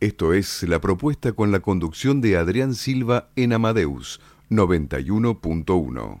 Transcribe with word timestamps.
Esto 0.00 0.32
es 0.32 0.62
la 0.62 0.80
propuesta 0.80 1.32
con 1.32 1.50
la 1.50 1.58
conducción 1.58 2.20
de 2.20 2.36
Adrián 2.36 2.76
Silva 2.76 3.30
en 3.34 3.52
Amadeus 3.52 4.20
91.1. 4.48 6.20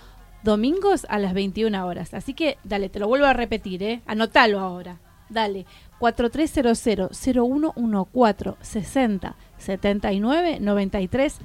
domingos 0.44 1.06
a 1.08 1.18
las 1.18 1.34
21 1.34 1.86
horas. 1.86 2.14
Así 2.14 2.34
que 2.34 2.58
dale, 2.62 2.88
te 2.88 3.00
lo 3.00 3.08
vuelvo 3.08 3.26
a 3.26 3.32
repetir, 3.32 3.82
¿eh? 3.82 4.00
Anotalo 4.06 4.60
ahora. 4.60 4.98
Dale, 5.28 5.66
4300-0114 5.98 8.54
60 8.60 9.34
79 9.58 10.58
93 10.60 11.40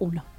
01. 0.00 0.33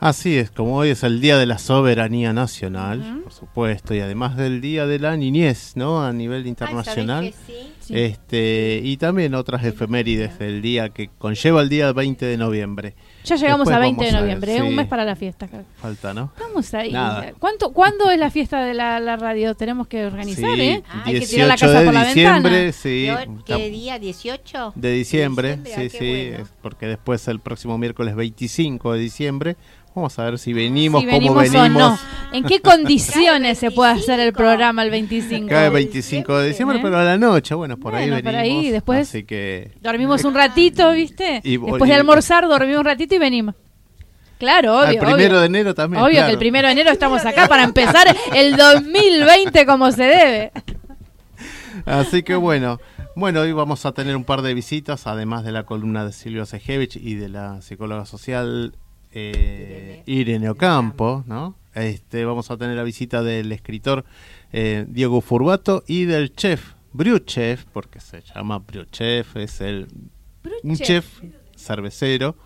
Así 0.00 0.36
es, 0.36 0.50
como 0.50 0.76
hoy 0.76 0.90
es 0.90 1.02
el 1.04 1.20
Día 1.20 1.38
de 1.38 1.46
la 1.46 1.58
Soberanía 1.58 2.32
Nacional, 2.32 3.20
por 3.22 3.32
supuesto, 3.32 3.94
y 3.94 4.00
además 4.00 4.36
del 4.36 4.60
Día 4.60 4.86
de 4.86 4.98
la 4.98 5.16
Niñez, 5.16 5.72
¿no? 5.76 6.04
A 6.04 6.12
nivel 6.12 6.46
internacional. 6.46 7.24
Ay, 7.24 7.32
¿sabés 7.32 7.46
que 7.46 7.81
sí? 7.92 7.98
Este, 8.12 8.80
y 8.82 8.96
también 8.96 9.34
otras 9.34 9.64
efemérides 9.64 10.38
del 10.38 10.62
día 10.62 10.88
que 10.88 11.10
conlleva 11.18 11.60
el 11.62 11.68
día 11.68 11.92
20 11.92 12.24
de 12.26 12.36
noviembre. 12.36 12.94
Ya 13.24 13.36
llegamos 13.36 13.68
Después 13.68 13.76
a 13.76 13.80
20 13.80 14.02
de 14.04 14.10
a 14.10 14.12
ver, 14.14 14.20
noviembre, 14.22 14.56
¿eh? 14.56 14.62
un 14.62 14.70
sí. 14.70 14.74
mes 14.74 14.86
para 14.88 15.04
la 15.04 15.14
fiesta. 15.14 15.48
Falta, 15.76 16.12
¿no? 16.12 16.32
Vamos 16.40 16.74
ahí. 16.74 16.90
Nada. 16.92 17.32
¿Cuánto, 17.38 17.72
¿Cuándo 17.72 18.10
es 18.10 18.18
la 18.18 18.30
fiesta 18.30 18.64
de 18.64 18.74
la, 18.74 18.98
la 18.98 19.16
radio? 19.16 19.54
Tenemos 19.54 19.86
que 19.86 20.04
organizar, 20.06 20.56
Sí, 20.56 20.60
¿eh? 20.60 20.82
Hay 21.04 21.12
que 21.12 21.18
18 21.20 21.30
tirar 21.30 21.48
la 21.48 21.56
casa 21.56 21.78
de 21.80 21.84
por 21.84 21.94
la 21.94 22.04
diciembre, 22.06 22.52
ventana. 22.52 22.72
sí. 22.72 23.08
¿Qué, 23.46 23.70
día? 23.70 23.98
¿18? 24.00 24.72
De 24.74 24.92
diciembre, 24.92 25.56
De 25.58 25.70
sí, 25.70 25.96
ah, 25.96 25.98
sí, 25.98 26.28
bueno. 26.30 26.48
porque 26.62 26.86
después 26.86 27.28
el 27.28 27.38
próximo 27.40 27.78
miércoles 27.78 28.16
25 28.16 28.92
de 28.94 28.98
diciembre, 28.98 29.56
vamos 29.94 30.18
a 30.18 30.24
ver 30.24 30.38
si 30.38 30.52
venimos, 30.52 31.00
si 31.02 31.06
cómo 31.06 31.18
venimos, 31.18 31.42
venimos. 31.50 31.66
o 31.66 31.68
no. 31.90 31.98
¿En 32.32 32.44
qué 32.44 32.60
condiciones 32.60 33.58
se 33.58 33.70
puede 33.70 33.92
hacer 33.92 34.20
el 34.20 34.32
25. 34.32 34.36
programa 34.38 34.82
el 34.82 34.90
25? 34.90 35.48
Cada 35.48 35.68
25 35.70 36.38
de 36.38 36.48
diciembre, 36.48 36.78
¿Eh? 36.78 36.80
pero 36.82 36.98
a 36.98 37.04
la 37.04 37.18
noche, 37.18 37.54
bueno, 37.54 37.76
por 37.76 37.94
ahí 37.94 38.08
venimos. 38.10 38.22
por 38.32 38.40
ahí, 38.40 38.70
después- 38.70 39.08
Así 39.08 39.24
que 39.24 39.72
Dormimos 39.82 40.24
un 40.24 40.34
ratito, 40.34 40.90
¿viste? 40.92 41.40
Y- 41.44 41.58
Después 41.58 41.88
de 41.88 41.94
almorzar, 41.94 42.48
dormimos 42.48 42.78
un 42.80 42.84
ratito 42.86 43.14
y 43.14 43.18
venimos. 43.18 43.54
Claro, 44.38 44.78
obvio. 44.78 44.86
al 44.88 44.98
primero 44.98 45.14
obvio. 45.34 45.40
de 45.40 45.46
enero 45.46 45.74
también. 45.74 46.02
Obvio 46.02 46.14
claro. 46.14 46.26
que 46.26 46.32
el 46.32 46.38
primero 46.38 46.66
de 46.66 46.72
enero 46.72 46.90
estamos 46.90 47.24
acá 47.24 47.46
para 47.46 47.62
empezar 47.62 48.08
el 48.34 48.56
2020 48.56 49.64
como 49.66 49.92
se 49.92 50.02
debe. 50.02 50.52
Así 51.86 52.22
que 52.22 52.34
bueno, 52.34 52.80
bueno, 53.14 53.40
hoy 53.40 53.52
vamos 53.52 53.84
a 53.86 53.92
tener 53.92 54.16
un 54.16 54.24
par 54.24 54.42
de 54.42 54.54
visitas, 54.54 55.06
además 55.06 55.44
de 55.44 55.52
la 55.52 55.64
columna 55.64 56.04
de 56.04 56.12
Silvio 56.12 56.46
Sejevich 56.46 56.96
y 56.96 57.14
de 57.14 57.28
la 57.28 57.60
psicóloga 57.62 58.04
social 58.04 58.74
eh, 59.12 60.02
Irene 60.06 60.48
Ocampo, 60.50 61.24
¿no? 61.26 61.56
Este, 61.74 62.24
vamos 62.24 62.50
a 62.50 62.56
tener 62.56 62.76
la 62.76 62.82
visita 62.82 63.22
del 63.22 63.50
escritor 63.52 64.04
eh, 64.52 64.84
Diego 64.88 65.20
Furbato 65.20 65.84
y 65.86 66.04
del 66.04 66.34
chef, 66.34 66.74
Chef, 67.24 67.64
porque 67.72 68.00
se 68.00 68.20
llama 68.22 68.62
Chef, 68.90 69.36
es 69.36 69.60
el 69.62 69.88
un 70.62 70.76
chef 70.76 71.22
cervecero, 71.56 72.36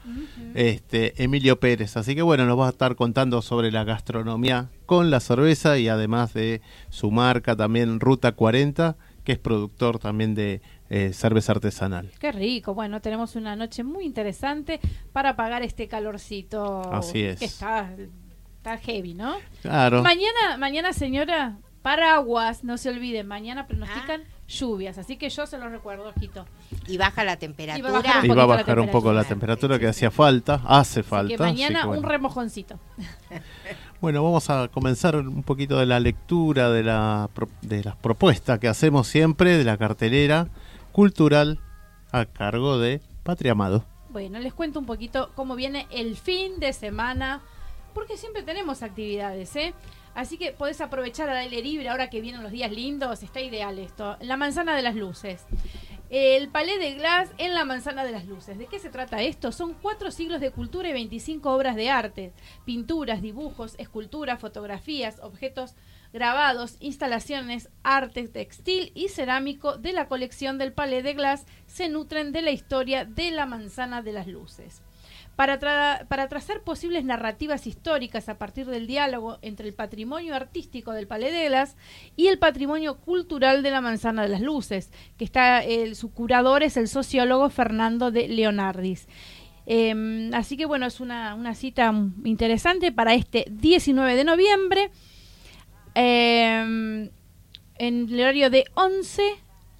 este 0.54 1.22
Emilio 1.22 1.58
Pérez. 1.58 1.96
Así 1.96 2.14
que 2.14 2.22
bueno, 2.22 2.46
nos 2.46 2.58
va 2.58 2.66
a 2.66 2.70
estar 2.70 2.94
contando 2.96 3.42
sobre 3.42 3.72
la 3.72 3.84
gastronomía 3.84 4.70
con 4.84 5.10
la 5.10 5.20
cerveza 5.20 5.78
y 5.78 5.88
además 5.88 6.34
de 6.34 6.60
su 6.90 7.10
marca 7.10 7.56
también 7.56 7.98
Ruta 7.98 8.32
40, 8.32 8.96
que 9.26 9.32
es 9.32 9.38
productor 9.40 9.98
también 9.98 10.36
de 10.36 10.62
eh, 10.88 11.12
cerveza 11.12 11.50
artesanal. 11.50 12.12
Qué 12.20 12.30
rico. 12.30 12.74
Bueno, 12.74 13.00
tenemos 13.00 13.34
una 13.34 13.56
noche 13.56 13.82
muy 13.82 14.04
interesante 14.04 14.78
para 15.12 15.30
apagar 15.30 15.62
este 15.64 15.88
calorcito. 15.88 16.80
Así 16.94 17.22
es. 17.24 17.40
Que 17.40 17.44
está, 17.46 17.90
está 18.58 18.78
heavy, 18.78 19.14
¿no? 19.14 19.34
Claro. 19.62 20.04
Mañana, 20.04 20.56
mañana, 20.58 20.92
señora, 20.92 21.56
paraguas, 21.82 22.62
no 22.62 22.78
se 22.78 22.88
olviden. 22.90 23.26
Mañana 23.26 23.66
pronostican 23.66 24.22
lluvias. 24.46 24.96
Así 24.96 25.16
que 25.16 25.28
yo 25.28 25.44
se 25.44 25.58
los 25.58 25.72
recuerdo, 25.72 26.08
ojito. 26.16 26.46
Y 26.86 26.96
baja 26.98 27.24
la 27.24 27.32
Y 27.32 27.34
va 27.34 27.34
a 27.34 27.38
temperatura. 27.38 27.90
bajar 27.90 28.24
Y 28.24 28.30
un 28.30 28.38
va 28.38 28.42
a 28.44 28.46
la 28.46 28.56
bajar 28.56 28.78
un 28.78 28.90
poco 28.92 29.12
la 29.12 29.24
temperatura 29.24 29.80
que 29.80 29.88
hacía 29.88 30.12
falta, 30.12 30.62
hace 30.64 31.00
Así 31.00 31.08
falta. 31.08 31.28
que 31.36 31.42
así 31.42 31.42
mañana 31.42 31.80
que 31.80 31.86
bueno. 31.88 32.02
un 32.02 32.08
remojoncito. 32.08 32.78
Bueno, 34.00 34.22
vamos 34.22 34.50
a 34.50 34.68
comenzar 34.68 35.16
un 35.16 35.42
poquito 35.42 35.78
de 35.78 35.86
la 35.86 35.98
lectura 36.00 36.70
de, 36.70 36.82
la, 36.82 37.30
de 37.62 37.82
las 37.82 37.96
propuestas 37.96 38.58
que 38.58 38.68
hacemos 38.68 39.08
siempre 39.08 39.56
de 39.56 39.64
la 39.64 39.78
cartelera 39.78 40.48
cultural 40.92 41.60
a 42.12 42.26
cargo 42.26 42.78
de 42.78 43.00
Patria 43.22 43.52
Amado. 43.52 43.84
Bueno, 44.10 44.38
les 44.38 44.52
cuento 44.52 44.78
un 44.80 44.86
poquito 44.86 45.30
cómo 45.34 45.56
viene 45.56 45.86
el 45.90 46.16
fin 46.16 46.60
de 46.60 46.74
semana, 46.74 47.40
porque 47.94 48.18
siempre 48.18 48.42
tenemos 48.42 48.82
actividades, 48.82 49.56
¿eh? 49.56 49.72
Así 50.14 50.36
que 50.36 50.52
podés 50.52 50.80
aprovechar 50.80 51.28
al 51.28 51.36
aire 51.38 51.62
libre 51.62 51.88
ahora 51.88 52.08
que 52.08 52.20
vienen 52.20 52.42
los 52.42 52.52
días 52.52 52.70
lindos, 52.72 53.22
está 53.22 53.40
ideal 53.40 53.78
esto. 53.78 54.16
La 54.20 54.36
manzana 54.36 54.76
de 54.76 54.82
las 54.82 54.94
luces. 54.94 55.44
El 56.08 56.48
Palais 56.48 56.78
de 56.78 56.94
Glass 56.94 57.30
en 57.36 57.52
la 57.52 57.64
Manzana 57.64 58.04
de 58.04 58.12
las 58.12 58.26
Luces. 58.26 58.56
¿De 58.56 58.66
qué 58.66 58.78
se 58.78 58.90
trata 58.90 59.22
esto? 59.22 59.50
Son 59.50 59.74
cuatro 59.74 60.12
siglos 60.12 60.40
de 60.40 60.52
cultura 60.52 60.88
y 60.88 60.92
25 60.92 61.50
obras 61.50 61.74
de 61.74 61.90
arte. 61.90 62.32
Pinturas, 62.64 63.22
dibujos, 63.22 63.74
esculturas, 63.78 64.40
fotografías, 64.40 65.18
objetos 65.20 65.74
grabados, 66.12 66.76
instalaciones, 66.78 67.70
arte 67.82 68.28
textil 68.28 68.92
y 68.94 69.08
cerámico 69.08 69.78
de 69.78 69.92
la 69.92 70.06
colección 70.06 70.58
del 70.58 70.72
Palais 70.72 71.02
de 71.02 71.14
Glass 71.14 71.44
se 71.66 71.88
nutren 71.88 72.30
de 72.30 72.42
la 72.42 72.52
historia 72.52 73.04
de 73.04 73.32
la 73.32 73.46
Manzana 73.46 74.00
de 74.00 74.12
las 74.12 74.28
Luces. 74.28 74.82
Para, 75.36 76.06
para 76.08 76.28
trazar 76.28 76.62
posibles 76.62 77.04
narrativas 77.04 77.66
históricas 77.66 78.28
a 78.28 78.38
partir 78.38 78.66
del 78.66 78.86
diálogo 78.86 79.38
entre 79.42 79.68
el 79.68 79.74
patrimonio 79.74 80.34
artístico 80.34 80.92
del 80.92 81.06
Palais 81.06 81.32
de 81.32 81.46
Glass 81.46 81.76
y 82.16 82.28
el 82.28 82.38
patrimonio 82.38 82.96
cultural 82.98 83.62
de 83.62 83.70
la 83.70 83.80
Manzana 83.80 84.22
de 84.22 84.28
las 84.28 84.40
Luces, 84.40 84.90
que 85.18 85.24
está 85.24 85.62
su 85.94 86.12
curador 86.12 86.62
es 86.62 86.76
el 86.76 86.88
sociólogo 86.88 87.50
Fernando 87.50 88.10
de 88.10 88.28
Leonardis. 88.28 89.06
Eh, 89.66 90.30
así 90.32 90.56
que 90.56 90.64
bueno, 90.64 90.86
es 90.86 91.00
una, 91.00 91.34
una 91.34 91.54
cita 91.54 91.92
interesante 92.24 92.92
para 92.92 93.14
este 93.14 93.46
19 93.50 94.14
de 94.14 94.24
noviembre 94.24 94.90
eh, 95.94 97.10
en 97.78 98.08
el 98.08 98.20
horario 98.20 98.48
de 98.48 98.64
11 98.74 99.22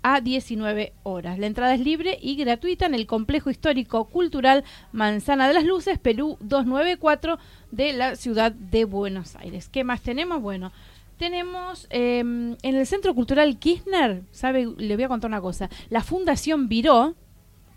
a 0.08 0.20
19 0.20 0.93
horas. 1.03 1.37
La 1.37 1.49
entrada 1.49 1.75
es 1.75 1.81
libre 1.81 2.17
y 2.23 2.37
gratuita 2.37 2.87
en 2.87 2.94
el 2.94 3.08
Complejo 3.08 3.50
Histórico 3.50 4.05
Cultural 4.05 4.62
Manzana 4.93 5.49
de 5.49 5.55
las 5.55 5.64
Luces, 5.64 5.99
Perú 5.99 6.38
294 6.43 7.41
de 7.73 7.93
la 7.93 8.14
ciudad 8.14 8.53
de 8.53 8.85
Buenos 8.85 9.35
Aires. 9.35 9.69
¿Qué 9.69 9.82
más 9.82 10.03
tenemos? 10.03 10.41
Bueno, 10.41 10.70
tenemos 11.19 11.88
eh, 11.91 12.20
en 12.20 12.56
el 12.62 12.87
Centro 12.87 13.17
Cultural 13.17 13.58
Kirchner, 13.58 14.23
sabe, 14.31 14.69
le 14.76 14.94
voy 14.94 15.03
a 15.06 15.08
contar 15.08 15.29
una 15.29 15.41
cosa, 15.41 15.70
la 15.91 16.05
Fundación 16.05 16.69
Viró 16.69 17.17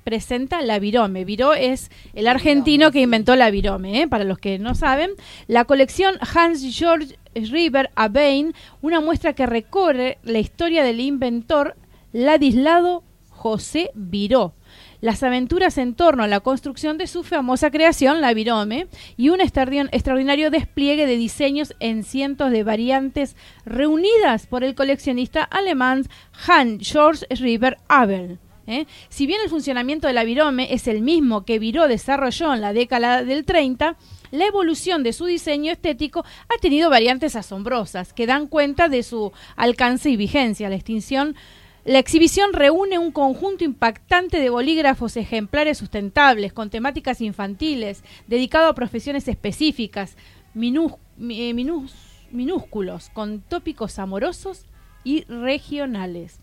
presenta 0.04 0.62
la 0.62 0.78
Virome. 0.78 1.25
Viró 1.25 1.56
es 1.56 1.90
el 2.14 2.28
argentino 2.28 2.92
que 2.92 3.02
inventó 3.02 3.36
la 3.36 3.50
Virome, 3.50 4.02
¿eh? 4.02 4.08
para 4.08 4.24
los 4.24 4.38
que 4.38 4.60
no 4.60 4.75
saben. 4.75 5.10
La 5.48 5.66
colección 5.66 6.16
Hans 6.36 6.64
Georg 6.78 7.08
River 7.34 7.90
Abein, 7.96 8.54
una 8.84 9.02
muestra 9.02 9.34
que 9.34 9.48
recorre 9.48 10.20
la 10.22 10.38
historia 10.38 10.84
del 10.84 11.00
inventor 11.00 11.75
Ladislao 12.12 13.04
José 13.30 13.92
Viró. 13.94 14.54
Las 15.02 15.24
aventuras 15.24 15.78
en 15.78 15.96
torno 15.96 16.24
a 16.24 16.28
la 16.28 16.42
construcción 16.42 16.98
de 16.98 17.08
su 17.08 17.24
famosa 17.24 17.72
creación, 17.72 18.20
la 18.20 18.34
Virome, 18.34 18.88
y 19.16 19.30
un 19.30 19.40
extraordi- 19.40 19.88
extraordinario 19.94 20.52
despliegue 20.52 21.06
de 21.06 21.16
diseños 21.16 21.74
en 21.80 22.04
cientos 22.04 22.52
de 22.52 22.64
variantes 22.64 23.38
reunidas 23.66 24.46
por 24.46 24.66
el 24.66 24.76
coleccionista 24.76 25.44
alemán 25.44 26.06
Hans 26.48 26.86
Georg 26.92 27.20
River 27.30 27.78
Abel. 27.88 28.40
¿eh? 28.68 28.88
Si 29.08 29.26
bien 29.26 29.40
el 29.42 29.50
funcionamiento 29.50 30.08
de 30.08 30.14
la 30.14 30.26
Virome 30.26 30.74
es 30.74 30.88
el 30.90 31.02
mismo 31.02 31.46
que 31.46 31.60
Viró 31.60 31.88
desarrolló 31.88 32.54
en 32.54 32.60
la 32.60 32.74
década 32.74 33.24
del 33.24 33.46
30, 33.46 33.96
la 34.32 34.46
evolución 34.46 35.02
de 35.02 35.14
su 35.14 35.26
diseño 35.26 35.72
estético 35.72 36.20
ha 36.26 36.62
tenido 36.62 36.90
variantes 36.90 37.38
asombrosas 37.38 38.14
que 38.14 38.28
dan 38.28 38.48
cuenta 38.48 38.90
de 38.90 39.02
su 39.04 39.32
alcance 39.56 40.10
y 40.10 40.18
vigencia. 40.18 40.70
La 40.70 40.76
extinción 40.76 41.36
la 41.89 41.97
exhibición 41.97 42.53
reúne 42.53 43.00
un 43.00 43.12
conjunto 43.12 43.63
impactante 43.63 44.39
de 44.39 44.51
bolígrafos 44.51 45.18
ejemplares 45.18 45.80
sustentables 45.80 46.53
con 46.53 46.69
temáticas 46.69 47.19
infantiles, 47.19 48.03
dedicado 48.27 48.68
a 48.69 48.75
profesiones 48.75 49.27
específicas, 49.27 50.15
eh, 50.15 50.19
minús- 50.53 51.94
minúsculos, 52.31 53.09
con 53.09 53.41
tópicos 53.41 53.97
amorosos 53.97 54.65
y 55.03 55.24
regionales. 55.24 56.39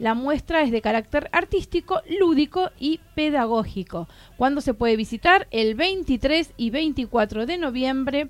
La 0.00 0.14
muestra 0.14 0.62
es 0.62 0.72
de 0.72 0.82
carácter 0.82 1.30
artístico, 1.30 2.02
lúdico 2.18 2.70
y 2.80 2.98
pedagógico. 3.14 4.08
¿Cuándo 4.36 4.60
se 4.60 4.74
puede 4.74 4.96
visitar? 4.96 5.46
El 5.52 5.76
23 5.76 6.52
y 6.56 6.70
24 6.70 7.46
de 7.46 7.58
noviembre. 7.58 8.28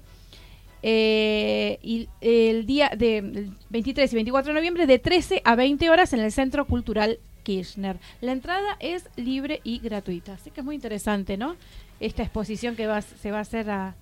Eh, 0.83 1.79
y 1.83 2.09
el 2.21 2.67
día 2.67 2.91
de 2.97 3.19
el 3.19 3.57
23 3.71 4.13
y 4.13 4.15
24 4.15 4.53
de 4.53 4.59
noviembre 4.59 4.87
de 4.87 4.99
13 4.99 5.43
a 5.45 5.57
20 5.57 5.91
horas 5.91 6.13
en 6.13 6.21
el 6.21 6.33
Centro 6.33 6.67
Cultural 6.67 7.19
Kirchner. 7.43 7.99
La 8.21 8.33
entrada 8.33 8.77
es 8.79 9.09
libre 9.17 9.61
y 9.65 9.79
gratuita, 9.79 10.35
así 10.35 10.51
que 10.51 10.61
es 10.61 10.65
muy 10.65 10.75
interesante, 10.75 11.37
¿no? 11.37 11.57
Esta 11.99 12.23
exposición 12.23 12.77
que 12.77 12.87
va, 12.87 13.03
se 13.03 13.31
va 13.31 13.39
a 13.39 13.41
hacer 13.41 13.71
a, 13.71 13.95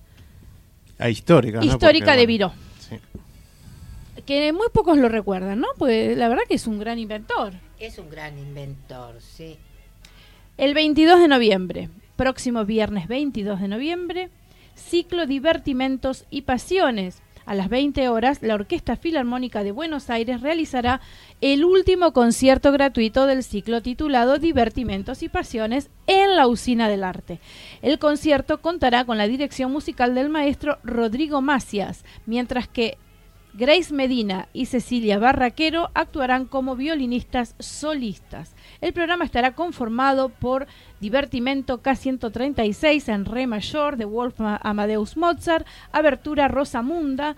histórica, 1.09 1.63
histórica 1.63 2.15
de 2.15 2.25
Viró, 2.25 2.53
sí. 2.79 2.97
que 4.25 4.53
muy 4.53 4.67
pocos 4.71 4.97
lo 4.97 5.09
recuerdan, 5.09 5.59
¿no? 5.59 5.67
Pues 5.77 6.15
la 6.17 6.29
verdad 6.29 6.43
que 6.47 6.55
es 6.55 6.67
un 6.67 6.79
gran 6.79 6.99
inventor. 6.99 7.53
Es 7.79 7.97
un 7.97 8.09
gran 8.09 8.37
inventor, 8.37 9.15
sí. 9.19 9.57
El 10.57 10.73
22 10.73 11.19
de 11.19 11.27
noviembre, 11.27 11.89
próximo 12.15 12.65
viernes 12.65 13.07
22 13.07 13.61
de 13.61 13.67
noviembre, 13.67 14.29
ciclo 14.77 15.25
Divertimentos 15.25 16.25
y 16.29 16.43
Pasiones. 16.43 17.21
A 17.45 17.55
las 17.55 17.69
20 17.69 18.09
horas, 18.09 18.39
la 18.41 18.55
Orquesta 18.55 18.97
Filarmónica 18.97 19.63
de 19.63 19.71
Buenos 19.71 20.09
Aires 20.09 20.41
realizará 20.41 20.99
el 21.39 21.63
último 21.63 22.11
concierto 22.11 22.73
gratuito 22.73 23.25
del 23.25 23.41
ciclo 23.41 23.81
titulado 23.81 24.37
Divertimentos 24.37 25.23
y 25.23 25.29
Pasiones 25.29 25.89
en 26.07 26.35
la 26.35 26.47
Usina 26.47 26.89
del 26.89 27.05
Arte. 27.05 27.39
El 27.81 27.99
concierto 27.99 28.61
contará 28.61 29.05
con 29.05 29.17
la 29.17 29.27
dirección 29.27 29.71
musical 29.71 30.13
del 30.13 30.27
maestro 30.27 30.77
Rodrigo 30.83 31.41
Macias, 31.41 32.03
mientras 32.25 32.67
que 32.67 32.97
Grace 33.57 33.91
Medina 33.91 34.49
y 34.53 34.67
Cecilia 34.67 35.17
Barraquero 35.17 35.89
actuarán 35.95 36.45
como 36.45 36.75
violinistas 36.75 37.55
solistas. 37.57 38.55
El 38.81 38.93
programa 38.93 39.25
estará 39.25 39.55
conformado 39.55 40.29
por 40.29 40.67
Divertimento 40.99 41.81
K136 41.81 43.11
en 43.11 43.25
Re 43.25 43.47
mayor 43.47 43.97
de 43.97 44.05
Wolfgang 44.05 44.59
Amadeus 44.61 45.17
Mozart, 45.17 45.65
Abertura 45.91 46.47
Rosamunda, 46.47 47.35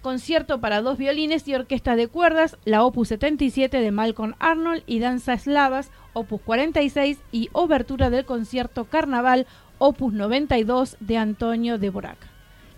concierto 0.00 0.60
para 0.60 0.80
dos 0.80 0.96
violines 0.96 1.48
y 1.48 1.56
orquesta 1.56 1.96
de 1.96 2.06
cuerdas, 2.06 2.56
la 2.64 2.84
Opus 2.84 3.08
77 3.08 3.80
de 3.80 3.90
Malcolm 3.90 4.36
Arnold 4.38 4.84
y 4.86 5.00
Danza 5.00 5.32
Eslavas, 5.32 5.90
Opus 6.12 6.40
46 6.42 7.18
y 7.32 7.48
Obertura 7.50 8.10
del 8.10 8.26
concierto 8.26 8.84
Carnaval, 8.84 9.48
Opus 9.78 10.12
92 10.12 10.98
de 11.00 11.16
Antonio 11.16 11.78
de 11.78 11.90
Boraca. 11.90 12.28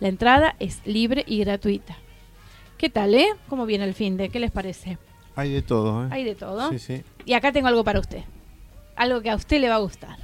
La 0.00 0.08
entrada 0.08 0.56
es 0.58 0.80
libre 0.86 1.22
y 1.26 1.40
gratuita. 1.40 1.98
¿Qué 2.78 2.90
tal, 2.90 3.14
eh? 3.14 3.28
¿Cómo 3.48 3.64
viene 3.64 3.84
el 3.84 3.94
fin 3.94 4.16
de? 4.16 4.28
¿Qué 4.28 4.38
les 4.38 4.50
parece? 4.50 4.98
Hay 5.34 5.52
de 5.52 5.62
todo, 5.62 6.04
¿eh? 6.04 6.08
Hay 6.10 6.24
de 6.24 6.34
todo. 6.34 6.70
Sí, 6.70 6.78
sí. 6.78 7.02
Y 7.24 7.32
acá 7.32 7.52
tengo 7.52 7.68
algo 7.68 7.84
para 7.84 8.00
usted. 8.00 8.22
Algo 8.96 9.22
que 9.22 9.30
a 9.30 9.36
usted 9.36 9.60
le 9.60 9.68
va 9.68 9.76
a 9.76 9.78
gustar. 9.78 10.18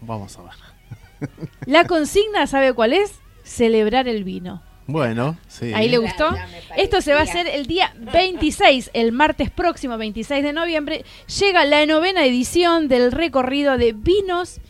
Vamos 0.00 0.36
a 0.38 0.42
ver. 0.42 1.30
La 1.66 1.86
consigna, 1.86 2.46
¿sabe 2.46 2.72
cuál 2.72 2.92
es? 2.92 3.20
Celebrar 3.44 4.08
el 4.08 4.24
vino. 4.24 4.62
Bueno, 4.86 5.36
sí. 5.46 5.72
Ahí 5.74 5.88
le 5.88 5.98
gustó. 5.98 6.30
Esto 6.76 7.00
se 7.00 7.14
va 7.14 7.20
a 7.20 7.22
hacer 7.22 7.46
el 7.46 7.66
día 7.66 7.94
26, 8.12 8.90
el 8.94 9.12
martes 9.12 9.50
próximo, 9.50 9.96
26 9.96 10.42
de 10.42 10.52
noviembre. 10.52 11.04
Llega 11.38 11.64
la 11.64 11.86
novena 11.86 12.24
edición 12.24 12.88
del 12.88 13.12
recorrido 13.12 13.78
de 13.78 13.92
vinos 13.92 14.60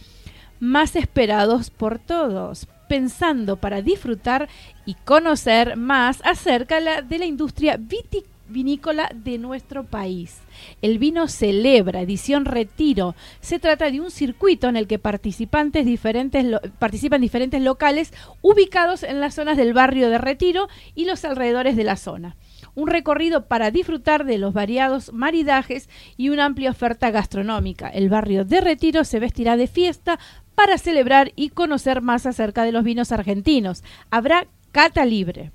más 0.61 0.95
esperados 0.97 1.71
por 1.71 1.99
todos, 1.99 2.69
pensando 2.93 3.57
para 3.57 3.81
disfrutar 3.81 4.51
y 4.85 4.97
conocer 5.07 5.79
más 5.79 6.21
acerca 6.27 6.79
de 7.01 7.19
la 7.19 7.25
industria 7.25 7.79
vitivinícola 7.79 9.11
de 9.15 9.39
nuestro 9.39 9.85
país. 9.85 10.41
El 10.83 10.99
vino 10.99 11.27
celebra, 11.27 12.03
edición 12.03 12.45
retiro. 12.45 13.15
Se 13.41 13.59
trata 13.59 13.91
de 13.91 14.03
un 14.03 14.11
circuito 14.11 14.69
en 14.69 14.77
el 14.77 14.87
que 14.87 14.99
participantes 14.99 15.87
diferentes 15.87 16.45
participan 16.79 17.23
diferentes 17.23 17.63
locales 17.63 18.13
ubicados 18.43 19.05
en 19.05 19.21
las 19.21 19.37
zonas 19.37 19.57
del 19.57 19.73
barrio 19.73 20.11
de 20.11 20.19
Retiro 20.19 20.69
y 20.95 21.07
los 21.07 21.25
alrededores 21.25 21.77
de 21.77 21.85
la 21.85 21.97
zona. 21.97 22.37
Un 22.75 22.89
recorrido 22.89 23.47
para 23.47 23.71
disfrutar 23.71 24.27
de 24.27 24.37
los 24.37 24.53
variados 24.53 25.13
maridajes 25.15 25.89
y 26.19 26.29
una 26.29 26.45
amplia 26.45 26.71
oferta 26.71 27.11
gastronómica. 27.11 27.89
El 27.89 28.11
barrio 28.11 28.45
de 28.45 28.61
Retiro 28.61 29.05
se 29.05 29.19
vestirá 29.19 29.57
de 29.57 29.67
fiesta 29.67 30.19
para 30.55 30.79
celebrar 30.79 31.33
y 31.37 31.51
conocer 31.51 32.03
más 32.03 32.27
acerca 32.27 32.65
de 32.65 32.73
los 32.73 32.85
vinos 32.85 33.13
argentinos. 33.13 33.83
Habrá 34.11 34.47
cata 34.73 35.05
libre 35.05 35.51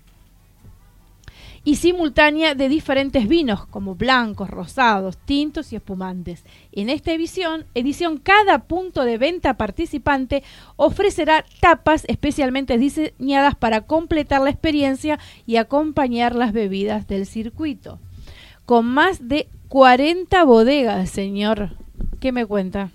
y 1.68 1.76
simultánea 1.76 2.56
de 2.56 2.70
diferentes 2.70 3.28
vinos 3.28 3.66
como 3.66 3.96
blancos, 3.96 4.50
rosados, 4.50 5.18
tintos 5.18 5.74
y 5.74 5.76
espumantes. 5.76 6.46
En 6.72 6.90
esta 6.90 7.12
edición, 7.12 7.66
edición 7.76 8.20
cada 8.20 8.60
punto 8.60 9.04
de 9.04 9.18
venta 9.18 9.56
participante 9.56 10.44
ofrecerá 10.78 11.44
tapas 11.60 12.06
especialmente 12.08 12.78
diseñadas 12.78 13.56
para 13.56 13.82
completar 13.82 14.40
la 14.40 14.50
experiencia 14.50 15.20
y 15.46 15.58
acompañar 15.58 16.36
las 16.36 16.54
bebidas 16.54 17.06
del 17.06 17.26
circuito. 17.26 18.00
Con 18.66 18.86
más 18.86 19.28
de 19.28 19.50
40 19.68 20.46
bodegas, 20.46 21.10
señor. 21.10 21.72
¿Qué 22.22 22.32
me 22.32 22.46
cuenta? 22.46 22.92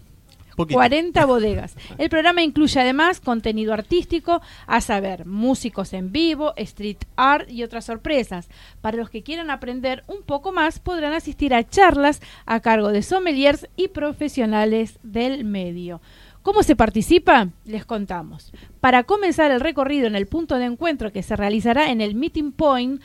Poquito. 0.56 0.76
40 0.76 1.24
bodegas. 1.26 1.76
El 1.98 2.08
programa 2.08 2.42
incluye 2.42 2.80
además 2.80 3.20
contenido 3.20 3.72
artístico, 3.72 4.42
a 4.66 4.80
saber, 4.80 5.26
músicos 5.26 5.92
en 5.92 6.12
vivo, 6.12 6.52
street 6.56 6.98
art 7.16 7.50
y 7.50 7.62
otras 7.62 7.86
sorpresas. 7.86 8.48
Para 8.80 8.96
los 8.96 9.10
que 9.10 9.22
quieran 9.22 9.50
aprender 9.50 10.04
un 10.06 10.22
poco 10.22 10.52
más, 10.52 10.78
podrán 10.78 11.12
asistir 11.12 11.54
a 11.54 11.68
charlas 11.68 12.20
a 12.46 12.60
cargo 12.60 12.88
de 12.88 13.02
sommeliers 13.02 13.68
y 13.76 13.88
profesionales 13.88 14.98
del 15.02 15.44
medio. 15.44 16.00
¿Cómo 16.42 16.64
se 16.64 16.74
participa? 16.74 17.50
Les 17.64 17.84
contamos. 17.84 18.52
Para 18.80 19.04
comenzar 19.04 19.52
el 19.52 19.60
recorrido 19.60 20.08
en 20.08 20.16
el 20.16 20.26
punto 20.26 20.58
de 20.58 20.64
encuentro 20.64 21.12
que 21.12 21.22
se 21.22 21.36
realizará 21.36 21.90
en 21.90 22.00
el 22.00 22.16
Meeting 22.16 22.50
Point, 22.50 23.00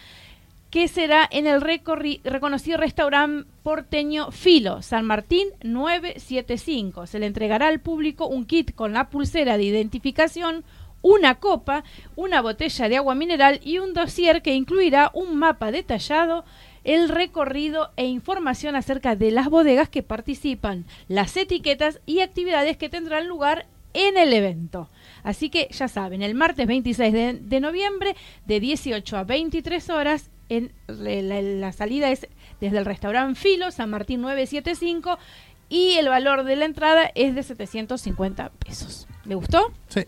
que 0.69 0.87
será 0.87 1.27
en 1.31 1.47
el 1.47 1.61
reconocido 1.61 2.77
restaurante 2.77 3.47
porteño 3.63 4.31
Filo, 4.31 4.81
San 4.81 5.05
Martín 5.05 5.47
975. 5.63 7.07
Se 7.07 7.19
le 7.19 7.25
entregará 7.25 7.67
al 7.67 7.79
público 7.79 8.27
un 8.27 8.45
kit 8.45 8.75
con 8.75 8.93
la 8.93 9.09
pulsera 9.09 9.57
de 9.57 9.63
identificación, 9.63 10.63
una 11.01 11.35
copa, 11.35 11.83
una 12.15 12.41
botella 12.41 12.89
de 12.89 12.97
agua 12.97 13.15
mineral 13.15 13.61
y 13.63 13.79
un 13.79 13.93
dossier 13.93 14.41
que 14.41 14.55
incluirá 14.55 15.11
un 15.13 15.37
mapa 15.37 15.71
detallado, 15.71 16.43
el 16.83 17.09
recorrido 17.09 17.91
e 17.97 18.05
información 18.05 18.75
acerca 18.75 19.15
de 19.15 19.31
las 19.31 19.49
bodegas 19.49 19.89
que 19.89 20.03
participan, 20.03 20.85
las 21.07 21.35
etiquetas 21.35 21.99
y 22.05 22.21
actividades 22.21 22.77
que 22.77 22.89
tendrán 22.89 23.27
lugar 23.27 23.67
en 23.93 24.17
el 24.17 24.33
evento. 24.33 24.89
Así 25.23 25.49
que 25.49 25.67
ya 25.71 25.87
saben, 25.87 26.21
el 26.21 26.35
martes 26.35 26.67
26 26.67 27.13
de, 27.13 27.33
de 27.33 27.59
noviembre 27.59 28.15
de 28.45 28.59
18 28.59 29.17
a 29.17 29.23
23 29.23 29.89
horas, 29.89 30.29
en, 30.49 30.71
la, 30.87 31.71
salida 31.71 32.11
es 32.11 32.27
desde 32.59 32.77
el 32.77 32.85
restaurante 32.85 33.39
Filo, 33.39 33.71
San 33.71 33.89
Martín 33.89 34.21
975, 34.21 35.17
y 35.69 35.93
el 35.93 36.07
valor 36.09 36.43
de 36.43 36.55
la 36.55 36.65
entrada 36.65 37.11
es 37.15 37.35
de 37.35 37.43
750 37.43 38.49
pesos. 38.49 39.07
¿Le 39.25 39.35
gustó? 39.35 39.71
Sí. 39.89 40.05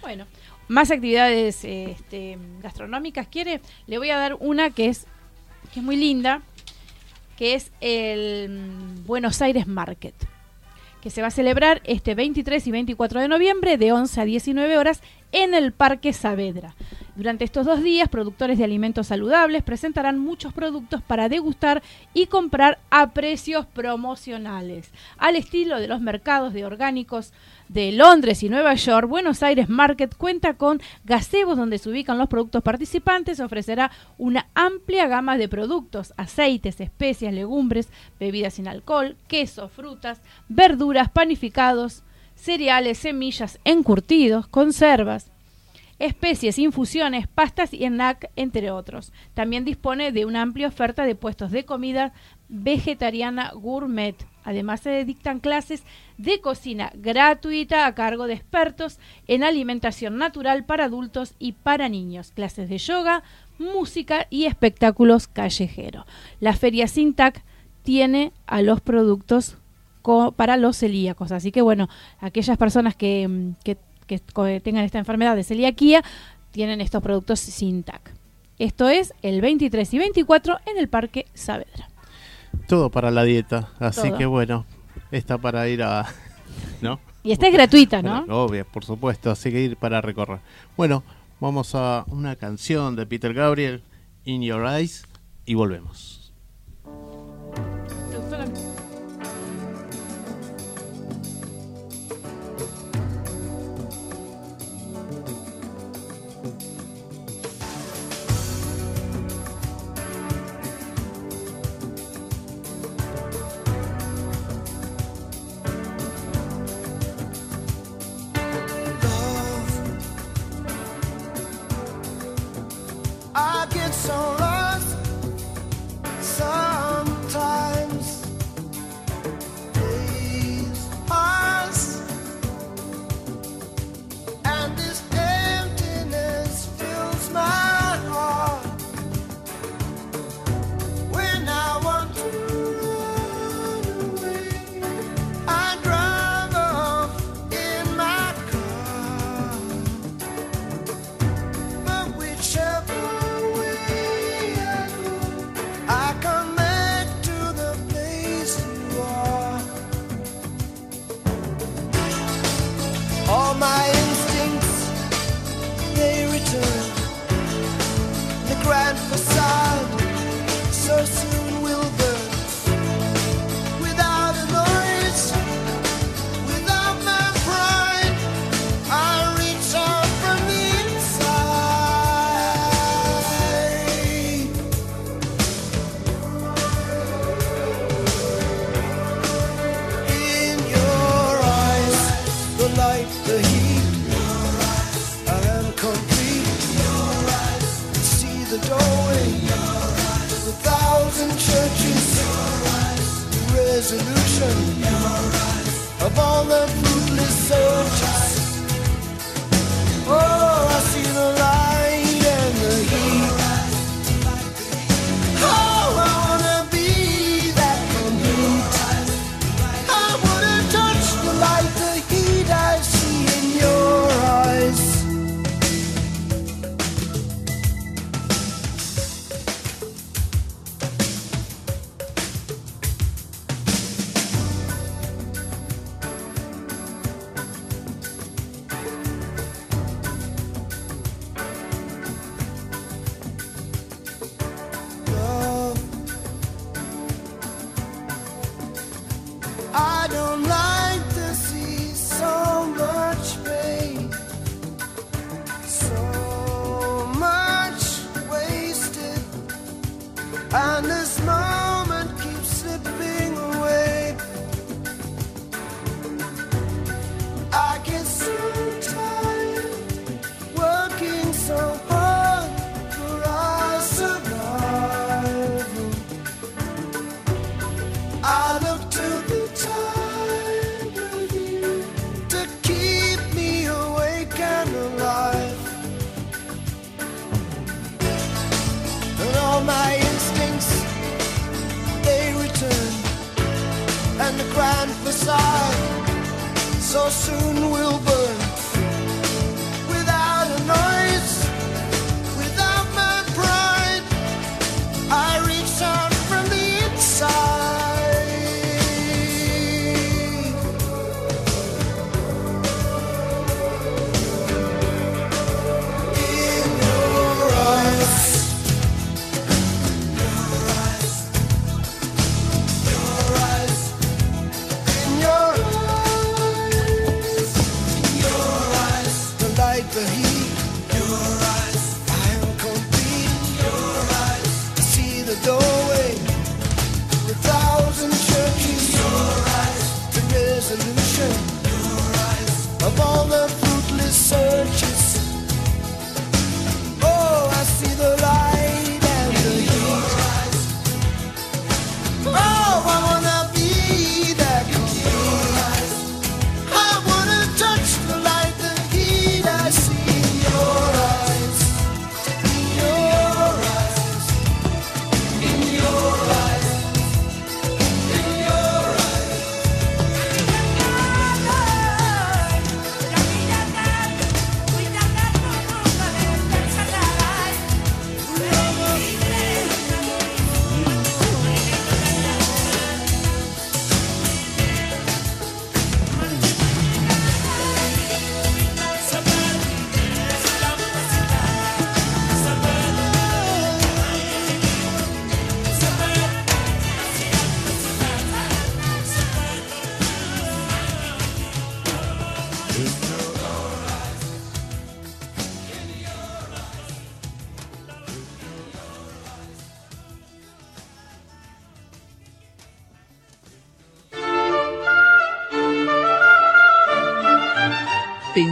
Bueno, 0.00 0.26
más 0.68 0.90
actividades 0.90 1.64
este, 1.64 2.38
gastronómicas 2.60 3.26
quiere. 3.26 3.60
Le 3.86 3.98
voy 3.98 4.10
a 4.10 4.18
dar 4.18 4.36
una 4.38 4.70
que 4.70 4.88
es 4.88 5.06
que 5.72 5.80
es 5.80 5.84
muy 5.84 5.96
linda, 5.96 6.42
que 7.36 7.54
es 7.54 7.72
el 7.80 8.50
mm, 8.50 9.06
Buenos 9.06 9.40
Aires 9.42 9.66
Market, 9.66 10.14
que 11.02 11.10
se 11.10 11.20
va 11.20 11.28
a 11.28 11.32
celebrar 11.32 11.82
este 11.84 12.14
23 12.14 12.64
y 12.66 12.70
24 12.70 13.20
de 13.20 13.28
noviembre 13.28 13.76
de 13.76 13.92
11 13.92 14.20
a 14.20 14.24
19 14.24 14.78
horas 14.78 15.02
en 15.32 15.52
el 15.52 15.72
Parque 15.72 16.12
Saavedra. 16.12 16.74
Durante 17.16 17.44
estos 17.44 17.66
dos 17.66 17.82
días, 17.82 18.08
productores 18.08 18.56
de 18.56 18.64
alimentos 18.64 19.08
saludables 19.08 19.62
presentarán 19.62 20.18
muchos 20.18 20.54
productos 20.54 21.02
para 21.02 21.28
degustar 21.28 21.82
y 22.14 22.26
comprar 22.26 22.78
a 22.88 23.10
precios 23.10 23.66
promocionales. 23.66 24.90
Al 25.18 25.36
estilo 25.36 25.78
de 25.78 25.88
los 25.88 26.00
mercados 26.00 26.54
de 26.54 26.64
orgánicos 26.64 27.32
de 27.72 27.90
Londres 27.92 28.42
y 28.42 28.50
Nueva 28.50 28.74
York, 28.74 29.08
Buenos 29.08 29.42
Aires 29.42 29.68
Market 29.68 30.14
cuenta 30.14 30.54
con 30.54 30.80
gazebos 31.04 31.56
donde 31.56 31.78
se 31.78 31.88
ubican 31.88 32.18
los 32.18 32.28
productos 32.28 32.62
participantes, 32.62 33.40
ofrecerá 33.40 33.90
una 34.18 34.46
amplia 34.54 35.06
gama 35.06 35.38
de 35.38 35.48
productos, 35.48 36.12
aceites, 36.18 36.80
especias, 36.80 37.32
legumbres, 37.32 37.88
bebidas 38.20 38.54
sin 38.54 38.68
alcohol, 38.68 39.16
queso, 39.26 39.68
frutas, 39.70 40.20
verduras, 40.48 41.10
panificados, 41.10 42.02
cereales, 42.34 42.98
semillas, 42.98 43.58
encurtidos, 43.64 44.46
conservas, 44.48 45.31
especies, 46.02 46.58
infusiones, 46.58 47.28
pastas 47.28 47.72
y 47.72 47.86
snack, 47.86 48.30
entre 48.34 48.72
otros. 48.72 49.12
También 49.34 49.64
dispone 49.64 50.10
de 50.10 50.26
una 50.26 50.42
amplia 50.42 50.66
oferta 50.66 51.04
de 51.04 51.14
puestos 51.14 51.52
de 51.52 51.64
comida 51.64 52.12
vegetariana 52.48 53.52
gourmet. 53.54 54.16
Además 54.42 54.80
se 54.80 55.04
dictan 55.04 55.38
clases 55.38 55.84
de 56.18 56.40
cocina 56.40 56.90
gratuita 56.96 57.86
a 57.86 57.94
cargo 57.94 58.26
de 58.26 58.34
expertos 58.34 58.98
en 59.28 59.44
alimentación 59.44 60.18
natural 60.18 60.64
para 60.64 60.86
adultos 60.86 61.34
y 61.38 61.52
para 61.52 61.88
niños, 61.88 62.32
clases 62.32 62.68
de 62.68 62.78
yoga, 62.78 63.22
música 63.60 64.26
y 64.28 64.46
espectáculos 64.46 65.28
callejeros. 65.28 66.04
La 66.40 66.54
feria 66.54 66.88
Sintac 66.88 67.44
tiene 67.84 68.32
a 68.46 68.60
los 68.60 68.80
productos 68.80 69.56
para 70.34 70.56
los 70.56 70.78
celíacos. 70.78 71.30
Así 71.30 71.52
que 71.52 71.62
bueno, 71.62 71.88
aquellas 72.18 72.58
personas 72.58 72.96
que, 72.96 73.28
mm, 73.28 73.52
que, 73.62 73.78
que 74.20 74.60
tengan 74.60 74.84
esta 74.84 74.98
enfermedad 74.98 75.36
de 75.36 75.44
celiaquía 75.44 76.02
tienen 76.50 76.80
estos 76.80 77.02
productos 77.02 77.40
sin 77.40 77.82
TAC. 77.82 78.12
Esto 78.58 78.88
es 78.88 79.14
el 79.22 79.40
23 79.40 79.92
y 79.94 79.98
24 79.98 80.58
en 80.66 80.78
el 80.78 80.88
Parque 80.88 81.26
Saavedra. 81.34 81.88
Todo 82.68 82.90
para 82.90 83.10
la 83.10 83.24
dieta. 83.24 83.70
Así 83.78 84.08
Todo. 84.08 84.18
que 84.18 84.26
bueno, 84.26 84.66
está 85.10 85.38
para 85.38 85.68
ir 85.68 85.82
a. 85.82 86.06
¿No? 86.80 87.00
Y 87.22 87.32
esta 87.32 87.46
es 87.46 87.52
gratuita, 87.52 88.02
¿no? 88.02 88.20
Bueno, 88.20 88.44
obvio, 88.44 88.64
por 88.66 88.84
supuesto. 88.84 89.30
Así 89.30 89.50
que 89.50 89.62
ir 89.62 89.76
para 89.76 90.00
recorrer. 90.00 90.40
Bueno, 90.76 91.02
vamos 91.40 91.74
a 91.74 92.04
una 92.08 92.36
canción 92.36 92.96
de 92.96 93.06
Peter 93.06 93.32
Gabriel, 93.32 93.82
In 94.24 94.42
Your 94.42 94.66
Eyes, 94.66 95.06
y 95.46 95.54
volvemos. 95.54 96.21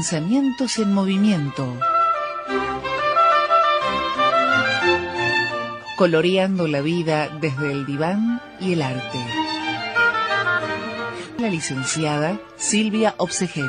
Pensamientos 0.01 0.79
en 0.79 0.95
movimiento. 0.95 1.79
Coloreando 5.99 6.67
la 6.69 6.81
vida 6.81 7.29
desde 7.39 7.71
el 7.71 7.85
diván 7.85 8.41
y 8.59 8.73
el 8.73 8.81
arte. 8.81 9.19
La 11.39 11.51
licenciada 11.51 12.41
Silvia 12.57 13.15
Obsejevich. 13.19 13.69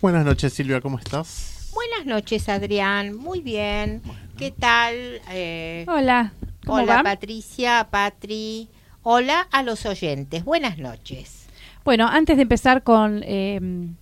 Buenas 0.00 0.24
noches, 0.24 0.52
Silvia, 0.52 0.80
¿cómo 0.80 0.98
estás? 0.98 1.70
Buenas 1.72 2.06
noches, 2.06 2.48
Adrián. 2.48 3.14
Muy 3.14 3.40
bien. 3.40 4.02
¿Qué 4.36 4.50
tal? 4.50 4.96
Eh, 5.30 5.84
Hola. 5.86 6.32
¿Cómo 6.66 6.82
hola, 6.82 6.96
va? 6.96 7.02
Patricia, 7.04 7.86
Patri. 7.88 8.68
Hola 9.04 9.46
a 9.52 9.62
los 9.62 9.86
oyentes. 9.86 10.44
Buenas 10.44 10.76
noches. 10.78 11.43
Bueno, 11.84 12.08
antes 12.08 12.36
de 12.36 12.42
empezar 12.42 12.82
con, 12.82 13.22
eh, 13.24 13.60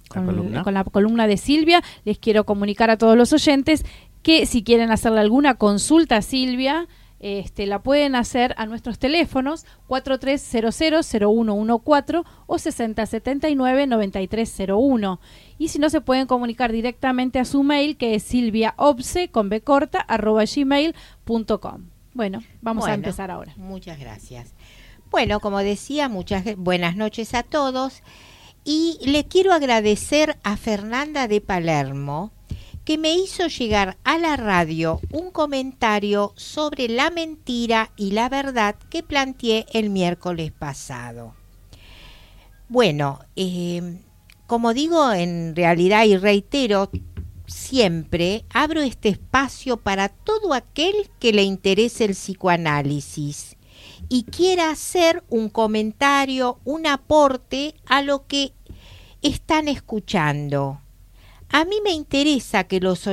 con, 0.09 0.27
columna. 0.27 0.63
con 0.63 0.75
la 0.75 0.85
columna 0.85 1.27
de 1.27 1.37
Silvia, 1.37 1.83
les 2.05 2.19
quiero 2.19 2.45
comunicar 2.45 2.91
a 2.91 2.97
todos 2.97 3.17
los 3.17 3.33
oyentes 3.33 3.85
que 4.23 4.47
si 4.47 4.63
quieren 4.63 4.91
hacerle 4.91 5.21
alguna 5.21 5.55
consulta 5.55 6.19
a 6.19 6.23
Silvia, 6.23 6.87
este, 7.23 7.67
la 7.67 7.83
pueden 7.83 8.15
hacer 8.17 8.55
a 8.59 8.67
nuestros 8.67 8.99
teléfonos 8.99 9.65
4300-0114 9.89 12.25
o 12.47 12.57
6079-9301. 12.57 15.19
Y 15.57 15.69
si 15.69 15.79
no, 15.79 15.89
se 15.89 16.01
pueden 16.01 16.27
comunicar 16.27 16.73
directamente 16.73 17.39
a 17.39 17.45
su 17.45 17.63
mail 17.63 17.97
que 17.97 18.17
es 18.17 18.25
silviaobse 18.25 19.29
con 19.29 19.49
b 19.49 19.61
corta 19.61 20.01
arroba 20.01 20.43
gmail.com. 20.45 21.93
Bueno, 22.15 22.43
vamos 22.61 22.87
a 22.87 22.95
empezar 22.95 23.31
ahora. 23.31 23.55
Muchas 23.57 23.99
gracias. 23.99 24.53
Bueno, 25.13 25.41
como 25.41 25.59
decía, 25.59 26.09
muchas 26.09 26.57
buenas 26.57 26.97
noches 26.97 27.35
a 27.35 27.43
todos. 27.43 28.03
Y 28.65 28.97
le 29.05 29.25
quiero 29.27 29.53
agradecer 29.53 30.39
a 30.43 30.57
Fernanda 30.57 31.29
de 31.29 31.43
Palermo 31.43 32.33
que 32.87 32.97
me 32.97 33.13
hizo 33.13 33.47
llegar 33.47 33.99
a 34.05 34.17
la 34.17 34.39
radio 34.39 35.01
un 35.13 35.31
comentario 35.31 36.33
sobre 36.37 36.89
la 36.89 37.11
mentira 37.11 37.93
y 37.95 38.13
la 38.13 38.31
verdad 38.31 38.75
que 38.89 39.03
planteé 39.03 39.67
el 39.75 39.91
miércoles 39.91 40.51
pasado. 40.51 41.35
Bueno, 42.69 43.19
eh, 43.37 44.01
como 44.47 44.73
digo 44.73 45.13
en 45.13 45.55
realidad 45.55 46.07
y 46.07 46.17
reitero, 46.17 46.91
siempre 47.47 48.47
abro 48.49 48.81
este 48.81 49.11
espacio 49.11 49.77
para 49.77 50.09
todo 50.09 50.55
aquel 50.55 51.11
que 51.21 51.35
le 51.35 51.43
interese 51.43 52.07
el 52.07 52.13
psicoanálisis 52.13 53.59
y 54.09 54.25
quiera 54.25 54.71
hacer 54.71 55.23
un 55.29 55.49
comentario, 55.49 56.59
un 56.65 56.87
aporte 56.87 57.75
a 57.87 58.03
lo 58.03 58.27
que 58.27 58.53
están 59.23 59.69
escuchando. 59.69 60.81
A 61.49 61.65
mí 61.65 61.77
me 61.85 61.93
interesa 61.93 62.65
que 62.65 62.81
los, 62.81 63.09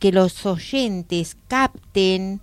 que 0.00 0.12
los 0.12 0.46
oyentes 0.46 1.36
capten 1.48 2.40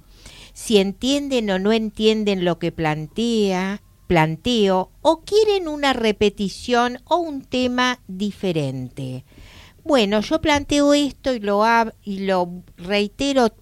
si 0.54 0.78
entienden 0.78 1.50
o 1.50 1.60
no 1.60 1.72
entienden 1.72 2.46
lo 2.46 2.60
que 2.60 2.72
plantea, 2.72 3.82
planteo 4.08 4.92
o 5.02 5.22
quieren 5.22 5.68
una 5.68 5.94
repetición 5.94 7.00
o 7.06 7.18
un 7.18 7.42
tema 7.42 8.00
diferente. 8.08 9.26
Bueno, 9.84 10.22
yo 10.22 10.42
planteo 10.42 10.94
esto 10.94 11.34
y 11.34 11.40
lo, 11.40 11.64
y 12.04 12.20
lo 12.20 12.62
reitero 12.78 13.54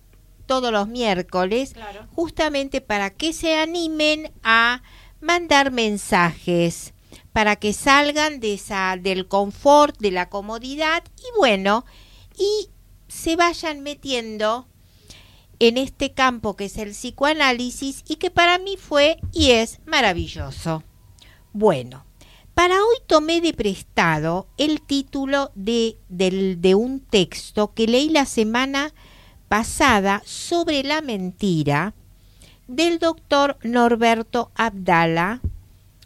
todos 0.50 0.72
los 0.72 0.88
miércoles, 0.88 1.74
justamente 2.16 2.82
para 2.82 3.12
que 3.12 3.34
se 3.34 3.56
animen 3.56 4.32
a 4.44 4.82
mandar 5.22 5.70
mensajes, 5.72 6.94
para 7.34 7.56
que 7.56 7.72
salgan 7.72 8.40
de 8.40 8.56
esa, 8.56 8.98
del 9.00 9.28
confort, 9.28 9.96
de 10.00 10.10
la 10.10 10.28
comodidad 10.28 11.04
y 11.20 11.38
bueno, 11.38 11.86
y 12.36 12.70
se 13.08 13.36
vayan 13.36 13.82
metiendo 13.82 14.68
en 15.60 15.78
este 15.78 16.14
campo 16.14 16.56
que 16.56 16.66
es 16.66 16.78
el 16.78 16.92
psicoanálisis 16.92 18.04
y 18.08 18.16
que 18.16 18.32
para 18.32 18.58
mí 18.58 18.76
fue 18.76 19.20
y 19.32 19.52
es 19.52 19.80
maravilloso. 19.86 20.82
Bueno, 21.54 22.06
para 22.56 22.76
hoy 22.76 22.98
tomé 23.06 23.40
de 23.40 23.54
prestado 23.54 24.48
el 24.58 24.82
título 24.82 25.52
de, 25.54 25.98
del- 26.10 26.60
de 26.60 26.74
un 26.74 27.02
texto 27.02 27.74
que 27.76 27.86
leí 27.88 28.10
la 28.10 28.26
semana 28.26 28.90
pasada 28.90 29.09
sobre 30.26 30.84
la 30.84 31.02
mentira 31.02 31.94
del 32.68 33.00
doctor 33.00 33.58
Norberto 33.64 34.52
Abdala, 34.56 35.42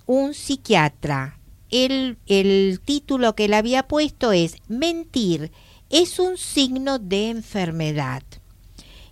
un 0.06 0.34
psiquiatra. 0.34 1.40
El, 1.70 2.18
el 2.28 2.80
título 2.84 3.36
que 3.36 3.48
le 3.48 3.56
había 3.56 3.88
puesto 3.88 4.32
es 4.32 4.58
Mentir 4.68 5.52
es 5.90 6.20
un 6.20 6.38
signo 6.38 7.00
de 7.00 7.30
enfermedad. 7.30 8.24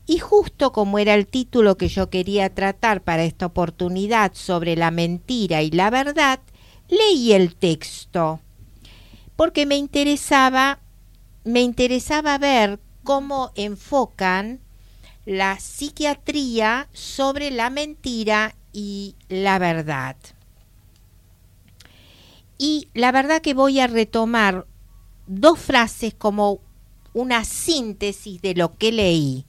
Y 0.08 0.20
justo 0.20 0.72
como 0.72 0.98
era 0.98 1.14
el 1.14 1.28
título 1.28 1.78
que 1.78 1.88
yo 1.88 2.10
quería 2.10 2.54
tratar 2.54 3.02
para 3.02 3.24
esta 3.24 3.48
oportunidad 3.48 4.34
sobre 4.34 4.76
la 4.76 4.92
mentira 4.92 5.62
y 5.62 5.72
la 5.72 5.90
verdad, 5.90 6.40
leí 6.88 7.34
el 7.34 7.56
texto 7.56 8.40
porque 9.36 9.66
me 9.66 9.76
interesaba 9.76 10.78
me 11.44 11.62
interesaba 11.62 12.38
ver 12.38 12.80
cómo 13.12 13.52
enfocan 13.56 14.62
la 15.26 15.60
psiquiatría 15.60 16.88
sobre 16.94 17.52
la 17.52 17.70
mentira 17.70 18.56
y 18.72 19.16
la 19.28 19.60
verdad. 19.60 20.16
Y 22.58 22.88
la 22.94 23.12
verdad 23.12 23.42
que 23.42 23.54
voy 23.54 23.82
a 23.82 23.88
retomar 23.88 24.66
dos 25.28 25.60
frases 25.60 26.14
como 26.14 26.62
una 27.12 27.44
síntesis 27.44 28.42
de 28.42 28.56
lo 28.56 28.78
que 28.78 28.94
leí, 28.94 29.46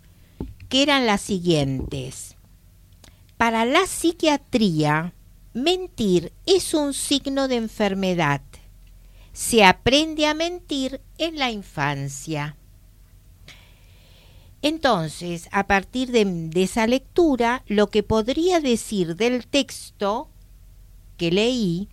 que 0.68 0.82
eran 0.82 1.06
las 1.06 1.20
siguientes. 1.20 2.34
Para 3.36 3.64
la 3.64 3.86
psiquiatría, 3.86 5.14
mentir 5.52 6.32
es 6.46 6.74
un 6.74 6.94
signo 6.94 7.46
de 7.46 7.58
enfermedad. 7.58 8.42
Se 9.32 9.64
aprende 9.64 10.26
a 10.26 10.34
mentir 10.34 11.00
en 11.16 11.38
la 11.38 11.52
infancia. 11.52 12.56
Entonces, 14.62 15.48
a 15.50 15.66
partir 15.66 16.12
de, 16.12 16.50
esa 16.62 16.86
lectura, 16.86 17.64
lo 17.66 17.90
que 17.90 18.04
podría 18.04 18.60
decir 18.60 19.16
del 19.16 19.46
texto 19.48 20.28
que 21.16 21.32
leí, 21.32 21.88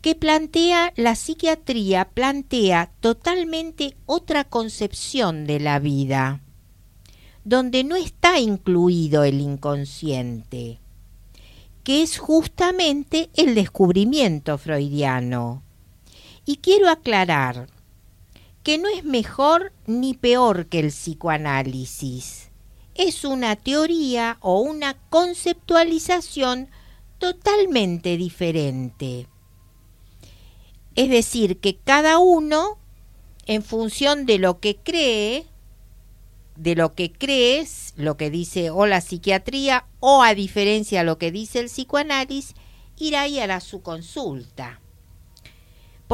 que 0.00 0.14
plantea 0.14 0.92
la 0.94 1.16
psiquiatría, 1.16 2.04
plantea 2.04 2.92
totalmente 3.00 3.96
otra 4.06 4.44
concepción 4.44 5.46
de 5.46 5.58
la 5.58 5.80
vida, 5.80 6.40
donde 7.44 7.82
no 7.82 7.96
está 7.96 8.38
incluido 8.38 9.24
el 9.24 9.40
inconsciente, 9.40 10.78
que 11.82 12.02
es 12.02 12.18
justamente 12.18 13.30
el 13.34 13.56
descubrimiento 13.56 14.58
freudiano. 14.58 15.62
Y 16.46 16.56
quiero 16.58 16.88
aclarar, 16.88 17.66
que 18.64 18.78
no 18.78 18.88
es 18.88 19.04
mejor 19.04 19.72
ni 19.86 20.14
peor 20.14 20.66
que 20.66 20.80
el 20.80 20.88
psicoanálisis. 20.88 22.50
Es 22.94 23.24
una 23.24 23.56
teoría 23.56 24.38
o 24.40 24.60
una 24.60 24.94
conceptualización 25.10 26.70
totalmente 27.18 28.16
diferente. 28.16 29.28
Es 30.96 31.10
decir, 31.10 31.58
que 31.58 31.76
cada 31.76 32.18
uno, 32.18 32.78
en 33.46 33.62
función 33.62 34.24
de 34.24 34.38
lo 34.38 34.60
que 34.60 34.76
cree, 34.76 35.46
de 36.56 36.74
lo 36.74 36.94
que 36.94 37.12
crees, 37.12 37.92
lo 37.96 38.16
que 38.16 38.30
dice 38.30 38.70
o 38.70 38.86
la 38.86 39.02
psiquiatría, 39.02 39.84
o 40.00 40.22
a 40.22 40.34
diferencia 40.34 41.00
de 41.00 41.06
lo 41.06 41.18
que 41.18 41.30
dice 41.32 41.58
el 41.58 41.66
psicoanálisis, 41.66 42.54
irá 42.96 43.28
y 43.28 43.40
hará 43.40 43.60
su 43.60 43.82
consulta. 43.82 44.80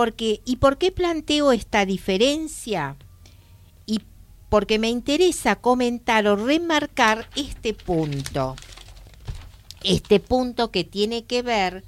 Porque, 0.01 0.41
¿Y 0.47 0.57
por 0.57 0.79
qué 0.79 0.93
planteo 0.93 1.53
esta 1.53 1.85
diferencia? 1.85 2.97
Y 3.85 4.01
porque 4.49 4.79
me 4.79 4.89
interesa 4.89 5.57
comentar 5.57 6.27
o 6.27 6.37
remarcar 6.37 7.29
este 7.37 7.75
punto. 7.75 8.57
Este 9.83 10.19
punto 10.19 10.71
que 10.71 10.85
tiene 10.85 11.25
que 11.25 11.43
ver 11.43 11.85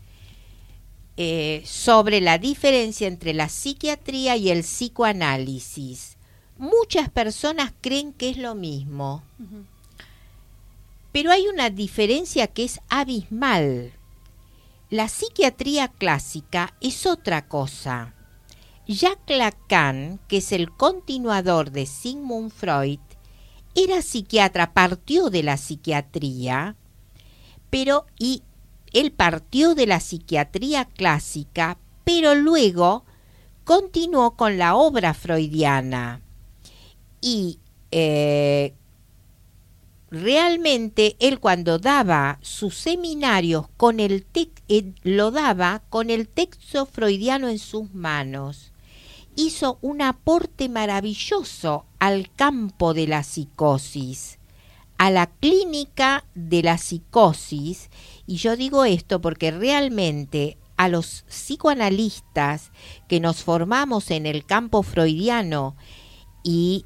eh, 1.16 1.62
sobre 1.64 2.20
la 2.20 2.36
diferencia 2.36 3.08
entre 3.08 3.32
la 3.32 3.48
psiquiatría 3.48 4.36
y 4.36 4.50
el 4.50 4.60
psicoanálisis. 4.60 6.18
Muchas 6.58 7.08
personas 7.08 7.72
creen 7.80 8.12
que 8.12 8.28
es 8.28 8.36
lo 8.36 8.54
mismo, 8.54 9.22
uh 9.38 9.42
-huh. 9.42 9.64
pero 11.12 11.30
hay 11.30 11.46
una 11.46 11.70
diferencia 11.70 12.46
que 12.46 12.64
es 12.64 12.78
abismal. 12.90 13.94
La 14.92 15.08
psiquiatría 15.08 15.88
clásica 15.88 16.74
es 16.82 17.06
otra 17.06 17.48
cosa. 17.48 18.12
Jacques 18.86 19.38
Lacan, 19.38 20.20
que 20.28 20.36
es 20.36 20.52
el 20.52 20.70
continuador 20.70 21.70
de 21.70 21.86
Sigmund 21.86 22.52
Freud, 22.52 23.00
era 23.74 24.02
psiquiatra, 24.02 24.74
partió 24.74 25.30
de 25.30 25.44
la 25.44 25.56
psiquiatría, 25.56 26.76
pero 27.70 28.04
y 28.18 28.42
él 28.92 29.12
partió 29.12 29.74
de 29.74 29.86
la 29.86 29.98
psiquiatría 29.98 30.84
clásica, 30.84 31.78
pero 32.04 32.34
luego 32.34 33.06
continuó 33.64 34.36
con 34.36 34.58
la 34.58 34.74
obra 34.74 35.14
freudiana. 35.14 36.20
Y 37.22 37.60
eh, 37.92 38.74
realmente 40.12 41.16
él 41.20 41.40
cuando 41.40 41.78
daba 41.78 42.38
sus 42.42 42.76
seminarios 42.76 43.66
con 43.78 43.98
el 43.98 44.26
eh, 44.68 44.92
lo 45.02 45.30
daba 45.30 45.82
con 45.88 46.10
el 46.10 46.28
texto 46.28 46.84
freudiano 46.84 47.48
en 47.48 47.58
sus 47.58 47.94
manos. 47.94 48.72
Hizo 49.36 49.78
un 49.80 50.02
aporte 50.02 50.68
maravilloso 50.68 51.86
al 51.98 52.30
campo 52.30 52.92
de 52.92 53.06
la 53.06 53.22
psicosis, 53.22 54.38
a 54.98 55.10
la 55.10 55.28
clínica 55.28 56.26
de 56.34 56.62
la 56.62 56.76
psicosis, 56.76 57.88
y 58.26 58.36
yo 58.36 58.54
digo 58.54 58.84
esto 58.84 59.22
porque 59.22 59.50
realmente 59.50 60.58
a 60.76 60.88
los 60.88 61.24
psicoanalistas 61.26 62.70
que 63.08 63.18
nos 63.18 63.42
formamos 63.42 64.10
en 64.10 64.26
el 64.26 64.44
campo 64.44 64.82
freudiano 64.82 65.74
y 66.44 66.84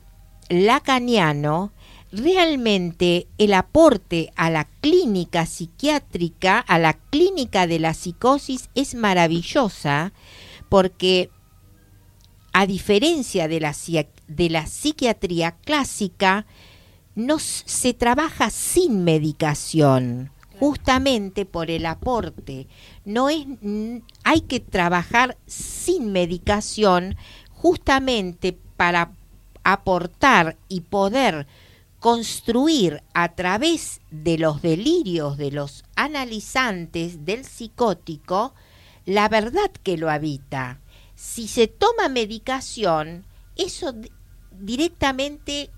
lacaniano, 0.48 1.72
realmente 2.16 3.28
el 3.38 3.52
aporte 3.54 4.32
a 4.36 4.50
la 4.50 4.64
clínica 4.64 5.46
psiquiátrica, 5.46 6.58
a 6.58 6.78
la 6.78 6.94
clínica 6.94 7.66
de 7.66 7.78
la 7.78 7.94
psicosis 7.94 8.70
es 8.74 8.94
maravillosa 8.94 10.12
porque 10.68 11.30
a 12.52 12.66
diferencia 12.66 13.48
de 13.48 13.60
la, 13.60 13.76
de 14.28 14.50
la 14.50 14.66
psiquiatría 14.66 15.52
clásica, 15.52 16.46
no 17.14 17.38
se 17.38 17.92
trabaja 17.92 18.48
sin 18.48 19.04
medicación, 19.04 20.30
justamente 20.58 21.44
por 21.44 21.70
el 21.70 21.84
aporte. 21.84 22.66
No 23.04 23.28
es 23.28 23.46
hay 24.24 24.40
que 24.40 24.60
trabajar 24.60 25.36
sin 25.46 26.12
medicación 26.12 27.16
justamente 27.50 28.56
para 28.76 29.12
aportar 29.62 30.56
y 30.68 30.80
poder 30.80 31.46
construir 32.00 33.02
a 33.14 33.34
través 33.34 34.00
de 34.10 34.38
los 34.38 34.62
delirios 34.62 35.36
de 35.38 35.50
los 35.50 35.84
analizantes 35.96 37.24
del 37.24 37.44
psicótico 37.44 38.54
la 39.06 39.28
verdad 39.28 39.70
que 39.82 39.96
lo 39.96 40.10
habita. 40.10 40.80
Si 41.14 41.48
se 41.48 41.68
toma 41.68 42.08
medicación, 42.08 43.24
eso 43.56 43.94
directamente 44.50 45.70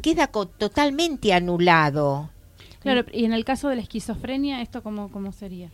queda 0.00 0.28
totalmente 0.28 1.34
anulado. 1.34 2.30
Claro, 2.80 3.04
y 3.12 3.24
en 3.24 3.32
el 3.32 3.44
caso 3.44 3.68
de 3.68 3.76
la 3.76 3.82
esquizofrenia, 3.82 4.62
¿esto 4.62 4.82
cómo, 4.82 5.10
cómo 5.10 5.32
sería? 5.32 5.70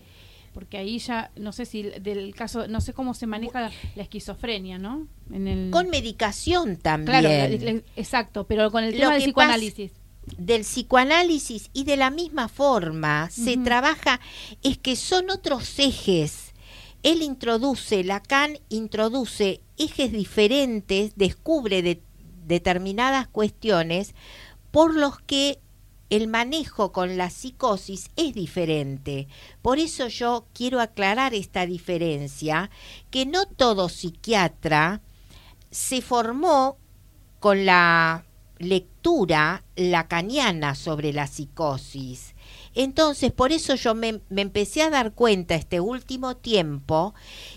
Porque 0.54 0.78
ahí 0.78 0.98
ya 0.98 1.30
no 1.36 1.52
sé 1.52 1.66
si 1.66 1.82
del 1.82 2.34
caso 2.34 2.66
no 2.68 2.80
sé 2.80 2.94
cómo 2.94 3.12
se 3.12 3.26
maneja 3.26 3.60
la, 3.60 3.70
la 3.96 4.02
esquizofrenia 4.04 4.78
no 4.78 5.06
en 5.30 5.48
el... 5.48 5.70
con 5.70 5.90
medicación 5.90 6.78
también. 6.78 7.20
Claro 7.20 7.28
la, 7.28 7.72
la, 7.72 7.82
exacto 7.96 8.46
pero 8.46 8.70
con 8.70 8.84
el 8.84 8.94
tema 8.94 9.12
del 9.14 9.24
psicoanálisis. 9.24 9.92
del 10.38 10.62
psicoanálisis 10.62 11.70
y 11.74 11.84
de 11.84 11.96
la 11.98 12.10
misma 12.10 12.48
forma 12.48 13.24
uh 13.24 13.26
-huh. 13.26 13.44
se 13.44 13.56
trabaja 13.58 14.20
es 14.62 14.78
que 14.78 14.96
son 14.96 15.28
otros 15.28 15.78
ejes. 15.78 16.54
Él 17.02 17.20
introduce 17.20 18.02
Lacan 18.04 18.58
introduce 18.70 19.60
ejes 19.76 20.10
diferentes 20.12 21.12
descubre 21.16 21.82
de, 21.82 22.00
determinadas 22.46 23.28
cuestiones 23.28 24.14
por 24.70 24.94
los 24.94 25.20
que 25.20 25.58
el 26.10 26.28
manejo 26.28 26.92
con 26.92 27.16
la 27.16 27.30
psicosis 27.30 28.10
es 28.16 28.34
diferente. 28.34 29.28
Por 29.62 29.78
eso 29.78 30.08
yo 30.08 30.46
quiero 30.52 30.80
aclarar 30.80 31.34
esta 31.34 31.66
diferencia, 31.66 32.70
que 33.10 33.26
no 33.26 33.46
todo 33.46 33.88
psiquiatra 33.88 35.00
se 35.70 36.02
formó 36.02 36.76
con 37.40 37.66
la 37.66 38.24
lectura 38.58 39.64
lacaniana 39.76 40.74
sobre 40.74 41.12
la 41.12 41.26
psicosis. 41.26 42.34
Entonces, 42.74 43.32
por 43.32 43.52
eso 43.52 43.74
yo 43.74 43.94
me, 43.94 44.20
empecé 44.30 44.82
a 44.82 44.90
dar 44.90 45.12
cuenta 45.12 45.54
este 45.54 45.80
último 45.80 46.36
tiempo 46.36 47.14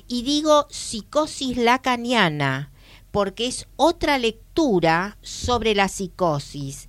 y 0.08 0.24
digo 0.24 0.68
psicosis 0.70 1.58
lacaniana, 1.58 2.72
porque 3.12 3.48
es 3.48 3.68
otra 3.76 4.18
lectura 4.18 5.18
sobre 5.22 5.76
la 5.76 5.88
psicosis 5.88 6.87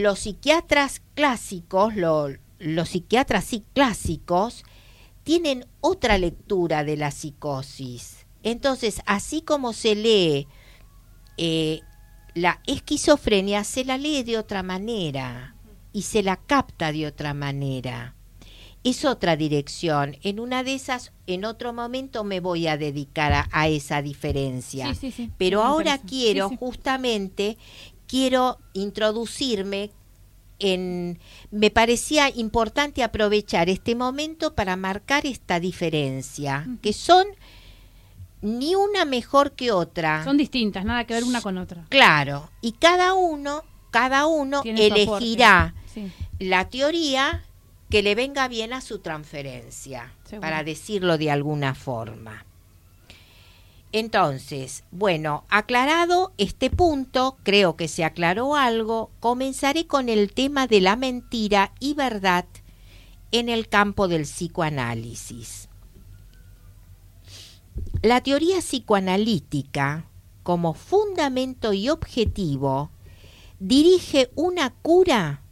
los 0.00 0.20
psiquiatras 0.20 1.02
clásicos, 1.14 1.94
lo, 1.96 2.28
los 2.58 2.88
psiquiatras 2.88 3.44
sí 3.44 3.62
clásicos, 3.74 4.64
tienen 5.22 5.66
otra 5.80 6.18
lectura 6.18 6.82
de 6.84 6.96
la 6.96 7.10
psicosis. 7.10 8.26
Entonces, 8.42 9.02
así 9.06 9.42
como 9.42 9.72
se 9.72 9.94
lee 9.94 10.48
eh, 11.36 11.80
la 12.34 12.60
esquizofrenia, 12.66 13.64
se 13.64 13.84
la 13.84 13.98
lee 13.98 14.22
de 14.22 14.38
otra 14.38 14.62
manera 14.62 15.54
y 15.92 16.02
se 16.02 16.22
la 16.22 16.36
capta 16.36 16.90
de 16.90 17.06
otra 17.06 17.34
manera. 17.34 18.14
Es 18.84 19.04
otra 19.04 19.36
dirección. 19.36 20.16
En 20.22 20.40
una 20.40 20.64
de 20.64 20.74
esas, 20.74 21.12
en 21.28 21.44
otro 21.44 21.72
momento 21.72 22.24
me 22.24 22.40
voy 22.40 22.66
a 22.66 22.76
dedicar 22.76 23.32
a, 23.32 23.48
a 23.52 23.68
esa 23.68 24.02
diferencia. 24.02 24.88
Sí, 24.88 24.94
sí, 24.96 25.12
sí. 25.12 25.30
Pero 25.38 25.60
Me 25.60 25.66
ahora 25.68 25.94
interesa. 25.94 26.08
quiero 26.08 26.48
justamente 26.56 27.58
quiero 28.12 28.58
introducirme 28.74 29.90
en, 30.58 31.18
me 31.50 31.70
parecía 31.70 32.28
importante 32.28 33.02
aprovechar 33.02 33.70
este 33.70 33.94
momento 33.94 34.54
para 34.54 34.76
marcar 34.76 35.24
esta 35.24 35.58
diferencia, 35.60 36.68
que 36.82 36.92
son 36.92 37.26
ni 38.42 38.74
una 38.74 39.06
mejor 39.06 39.52
que 39.52 39.72
otra. 39.72 40.22
Son 40.24 40.36
distintas, 40.36 40.84
nada 40.84 41.04
que 41.06 41.14
ver 41.14 41.24
una 41.24 41.40
con 41.40 41.56
otra. 41.56 41.86
Claro, 41.88 42.50
y 42.60 42.72
cada 42.72 43.14
uno, 43.14 43.62
cada 43.90 44.26
uno 44.26 44.60
Tiene 44.60 44.88
elegirá 44.88 45.74
Sí. 45.94 46.12
la 46.38 46.68
teoría 46.68 47.42
que 47.88 48.02
le 48.02 48.14
venga 48.14 48.46
bien 48.46 48.74
a 48.74 48.82
su 48.82 48.98
transferencia, 48.98 50.12
Seguro. 50.24 50.42
para 50.42 50.62
decirlo 50.64 51.16
de 51.16 51.30
alguna 51.30 51.74
forma. 51.74 52.44
Entonces, 53.92 54.84
bueno, 54.90 55.44
aclarado 55.50 56.32
este 56.38 56.70
punto, 56.70 57.36
creo 57.42 57.76
que 57.76 57.88
se 57.88 58.04
aclaró 58.04 58.56
algo, 58.56 59.10
comenzaré 59.20 59.86
con 59.86 60.08
el 60.08 60.32
tema 60.32 60.66
de 60.66 60.80
la 60.80 60.96
mentira 60.96 61.72
y 61.78 61.92
verdad 61.92 62.46
en 63.32 63.50
el 63.50 63.68
campo 63.68 64.08
del 64.08 64.22
psicoanálisis. 64.22 65.68
La 68.00 68.22
teoría 68.22 68.60
psicoanalítica, 68.60 70.06
como 70.42 70.72
fundamento 70.72 71.74
y 71.74 71.90
objetivo, 71.90 72.90
dirige 73.58 74.30
una 74.34 74.70
cura 74.70 75.42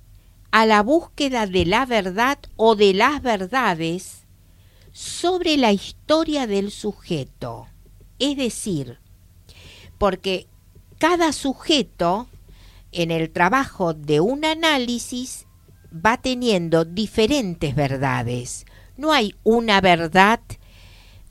a 0.50 0.66
la 0.66 0.82
búsqueda 0.82 1.46
de 1.46 1.66
la 1.66 1.84
verdad 1.84 2.38
o 2.56 2.74
de 2.74 2.94
las 2.94 3.22
verdades 3.22 4.24
sobre 4.92 5.56
la 5.56 5.72
historia 5.72 6.46
del 6.46 6.70
sujeto. 6.70 7.69
Es 8.20 8.36
decir, 8.36 8.98
porque 9.98 10.46
cada 10.98 11.32
sujeto 11.32 12.28
en 12.92 13.10
el 13.10 13.30
trabajo 13.30 13.94
de 13.94 14.20
un 14.20 14.44
análisis 14.44 15.46
va 15.92 16.18
teniendo 16.18 16.84
diferentes 16.84 17.74
verdades. 17.74 18.66
No 18.96 19.12
hay 19.12 19.34
una 19.42 19.80
verdad 19.80 20.40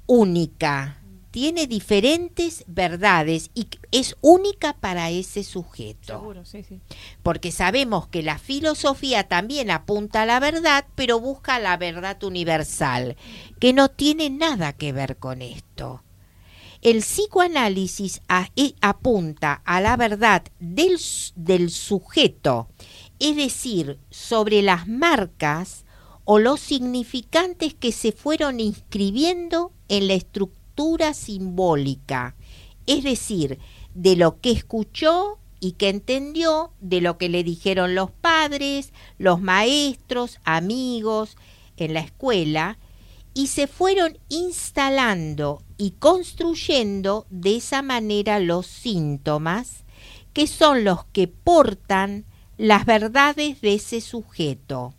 única. 0.08 0.98
Tiene 1.32 1.68
diferentes 1.68 2.64
verdades 2.66 3.52
y 3.54 3.68
es 3.92 4.16
única 4.22 4.74
para 4.74 5.12
ese 5.12 5.44
sujeto 5.44 6.18
Seguro, 6.18 6.44
sí, 6.44 6.64
sí. 6.64 6.80
porque 7.22 7.52
sabemos 7.52 8.08
que 8.08 8.24
la 8.24 8.40
filosofía 8.40 9.28
también 9.28 9.70
apunta 9.70 10.24
a 10.24 10.26
la 10.26 10.40
verdad, 10.40 10.88
pero 10.96 11.20
busca 11.20 11.60
la 11.60 11.78
verdad 11.78 12.24
universal, 12.24 13.16
que 13.60 13.74
no 13.74 13.90
tiene 13.90 14.32
nada 14.32 14.74
que 14.74 14.92
ver 14.92 15.18
con 15.18 15.44
esto. 15.44 16.02
El 16.82 17.00
psicoanálisis 17.00 18.22
apunta 18.80 19.62
a 19.66 19.82
la 19.82 19.98
verdad 19.98 20.44
del, 20.60 20.98
del 21.36 21.72
sujeto, 21.72 22.70
es 23.20 23.36
decir, 23.36 24.00
sobre 24.10 24.62
las 24.62 24.88
marcas 24.88 25.84
o 26.24 26.40
los 26.40 26.62
significantes 26.62 27.74
que 27.74 27.92
se 27.92 28.14
fueron 28.14 28.62
inscribiendo 28.62 29.74
en 29.90 30.08
la 30.08 30.14
estructura 30.14 31.14
simbólica, 31.14 32.36
es 32.86 33.04
decir, 33.04 33.60
de 33.94 34.16
lo 34.16 34.40
que 34.40 34.52
escuchó 34.52 35.38
y 35.60 35.74
que 35.74 35.90
entendió, 35.90 36.72
de 36.80 37.02
lo 37.02 37.18
que 37.18 37.28
le 37.28 37.44
dijeron 37.44 37.94
los 37.94 38.12
padres, 38.12 38.94
los 39.18 39.42
maestros, 39.42 40.40
amigos 40.46 41.36
en 41.76 41.94
la 41.94 42.00
escuela, 42.00 42.78
y 43.34 43.48
se 43.48 43.68
fueron 43.68 44.18
instalando 44.30 45.64
y 45.78 45.92
construyendo 45.92 47.26
de 47.30 47.58
esa 47.58 47.82
manera 47.82 48.40
los 48.40 48.68
síntomas, 48.68 49.84
que 50.34 50.48
son 50.48 50.84
los 50.84 51.06
que 51.06 51.28
portan 51.28 52.26
las 52.58 52.86
verdades 52.86 53.62
de 53.62 53.76
ese 53.76 54.02
sujeto 54.02 54.94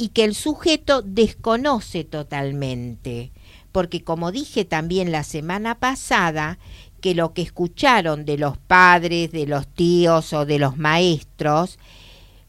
y 0.00 0.08
que 0.08 0.24
el 0.24 0.34
sujeto 0.34 1.02
desconoce 1.02 2.04
totalmente, 2.04 3.32
porque 3.70 4.02
como 4.02 4.32
dije 4.32 4.64
también 4.64 5.12
la 5.12 5.24
semana 5.24 5.78
pasada, 5.78 6.58
que 7.02 7.14
lo 7.14 7.34
que 7.34 7.42
escucharon 7.42 8.24
de 8.24 8.38
los 8.38 8.56
padres, 8.56 9.30
de 9.30 9.46
los 9.46 9.66
tíos 9.66 10.32
o 10.32 10.46
de 10.46 10.58
los 10.58 10.78
maestros, 10.78 11.78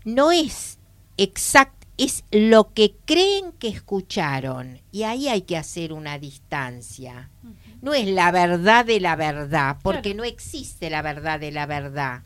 no 0.05 0.31
es 0.31 0.79
exacto, 1.17 1.80
es 2.03 2.23
lo 2.31 2.73
que 2.73 2.95
creen 3.05 3.51
que 3.53 3.67
escucharon. 3.67 4.79
Y 4.91 5.03
ahí 5.03 5.27
hay 5.27 5.41
que 5.43 5.57
hacer 5.57 5.93
una 5.93 6.17
distancia. 6.17 7.29
No 7.81 7.93
es 7.93 8.07
la 8.07 8.31
verdad 8.31 8.85
de 8.85 8.99
la 8.99 9.15
verdad, 9.15 9.77
porque 9.83 10.11
Claro. 10.11 10.17
no 10.17 10.23
existe 10.23 10.89
la 10.89 11.01
verdad 11.01 11.39
de 11.39 11.51
la 11.51 11.65
verdad. 11.65 12.23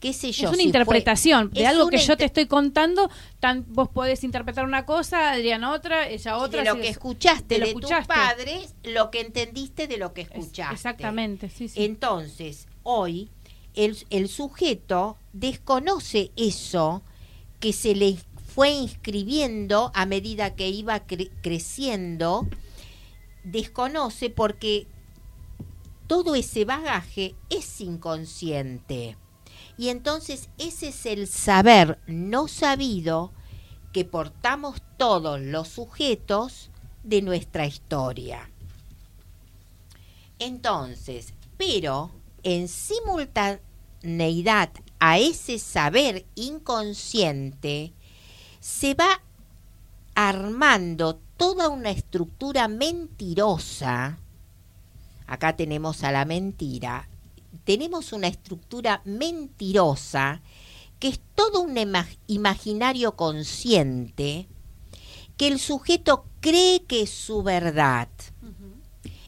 ¿Qué 0.00 0.12
sé 0.12 0.30
yo? 0.30 0.44
es 0.46 0.50
una 0.50 0.50
si 0.50 0.56
fue- 0.56 0.62
interpretación 0.64 1.50
de 1.50 1.66
algo 1.66 1.88
que 1.88 1.98
yo 1.98 2.16
te 2.16 2.24
estoy 2.24 2.46
contando. 2.46 3.10
Tan, 3.40 3.64
vos 3.68 3.88
podés 3.88 4.22
interpretar 4.22 4.64
una 4.64 4.86
cosa, 4.86 5.32
Adriana 5.32 5.72
otra, 5.72 6.06
ella 6.08 6.36
otra. 6.36 6.62
de 6.62 6.68
lo 6.68 6.76
que 6.76 6.82
es- 6.84 6.90
escuchaste 6.90 7.54
de 7.58 7.60
de, 7.60 7.66
lo 7.74 7.80
tus 7.80 7.90
escuchaste. 7.90 8.14
padres, 8.14 8.74
lo 8.84 9.10
que 9.10 9.20
entendiste 9.22 9.88
de 9.88 9.96
lo 9.96 10.12
que 10.12 10.20
es- 10.22 10.30
escuchaste. 10.30 10.74
Exactamente, 10.74 11.50
sí, 11.50 11.68
sí. 11.68 11.84
Entonces, 11.84 12.68
hoy 12.84 13.28
el, 13.74 13.96
el 14.10 14.28
sujeto 14.28 15.16
desconoce 15.32 16.30
eso 16.36 17.02
que 17.58 17.72
se 17.72 17.96
le 17.96 18.06
fue 18.58 18.72
inscribiendo 18.72 19.92
a 19.94 20.04
medida 20.04 20.56
que 20.56 20.68
iba 20.68 21.06
cre- 21.06 21.30
creciendo, 21.42 22.48
desconoce 23.44 24.30
porque 24.30 24.88
todo 26.08 26.34
ese 26.34 26.64
bagaje 26.64 27.36
es 27.50 27.80
inconsciente. 27.80 29.16
Y 29.76 29.90
entonces 29.90 30.48
ese 30.58 30.88
es 30.88 31.06
el 31.06 31.28
saber 31.28 32.00
no 32.08 32.48
sabido 32.48 33.32
que 33.92 34.04
portamos 34.04 34.82
todos 34.96 35.40
los 35.40 35.68
sujetos 35.68 36.72
de 37.04 37.22
nuestra 37.22 37.64
historia. 37.64 38.50
Entonces, 40.40 41.32
pero 41.56 42.10
en 42.42 42.66
simultaneidad 42.66 44.70
a 44.98 45.20
ese 45.20 45.60
saber 45.60 46.26
inconsciente, 46.34 47.92
se 48.60 48.94
va 48.94 49.20
armando 50.14 51.20
toda 51.36 51.68
una 51.68 51.90
estructura 51.90 52.68
mentirosa. 52.68 54.18
Acá 55.26 55.56
tenemos 55.56 56.02
a 56.04 56.10
la 56.12 56.24
mentira. 56.24 57.08
Tenemos 57.64 58.12
una 58.12 58.26
estructura 58.28 59.02
mentirosa 59.04 60.40
que 60.98 61.08
es 61.08 61.20
todo 61.34 61.60
un 61.60 61.76
ima- 61.76 62.08
imaginario 62.26 63.14
consciente 63.14 64.48
que 65.36 65.46
el 65.46 65.60
sujeto 65.60 66.24
cree 66.40 66.82
que 66.82 67.02
es 67.02 67.10
su 67.10 67.42
verdad. 67.44 68.08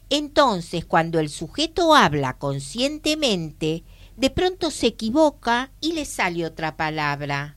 Entonces, 0.09 0.83
cuando 0.83 1.19
el 1.19 1.29
sujeto 1.29 1.95
habla 1.95 2.37
conscientemente, 2.37 3.83
de 4.17 4.29
pronto 4.29 4.69
se 4.71 4.87
equivoca 4.87 5.71
y 5.79 5.93
le 5.93 6.03
sale 6.03 6.45
otra 6.45 6.75
palabra. 6.75 7.55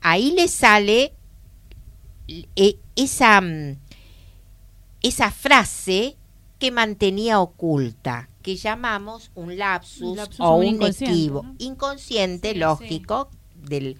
Ahí 0.00 0.32
le 0.32 0.48
sale 0.48 1.14
eh, 2.56 2.78
esa, 2.96 3.40
mm, 3.40 3.78
esa 5.02 5.30
frase 5.30 6.16
que 6.58 6.70
mantenía 6.70 7.40
oculta, 7.40 8.28
que 8.42 8.56
llamamos 8.56 9.30
un 9.34 9.56
lapsus, 9.58 10.02
Un 10.02 10.16
lapsus 10.16 10.40
o 10.40 10.54
un 10.56 10.66
inconsciente. 10.66 11.40
Inconsciente, 11.58 12.48
Sí, 12.48 12.54
sí. 12.54 12.60
lógico, 12.60 13.30
del 13.54 13.98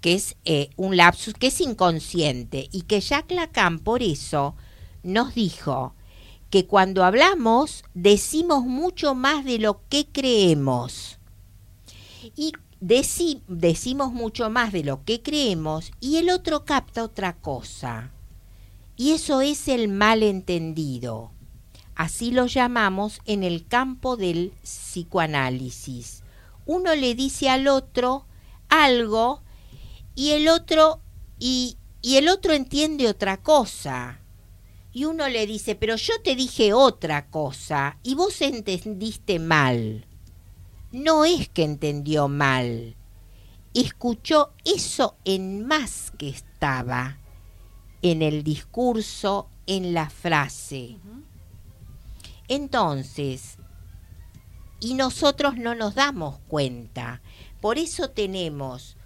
que 0.00 0.14
es 0.14 0.36
eh, 0.44 0.70
un 0.76 0.96
lapsus 0.96 1.34
que 1.34 1.48
es 1.48 1.60
inconsciente 1.60 2.68
y 2.70 2.82
que 2.82 3.00
Jacques 3.00 3.34
Lacan 3.36 3.78
por 3.80 4.02
eso 4.02 4.54
nos 5.02 5.34
dijo 5.34 5.94
que 6.50 6.66
cuando 6.66 7.02
hablamos 7.02 7.82
decimos 7.94 8.64
mucho 8.64 9.14
más 9.14 9.44
de 9.44 9.58
lo 9.58 9.80
que 9.88 10.06
creemos 10.06 11.18
y 12.36 12.52
deci- 12.86 13.42
decimos 13.48 14.12
mucho 14.12 14.48
más 14.50 14.72
de 14.72 14.84
lo 14.84 15.04
que 15.04 15.22
creemos 15.22 15.90
y 16.00 16.16
el 16.16 16.30
otro 16.30 16.64
capta 16.64 17.02
otra 17.02 17.36
cosa. 17.36 18.12
Y 18.96 19.10
eso 19.12 19.40
es 19.40 19.68
el 19.68 19.88
malentendido. 19.88 21.32
Así 21.94 22.30
lo 22.30 22.46
llamamos 22.46 23.20
en 23.24 23.42
el 23.42 23.66
campo 23.66 24.16
del 24.16 24.52
psicoanálisis. 24.62 26.22
Uno 26.66 26.94
le 26.94 27.14
dice 27.14 27.48
al 27.48 27.68
otro 27.68 28.26
algo 28.68 29.42
y 30.14 30.30
el 30.30 30.48
otro 30.48 31.00
y 31.38 31.76
el 32.02 32.28
otro 32.28 32.52
entiende 32.52 33.08
otra 33.08 33.42
cosa. 33.42 34.20
Y 34.92 35.04
uno 35.04 35.28
le 35.28 35.46
dice 35.46 35.74
pero 35.74 35.96
yo 35.96 36.14
te 36.22 36.34
dije 36.34 36.72
otra 36.72 37.28
cosa 37.28 37.98
y 38.02 38.14
vos 38.14 38.40
entendiste 38.40 39.38
mal 39.38 40.05
no 40.96 41.26
es 41.26 41.48
que 41.50 41.62
entendió 41.62 42.26
mal. 42.26 42.96
Escuchó 43.74 44.52
eso 44.64 45.16
en 45.26 45.66
más 45.66 46.10
que 46.16 46.30
estaba 46.30 47.18
en 48.00 48.22
el 48.22 48.42
discurso 48.42 49.50
en 49.66 49.92
la 49.92 50.08
frase. 50.08 50.96
Entonces 52.48 53.58
y 54.80 54.94
nosotros 54.94 55.56
no 55.56 55.74
nos 55.74 55.94
damos 55.94 56.38
cuenta. 56.48 57.20
Por 57.60 57.76
eso 57.76 58.08
tenemos 58.10 58.96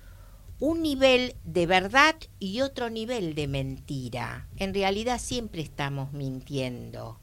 un 0.60 0.82
nivel 0.82 1.34
de 1.44 1.66
verdad 1.66 2.14
y 2.38 2.60
otro 2.60 2.88
nivel 2.88 3.34
de 3.34 3.48
mentira. 3.48 4.48
En 4.56 4.74
realidad 4.74 5.18
siempre 5.20 5.62
estamos 5.62 6.12
mintiendo, 6.12 7.18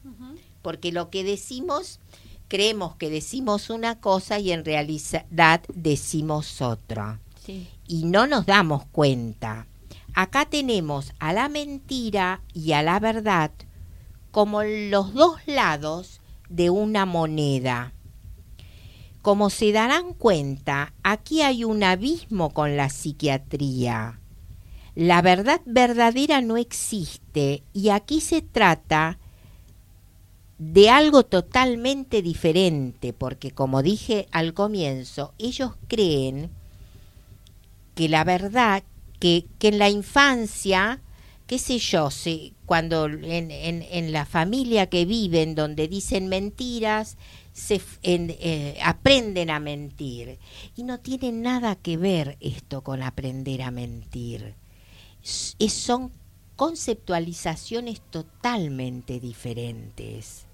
porque 0.60 0.92
lo 0.92 1.08
que 1.08 1.24
decimos, 1.24 2.00
creemos 2.48 2.96
que 2.96 3.10
decimos 3.10 3.70
una 3.70 4.00
cosa 4.00 4.38
y 4.38 4.52
en 4.52 4.64
realidad 4.64 5.62
decimos 5.72 6.60
otra. 6.60 7.20
Sí. 7.44 7.68
Y 7.86 8.04
no 8.04 8.26
nos 8.26 8.46
damos 8.46 8.84
cuenta. 8.86 9.66
Acá 10.14 10.46
tenemos 10.46 11.12
a 11.18 11.32
la 11.32 11.48
mentira 11.48 12.42
y 12.52 12.72
a 12.72 12.82
la 12.82 12.98
verdad 12.98 13.52
como 14.30 14.62
los 14.62 15.14
dos 15.14 15.38
lados 15.46 16.20
de 16.48 16.70
una 16.70 17.06
moneda. 17.06 17.92
Como 19.22 19.50
se 19.50 19.72
darán 19.72 20.14
cuenta, 20.14 20.92
aquí 21.02 21.42
hay 21.42 21.64
un 21.64 21.82
abismo 21.82 22.50
con 22.50 22.76
la 22.76 22.88
psiquiatría. 22.88 24.20
La 24.94 25.22
verdad 25.22 25.60
verdadera 25.66 26.40
no 26.40 26.56
existe 26.56 27.62
y 27.72 27.90
aquí 27.90 28.20
se 28.20 28.42
trata 28.42 29.18
de 30.58 30.90
algo 30.90 31.24
totalmente 31.24 32.20
diferente, 32.20 33.12
porque 33.12 33.52
como 33.52 33.82
dije 33.82 34.26
al 34.32 34.54
comienzo, 34.54 35.32
ellos 35.38 35.72
creen 35.86 36.50
que 37.94 38.08
la 38.08 38.24
verdad, 38.24 38.82
que, 39.20 39.46
que 39.58 39.68
en 39.68 39.78
la 39.78 39.88
infancia, 39.88 41.00
qué 41.46 41.58
sé 41.58 41.78
yo, 41.78 42.08
cuando 42.66 43.06
en, 43.06 43.50
en, 43.50 44.12
la 44.12 44.26
familia 44.26 44.88
que 44.88 45.04
viven, 45.04 45.54
donde 45.54 45.88
dicen 45.88 46.28
mentiras, 46.28 47.16
se 47.52 47.80
eh, 48.02 48.78
aprenden 48.84 49.50
a 49.50 49.58
mentir. 49.60 50.38
Y 50.76 50.82
no 50.82 50.98
tiene 51.00 51.32
nada 51.32 51.76
que 51.76 51.96
ver 51.96 52.36
esto 52.40 52.82
con 52.82 53.02
aprender 53.02 53.62
a 53.62 53.70
mentir. 53.70 54.54
Es- 55.22 55.72
son 55.72 56.12
conceptualizaciones 56.56 58.00
totalmente 58.10 59.20
diferentes. 59.20 60.47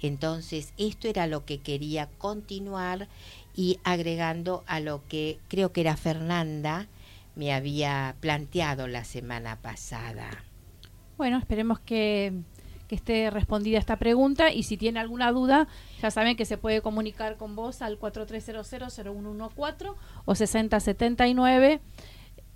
Entonces, 0.00 0.72
esto 0.78 1.08
era 1.08 1.26
lo 1.26 1.44
que 1.44 1.58
quería 1.58 2.06
continuar 2.18 3.08
y 3.54 3.78
agregando 3.84 4.64
a 4.66 4.80
lo 4.80 5.06
que 5.08 5.38
creo 5.48 5.72
que 5.72 5.82
era 5.82 5.96
Fernanda 5.96 6.88
me 7.34 7.52
había 7.52 8.14
planteado 8.20 8.86
la 8.88 9.04
semana 9.04 9.56
pasada. 9.56 10.28
Bueno, 11.16 11.38
esperemos 11.38 11.80
que, 11.80 12.34
que 12.88 12.94
esté 12.94 13.30
respondida 13.30 13.78
esta 13.78 13.96
pregunta 13.96 14.52
y 14.52 14.64
si 14.64 14.76
tiene 14.76 15.00
alguna 15.00 15.32
duda, 15.32 15.66
ya 16.00 16.10
saben 16.10 16.36
que 16.36 16.44
se 16.44 16.58
puede 16.58 16.82
comunicar 16.82 17.36
con 17.36 17.56
vos 17.56 17.80
al 17.82 17.98
4300-0114 17.98 19.94
o 20.24 20.34
6079 20.34 21.80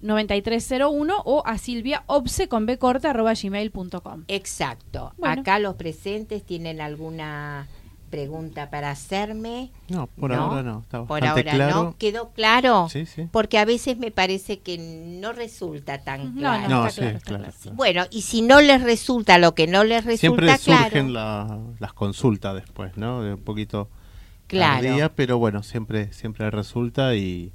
9301 0.01 1.15
o 1.25 1.43
a 1.47 1.59
Silvia 1.59 2.03
Obse 2.07 2.49
con 2.49 2.67
b 2.67 2.79
corta 2.79 3.11
arroba 3.11 3.33
gmail.com. 3.35 4.25
Exacto. 4.29 5.13
Bueno. 5.17 5.41
Acá 5.41 5.59
los 5.59 5.75
presentes 5.77 6.45
tienen 6.45 6.81
alguna 6.81 7.67
pregunta 8.11 8.71
para 8.71 8.91
hacerme. 8.91 9.71
No, 9.89 10.07
por 10.07 10.31
¿No? 10.31 10.37
ahora 10.45 10.63
no. 10.63 10.79
Está 10.81 11.05
Por 11.05 11.25
ahora 11.25 11.43
claro. 11.43 11.83
no. 11.85 11.97
¿Quedó 11.99 12.31
claro? 12.31 12.89
Sí, 12.91 13.05
sí. 13.05 13.27
Porque 13.33 13.59
a 13.59 13.65
veces 13.65 13.99
me 13.99 14.11
parece 14.13 14.61
que 14.61 14.79
no 14.79 15.33
resulta 15.33 15.99
tan 16.05 16.35
No, 16.37 16.41
claro. 16.41 16.69
No, 16.69 16.87
está 16.87 16.91
sí, 16.93 17.01
claro, 17.01 17.17
está 17.17 17.29
claro. 17.29 17.43
claro. 17.45 17.57
claro. 17.63 17.77
Bueno, 17.77 18.05
y 18.11 18.23
si 18.23 18.43
no 18.43 18.61
les 18.61 18.83
resulta 18.83 19.39
lo 19.39 19.55
que 19.55 19.67
no 19.67 19.83
les 19.83 20.05
Siempre 20.21 20.47
resulta 20.47 20.85
surgen 20.85 21.09
claro, 21.09 21.49
la- 21.49 21.59
las 21.81 21.93
consultas 21.95 22.55
después, 22.55 22.97
¿no? 22.97 23.23
De 23.23 23.35
un 23.35 23.41
poquito 23.43 23.89
Claro. 24.47 24.87
tardía, 24.87 25.13
pero 25.13 25.39
bueno, 25.39 25.65
siempre 25.65 26.13
siempre 26.13 26.49
resulta 26.53 27.17
y, 27.17 27.53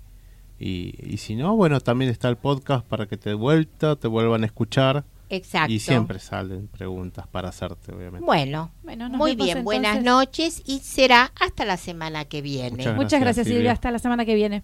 y, 0.62 0.94
y 1.02 1.18
si 1.18 1.36
no, 1.36 1.56
bueno, 1.56 1.80
también 1.82 2.12
está 2.12 2.30
el 2.30 2.38
podcast 2.38 2.86
para 2.86 3.08
que 3.08 3.18
te 3.18 3.34
vuelta, 3.34 3.96
te 3.96 4.08
vuelvan 4.08 4.44
a 4.44 4.46
escuchar 4.46 5.06
exacto. 5.30 5.72
y 5.72 5.80
siempre 5.80 6.20
salen 6.20 6.68
preguntas 6.68 7.26
para 7.28 7.50
hacerte, 7.50 7.92
obviamente. 7.92 8.24
Bueno, 8.24 8.72
Bueno, 8.84 9.10
nos 9.10 9.18
muy 9.18 9.32
vemos 9.32 9.46
bien, 9.46 9.64
buenas 9.64 10.04
noches 10.04 10.62
y 10.66 10.80
será 10.80 11.32
hasta 11.40 11.66
la 11.66 11.78
semana 11.78 12.26
que 12.26 12.44
viene. 12.44 12.78
Muchas 12.78 12.96
Muchas 12.96 13.20
Gracias, 13.20 13.22
gracias, 13.22 13.48
Silvia. 13.48 13.58
Silvia. 13.58 13.72
Hasta 13.72 13.92
la 13.92 14.00
semana 14.00 14.24
que 14.24 14.36
viene. 14.36 14.64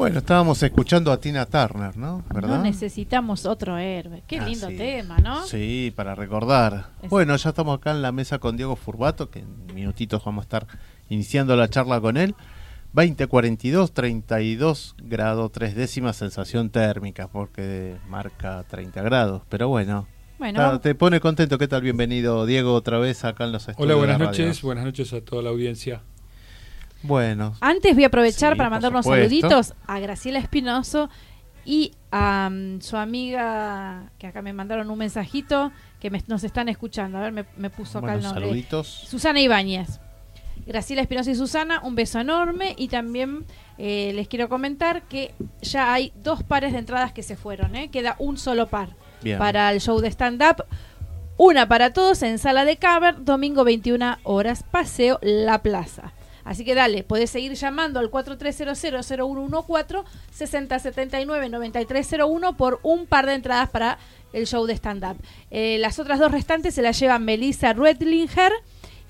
Bueno, 0.00 0.20
estábamos 0.20 0.62
escuchando 0.62 1.12
a 1.12 1.20
Tina 1.20 1.44
Turner, 1.44 1.94
¿no? 1.94 2.24
¿Verdad? 2.32 2.56
No 2.56 2.62
necesitamos 2.62 3.44
otro 3.44 3.76
héroe. 3.76 4.22
Qué 4.26 4.40
lindo 4.40 4.68
Así 4.68 4.76
tema. 4.78 5.18
¿no? 5.18 5.44
Sí, 5.44 5.92
para 5.94 6.14
recordar. 6.14 6.86
Es- 7.02 7.10
Bueno, 7.10 7.36
ya 7.36 7.50
estamos 7.50 7.76
acá 7.76 7.90
en 7.90 8.00
la 8.00 8.10
mesa 8.10 8.38
con 8.38 8.56
Diego 8.56 8.76
Furbato, 8.76 9.28
que 9.28 9.40
en 9.40 9.66
minutitos 9.74 10.24
vamos 10.24 10.40
a 10.40 10.44
estar 10.44 10.66
iniciando 11.10 11.54
la 11.54 11.68
charla 11.68 12.00
con 12.00 12.16
él. 12.16 12.34
2042, 12.94 13.92
32 13.92 14.94
grados, 15.02 15.52
tres 15.52 15.74
décimas 15.74 16.16
sensación 16.16 16.70
térmica, 16.70 17.28
porque 17.28 17.98
marca 18.08 18.64
30 18.70 19.02
grados. 19.02 19.42
Pero 19.50 19.68
bueno, 19.68 20.08
te 20.80 20.94
pone 20.94 21.20
contento. 21.20 21.58
¿Qué 21.58 21.68
tal? 21.68 21.82
Bienvenido, 21.82 22.46
Diego, 22.46 22.72
otra 22.72 22.98
vez 22.98 23.22
acá 23.26 23.44
en 23.44 23.52
los 23.52 23.68
estudios. 23.68 23.84
Hola, 23.84 23.92
de 23.92 23.98
buenas 23.98 24.18
la 24.18 24.26
radio. 24.28 24.46
noches. 24.46 24.62
Buenas 24.62 24.84
noches 24.86 25.12
a 25.12 25.20
toda 25.20 25.42
la 25.42 25.50
audiencia. 25.50 26.00
Bueno, 27.02 27.54
antes 27.60 27.94
voy 27.94 28.04
a 28.04 28.08
aprovechar 28.08 28.52
Sí, 28.52 28.58
para 28.58 28.70
mandar 28.70 28.90
unos 28.92 29.06
saluditos 29.06 29.74
a 29.86 29.98
Graciela 30.00 30.38
Espinoso 30.38 31.08
y 31.64 31.92
a 32.10 32.48
mm, 32.50 32.80
su 32.80 32.96
amiga, 32.96 34.10
que 34.18 34.26
acá 34.26 34.42
me 34.42 34.52
mandaron 34.52 34.90
un 34.90 34.98
mensajito, 34.98 35.72
que 35.98 36.10
me- 36.10 36.22
nos 36.26 36.44
están 36.44 36.68
escuchando. 36.68 37.18
A 37.18 37.22
ver, 37.22 37.32
me, 37.32 37.44
me 37.56 37.70
puso 37.70 37.98
acá 37.98 38.08
bueno, 38.08 38.18
el 38.18 38.24
nombre. 38.24 38.44
saluditos. 38.44 38.86
Susana 38.88 39.40
Ibáñez. 39.40 40.00
Graciela 40.66 41.00
Espinosa 41.02 41.30
y 41.30 41.34
Susana, 41.34 41.80
un 41.82 41.94
beso 41.94 42.20
enorme 42.20 42.74
y 42.76 42.88
también 42.88 43.44
eh, 43.78 44.12
les 44.14 44.28
quiero 44.28 44.48
comentar 44.50 45.02
que 45.02 45.34
ya 45.62 45.92
hay 45.94 46.12
dos 46.22 46.42
pares 46.42 46.72
de 46.72 46.78
entradas 46.78 47.12
que 47.12 47.22
se 47.22 47.34
fueron, 47.34 47.74
¿eh? 47.76 47.88
queda 47.90 48.14
un 48.18 48.36
solo 48.36 48.66
par 48.68 48.90
Bien. 49.22 49.38
para 49.38 49.72
el 49.72 49.80
show 49.80 49.98
de 50.00 50.08
stand-up. 50.08 50.64
Una 51.38 51.66
para 51.66 51.94
todos 51.94 52.22
en 52.22 52.38
Sala 52.38 52.66
de 52.66 52.76
Caber, 52.76 53.24
domingo 53.24 53.64
21 53.64 54.18
horas, 54.22 54.62
Paseo 54.70 55.18
La 55.22 55.62
Plaza. 55.62 56.12
Así 56.44 56.64
que 56.64 56.74
dale, 56.74 57.02
podés 57.02 57.30
seguir 57.30 57.54
llamando 57.54 58.00
al 58.00 58.10
4300-0114 58.10 60.04
6079-9301 60.38 62.56
por 62.56 62.80
un 62.82 63.06
par 63.06 63.26
de 63.26 63.34
entradas 63.34 63.70
para 63.70 63.98
el 64.32 64.46
show 64.46 64.66
de 64.66 64.74
stand-up. 64.74 65.16
Eh, 65.50 65.78
las 65.78 65.98
otras 65.98 66.18
dos 66.18 66.32
restantes 66.32 66.74
se 66.74 66.82
las 66.82 66.98
llevan 66.98 67.24
Melissa 67.24 67.72
Redlinger 67.72 68.52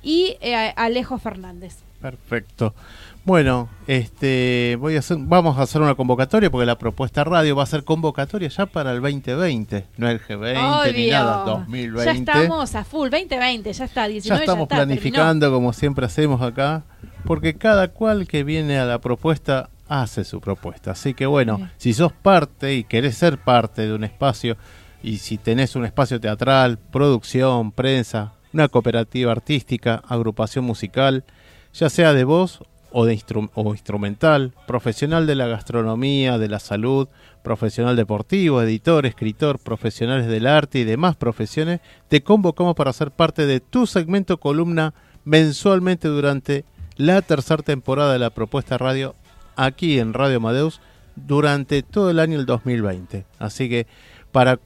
y 0.03 0.37
eh, 0.41 0.72
Alejo 0.76 1.18
Fernández. 1.18 1.76
Perfecto. 2.01 2.74
Bueno, 3.22 3.68
este, 3.87 4.78
voy 4.81 4.97
a 4.97 5.01
hacer, 5.01 5.18
vamos 5.20 5.59
a 5.59 5.62
hacer 5.62 5.83
una 5.83 5.95
convocatoria 5.95 6.51
porque 6.51 6.64
la 6.64 6.78
propuesta 6.78 7.22
radio 7.22 7.55
va 7.55 7.64
a 7.64 7.66
ser 7.66 7.85
convocatoria 7.85 8.49
ya 8.49 8.64
para 8.64 8.93
el 8.93 9.03
2020, 9.03 9.87
no 9.99 10.09
el 10.09 10.22
G20 10.22 10.55
ni 10.95 11.03
Obvio. 11.05 11.12
nada, 11.12 11.45
2020. 11.45 12.05
Ya 12.05 12.12
estamos 12.12 12.74
a 12.74 12.85
full, 12.85 13.11
2020, 13.11 13.72
ya 13.74 13.85
está, 13.85 14.09
19 14.09 14.39
Ya 14.39 14.43
estamos 14.43 14.62
está, 14.62 14.76
planificando 14.76 15.53
como 15.53 15.74
siempre 15.74 16.07
hacemos 16.07 16.41
acá, 16.41 16.83
porque 17.24 17.54
cada 17.54 17.88
cual 17.88 18.26
que 18.26 18.44
viene 18.44 18.78
a 18.78 18.84
la 18.84 19.00
propuesta 19.00 19.70
hace 19.88 20.24
su 20.24 20.40
propuesta. 20.40 20.92
Así 20.92 21.14
que 21.14 21.26
bueno, 21.26 21.58
Sí. 21.58 21.64
si 21.78 21.94
sos 21.94 22.12
parte 22.12 22.74
y 22.74 22.84
querés 22.84 23.16
ser 23.16 23.38
parte 23.38 23.86
de 23.86 23.94
un 23.94 24.04
espacio, 24.04 24.56
y 25.02 25.16
si 25.18 25.38
tenés 25.38 25.76
un 25.76 25.84
espacio 25.84 26.20
teatral, 26.20 26.78
producción, 26.78 27.72
prensa, 27.72 28.34
una 28.52 28.68
cooperativa 28.68 29.32
artística, 29.32 30.02
agrupación 30.06 30.64
musical, 30.64 31.24
ya 31.72 31.88
sea 31.88 32.12
de 32.12 32.24
voz 32.24 32.60
o 32.92 33.06
de 33.06 33.16
instru- 33.16 33.50
o 33.54 33.72
instrumental, 33.72 34.52
profesional 34.66 35.26
de 35.26 35.36
la 35.36 35.46
gastronomía, 35.46 36.38
de 36.38 36.48
la 36.48 36.58
salud, 36.58 37.08
profesional 37.42 37.94
deportivo, 37.96 38.60
editor, 38.60 39.06
escritor, 39.06 39.58
profesionales 39.60 40.26
del 40.26 40.46
arte 40.46 40.80
y 40.80 40.84
demás 40.84 41.16
profesiones, 41.16 41.80
te 42.08 42.22
convocamos 42.22 42.74
para 42.74 42.92
ser 42.92 43.10
parte 43.12 43.46
de 43.46 43.60
tu 43.60 43.86
segmento 43.86 44.38
columna 44.38 44.92
mensualmente 45.24 46.08
durante 46.08 46.64
la 47.01 47.22
tercera 47.22 47.62
temporada 47.62 48.12
de 48.12 48.18
la 48.18 48.28
propuesta 48.28 48.76
radio 48.76 49.14
aquí 49.57 49.98
en 49.98 50.12
Radio 50.12 50.36
Amadeus 50.36 50.82
durante 51.16 51.82
todo 51.82 52.11
el 52.11 52.18
año 52.18 52.38
el 52.38 52.44
2020. 52.44 53.24
Así 53.38 53.70
que 53.70 53.86
para 54.32 54.59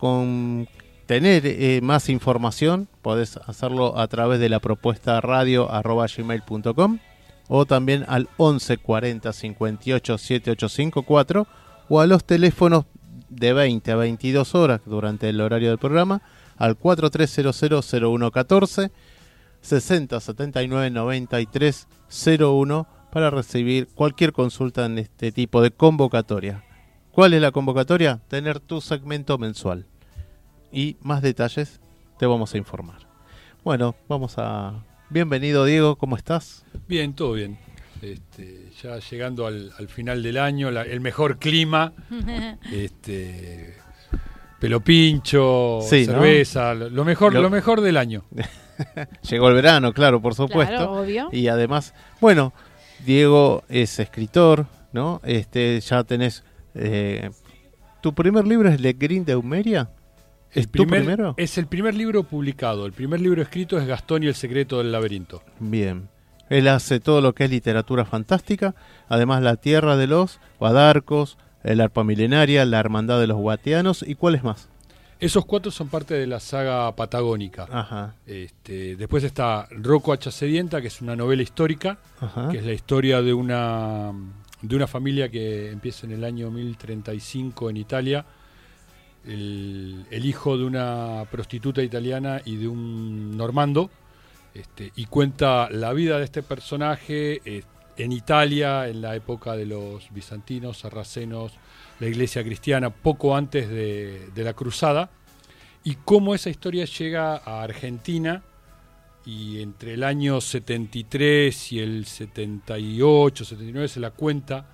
tener 1.06 1.46
eh, 1.46 1.80
más 1.80 2.08
información 2.08 2.88
podés 3.02 3.36
hacerlo 3.46 3.98
a 3.98 4.08
través 4.08 4.40
de 4.40 4.48
la 4.48 4.58
propuesta 4.58 5.20
radio 5.20 5.70
arroba 5.70 6.06
gmail.com 6.06 6.98
o 7.46 7.66
también 7.66 8.04
al 8.08 8.28
11 8.36 8.78
40 8.78 9.32
58 9.32 10.18
7854 10.18 11.46
o 11.88 12.00
a 12.00 12.06
los 12.06 12.24
teléfonos 12.24 12.86
de 13.28 13.52
20 13.52 13.92
a 13.92 13.96
22 13.96 14.56
horas 14.56 14.80
durante 14.86 15.28
el 15.28 15.40
horario 15.40 15.68
del 15.68 15.78
programa 15.78 16.20
al 16.56 16.76
4300 16.76 17.86
0114 17.86 18.90
60 19.64 20.20
79 20.20 20.90
93 20.90 21.88
01 22.38 22.86
para 23.10 23.30
recibir 23.30 23.88
cualquier 23.94 24.32
consulta 24.32 24.84
en 24.86 24.98
este 24.98 25.32
tipo 25.32 25.62
de 25.62 25.70
convocatoria. 25.70 26.62
¿Cuál 27.12 27.32
es 27.32 27.40
la 27.40 27.50
convocatoria? 27.52 28.20
Tener 28.28 28.60
tu 28.60 28.80
segmento 28.80 29.38
mensual. 29.38 29.86
Y 30.72 30.96
más 31.00 31.22
detalles 31.22 31.80
te 32.18 32.26
vamos 32.26 32.52
a 32.54 32.58
informar. 32.58 32.98
Bueno, 33.64 33.94
vamos 34.08 34.34
a... 34.36 34.84
Bienvenido 35.10 35.64
Diego, 35.64 35.96
¿cómo 35.96 36.16
estás? 36.16 36.64
Bien, 36.88 37.14
todo 37.14 37.32
bien. 37.32 37.56
Este, 38.02 38.70
ya 38.82 38.98
llegando 38.98 39.46
al, 39.46 39.72
al 39.78 39.88
final 39.88 40.22
del 40.22 40.36
año, 40.38 40.70
la- 40.70 40.82
el 40.82 41.00
mejor 41.00 41.38
clima, 41.38 41.92
este, 42.72 43.76
pelo 44.58 44.80
pincho, 44.80 45.78
cerveza, 45.82 46.74
lo- 46.74 46.90
lo 46.90 47.04
mejor, 47.04 47.32
Lo- 47.32 47.42
lo 47.42 47.50
mejor 47.50 47.80
del 47.80 47.96
año. 47.96 48.24
Llegó 49.30 49.48
el 49.48 49.54
verano, 49.54 49.92
claro, 49.92 50.20
por 50.20 50.34
supuesto. 50.34 50.74
Claro, 50.76 50.92
obvio. 51.00 51.28
Y 51.32 51.48
además, 51.48 51.94
bueno, 52.20 52.52
Diego 53.04 53.64
es 53.68 53.98
escritor, 53.98 54.66
¿no? 54.92 55.20
Este, 55.24 55.80
ya 55.80 56.04
tenés... 56.04 56.44
eh, 56.74 57.30
¿Tu 58.00 58.14
primer 58.14 58.46
libro 58.46 58.68
es 58.68 58.80
Le 58.80 58.92
Green 58.92 59.24
de 59.24 59.34
Humeria? 59.36 59.90
¿Es 60.50 60.64
El 60.64 60.66
tu 60.66 60.70
primer- 60.82 61.00
primero? 61.04 61.34
Es 61.36 61.56
el 61.58 61.66
primer 61.66 61.94
libro 61.94 62.22
publicado. 62.24 62.84
El 62.86 62.92
primer 62.92 63.20
libro 63.20 63.40
escrito 63.42 63.78
es 63.78 63.86
Gastón 63.86 64.22
y 64.22 64.26
el 64.26 64.34
secreto 64.34 64.78
del 64.78 64.92
laberinto. 64.92 65.42
Bien. 65.58 66.08
Él 66.50 66.68
hace 66.68 67.00
todo 67.00 67.22
lo 67.22 67.34
que 67.34 67.44
es 67.44 67.50
literatura 67.50 68.04
fantástica, 68.04 68.74
además 69.08 69.42
La 69.42 69.56
Tierra 69.56 69.96
de 69.96 70.06
los 70.06 70.40
Guadarcos, 70.58 71.38
El 71.62 71.80
Arpa 71.80 72.04
Milenaria, 72.04 72.66
La 72.66 72.78
Hermandad 72.78 73.18
de 73.18 73.26
los 73.26 73.38
Guatianos 73.38 74.04
y 74.06 74.14
cuáles 74.14 74.44
más. 74.44 74.68
Esos 75.20 75.44
cuatro 75.46 75.70
son 75.70 75.88
parte 75.88 76.14
de 76.14 76.26
la 76.26 76.40
saga 76.40 76.94
patagónica. 76.94 77.66
Ajá, 77.70 78.14
Este, 78.26 78.96
después 78.96 79.24
está 79.24 79.66
Rocco 79.70 80.12
Hacha 80.12 80.30
Sedienta, 80.30 80.80
que 80.80 80.88
es 80.88 81.00
una 81.00 81.16
novela 81.16 81.42
histórica, 81.42 81.98
ajá. 82.20 82.48
que 82.50 82.58
es 82.58 82.64
la 82.64 82.72
historia 82.72 83.22
de 83.22 83.32
una, 83.32 84.12
de 84.60 84.76
una 84.76 84.86
familia 84.86 85.28
que 85.28 85.70
empieza 85.70 86.06
en 86.06 86.12
el 86.12 86.24
año 86.24 86.50
1035 86.50 87.70
en 87.70 87.76
Italia. 87.76 88.24
El, 89.26 90.04
el 90.10 90.26
hijo 90.26 90.58
de 90.58 90.64
una 90.64 91.24
prostituta 91.30 91.82
italiana 91.82 92.42
y 92.44 92.56
de 92.56 92.68
un 92.68 93.36
normando. 93.36 93.90
Este, 94.52 94.92
y 94.94 95.06
cuenta 95.06 95.68
la 95.70 95.92
vida 95.92 96.18
de 96.18 96.24
este 96.24 96.42
personaje 96.42 97.40
eh, 97.44 97.64
en 97.96 98.12
Italia, 98.12 98.86
en 98.88 99.00
la 99.00 99.16
época 99.16 99.56
de 99.56 99.66
los 99.66 100.12
bizantinos, 100.12 100.78
sarracenos, 100.78 101.52
la 102.04 102.10
iglesia 102.10 102.44
cristiana, 102.44 102.90
poco 102.90 103.36
antes 103.36 103.68
de, 103.68 104.30
la 104.36 104.52
cruzada, 104.54 105.10
y 105.82 105.96
cómo 106.04 106.34
esa 106.34 106.50
historia 106.50 106.84
llega 106.84 107.36
a 107.36 107.62
Argentina 107.62 108.42
y 109.26 109.60
entre 109.60 109.94
el 109.94 110.04
año 110.04 110.40
73 110.40 111.72
y 111.72 111.80
el 111.80 112.04
78, 112.04 113.44
79 113.44 113.88
se 113.88 114.00
la 114.00 114.10
cuenta 114.10 114.66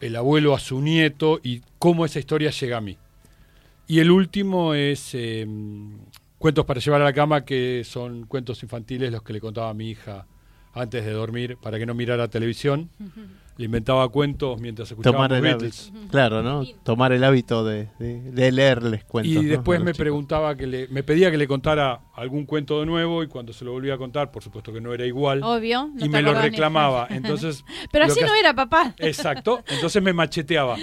el 0.00 0.16
abuelo 0.16 0.54
a 0.54 0.58
su 0.58 0.80
nieto 0.80 1.38
y 1.42 1.62
cómo 1.78 2.04
esa 2.04 2.18
historia 2.18 2.50
llega 2.50 2.78
a 2.78 2.80
mí. 2.80 2.98
Y 3.86 4.00
el 4.00 4.10
último 4.10 4.74
es 4.74 5.10
eh, 5.14 5.46
Cuentos 6.42 6.64
para 6.64 6.80
llevar 6.80 7.02
a 7.02 7.04
la 7.04 7.12
cama, 7.12 7.44
que 7.44 7.84
son 7.84 8.26
cuentos 8.26 8.64
infantiles 8.64 9.12
los 9.12 9.22
que 9.22 9.32
le 9.32 9.40
contaba 9.40 9.70
a 9.70 9.74
mi 9.74 9.90
hija 9.90 10.26
antes 10.74 11.04
de 11.04 11.12
dormir 11.12 11.56
para 11.60 11.78
que 11.78 11.86
no 11.86 11.94
mirara 11.94 12.28
televisión. 12.28 12.90
Le 13.58 13.66
inventaba 13.66 14.08
cuentos 14.08 14.58
mientras 14.58 14.90
escuchaba 14.90 15.28
Tomar 15.28 15.42
Beatles. 15.42 15.90
hábito. 15.94 16.08
Claro, 16.10 16.42
¿no? 16.42 16.64
Tomar 16.84 17.12
el 17.12 17.22
hábito 17.22 17.62
de, 17.66 17.86
de- 17.98 18.30
de 18.32 18.50
leerles 18.50 19.04
cuentos. 19.04 19.42
Y 19.42 19.44
después 19.44 19.78
me 19.80 19.92
chicos. 19.92 19.98
preguntaba 19.98 20.56
que 20.56 20.66
le, 20.66 20.88
me 20.88 21.02
pedía 21.02 21.30
que 21.30 21.36
le 21.36 21.46
contara 21.46 22.00
algún 22.14 22.46
cuento 22.46 22.80
de 22.80 22.86
nuevo 22.86 23.22
y 23.22 23.26
cuando 23.26 23.52
se 23.52 23.66
lo 23.66 23.72
volvía 23.72 23.94
a 23.94 23.98
contar, 23.98 24.30
por 24.32 24.42
supuesto 24.42 24.72
que 24.72 24.80
no 24.80 24.94
era 24.94 25.04
igual. 25.04 25.42
Obvio. 25.42 25.90
no 25.94 26.02
y 26.04 26.08
me 26.08 26.22
lo 26.22 26.32
reclamaba. 26.32 27.06
Entonces, 27.10 27.62
Pero 27.92 28.06
así 28.06 28.20
no 28.22 28.34
era, 28.34 28.54
papá. 28.54 28.94
Exacto, 28.98 29.62
entonces 29.68 30.02
me 30.02 30.14
macheteaba. 30.14 30.78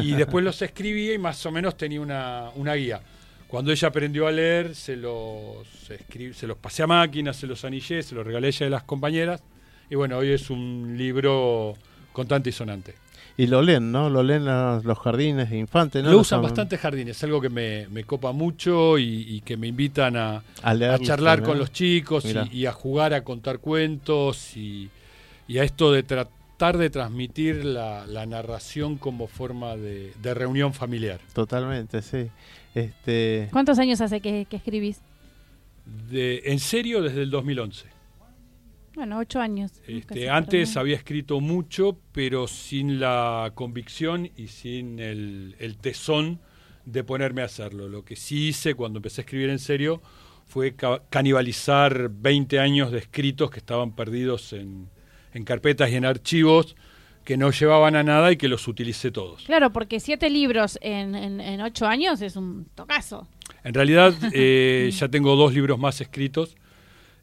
Y 0.00 0.12
después 0.12 0.42
los 0.42 0.60
escribía 0.62 1.12
y 1.12 1.18
más 1.18 1.44
o 1.44 1.50
menos 1.52 1.76
tenía 1.76 2.00
una, 2.00 2.48
una 2.54 2.72
guía. 2.74 3.02
Cuando 3.48 3.70
ella 3.72 3.88
aprendió 3.88 4.26
a 4.26 4.32
leer, 4.32 4.74
se 4.74 4.96
los, 4.96 5.66
escri- 5.88 6.32
se 6.32 6.46
los 6.46 6.58
pasé 6.58 6.82
a 6.82 6.86
máquina, 6.86 7.32
se 7.32 7.46
los 7.46 7.64
anillé, 7.64 8.02
se 8.02 8.14
los 8.14 8.26
regalé 8.26 8.48
a 8.48 8.50
ella 8.50 8.66
a 8.66 8.70
las 8.70 8.82
compañeras. 8.82 9.42
Y 9.88 9.94
bueno, 9.94 10.18
hoy 10.18 10.32
es 10.32 10.50
un 10.50 10.94
libro 10.96 11.74
contante 12.12 12.50
y 12.50 12.52
sonante. 12.52 12.94
Y 13.38 13.46
lo 13.46 13.60
leen, 13.62 13.92
¿no? 13.92 14.08
Lo 14.10 14.22
leen 14.22 14.46
los, 14.46 14.84
los 14.84 14.98
jardines 14.98 15.50
de 15.50 15.58
infantes, 15.58 16.02
¿no? 16.02 16.10
Lo 16.10 16.18
usan 16.20 16.38
son- 16.38 16.42
bastante 16.42 16.78
jardines, 16.78 17.16
es 17.18 17.24
algo 17.24 17.40
que 17.40 17.50
me, 17.50 17.86
me 17.90 18.02
copa 18.04 18.32
mucho 18.32 18.98
y, 18.98 19.26
y 19.28 19.40
que 19.42 19.56
me 19.56 19.66
invitan 19.68 20.16
a, 20.16 20.42
A, 20.62 20.70
a 20.70 20.98
charlar 20.98 21.42
con 21.42 21.58
los 21.58 21.70
chicos 21.70 22.24
y- 22.24 22.28
y, 22.50 22.66
a 22.66 22.72
jugar 22.72 23.12
a 23.14 23.22
contar 23.22 23.58
cuentos 23.58 24.56
y, 24.56 24.88
y 25.46 25.58
a 25.58 25.64
esto 25.64 25.92
de 25.92 26.02
tratar 26.02 26.78
de 26.78 26.88
transmitir 26.88 27.64
la, 27.66 28.06
la 28.06 28.24
narración 28.24 28.96
como 28.96 29.26
forma 29.28 29.76
de, 29.76 30.12
de 30.22 30.32
reunión 30.34 30.72
familiar. 30.72 31.20
Totalmente, 31.34 32.00
sí. 32.00 32.28
Este, 32.76 33.48
¿Cuántos 33.52 33.78
años 33.78 34.02
hace 34.02 34.20
que, 34.20 34.46
que 34.50 34.56
escribís? 34.56 35.00
De, 36.10 36.42
en 36.44 36.58
serio, 36.58 37.00
desde 37.00 37.22
el 37.22 37.30
2011. 37.30 37.86
Bueno, 38.94 39.18
ocho 39.18 39.40
años. 39.40 39.72
Este, 39.86 40.28
antes 40.28 40.68
terminó. 40.68 40.80
había 40.80 40.96
escrito 40.96 41.40
mucho, 41.40 41.98
pero 42.12 42.46
sin 42.46 43.00
la 43.00 43.52
convicción 43.54 44.30
y 44.36 44.48
sin 44.48 44.98
el, 44.98 45.56
el 45.58 45.78
tesón 45.78 46.38
de 46.84 47.02
ponerme 47.02 47.40
a 47.42 47.46
hacerlo. 47.46 47.88
Lo 47.88 48.04
que 48.04 48.14
sí 48.14 48.48
hice 48.48 48.74
cuando 48.74 48.98
empecé 48.98 49.22
a 49.22 49.24
escribir 49.24 49.48
en 49.48 49.58
serio 49.58 50.02
fue 50.46 50.74
ca- 50.76 51.02
canibalizar 51.08 52.10
20 52.10 52.58
años 52.60 52.92
de 52.92 52.98
escritos 52.98 53.50
que 53.50 53.58
estaban 53.58 53.92
perdidos 53.96 54.52
en, 54.52 54.88
en 55.32 55.44
carpetas 55.44 55.90
y 55.90 55.94
en 55.96 56.04
archivos 56.04 56.76
que 57.26 57.36
no 57.36 57.50
llevaban 57.50 57.96
a 57.96 58.04
nada 58.04 58.30
y 58.30 58.36
que 58.36 58.46
los 58.46 58.68
utilicé 58.68 59.10
todos. 59.10 59.42
Claro, 59.42 59.72
porque 59.72 59.98
siete 59.98 60.30
libros 60.30 60.78
en, 60.80 61.16
en, 61.16 61.40
en 61.40 61.60
ocho 61.60 61.84
años 61.84 62.22
es 62.22 62.36
un 62.36 62.66
tocazo. 62.76 63.26
En 63.64 63.74
realidad 63.74 64.14
eh, 64.32 64.88
ya 64.96 65.08
tengo 65.08 65.34
dos 65.34 65.52
libros 65.52 65.76
más 65.76 66.00
escritos, 66.00 66.56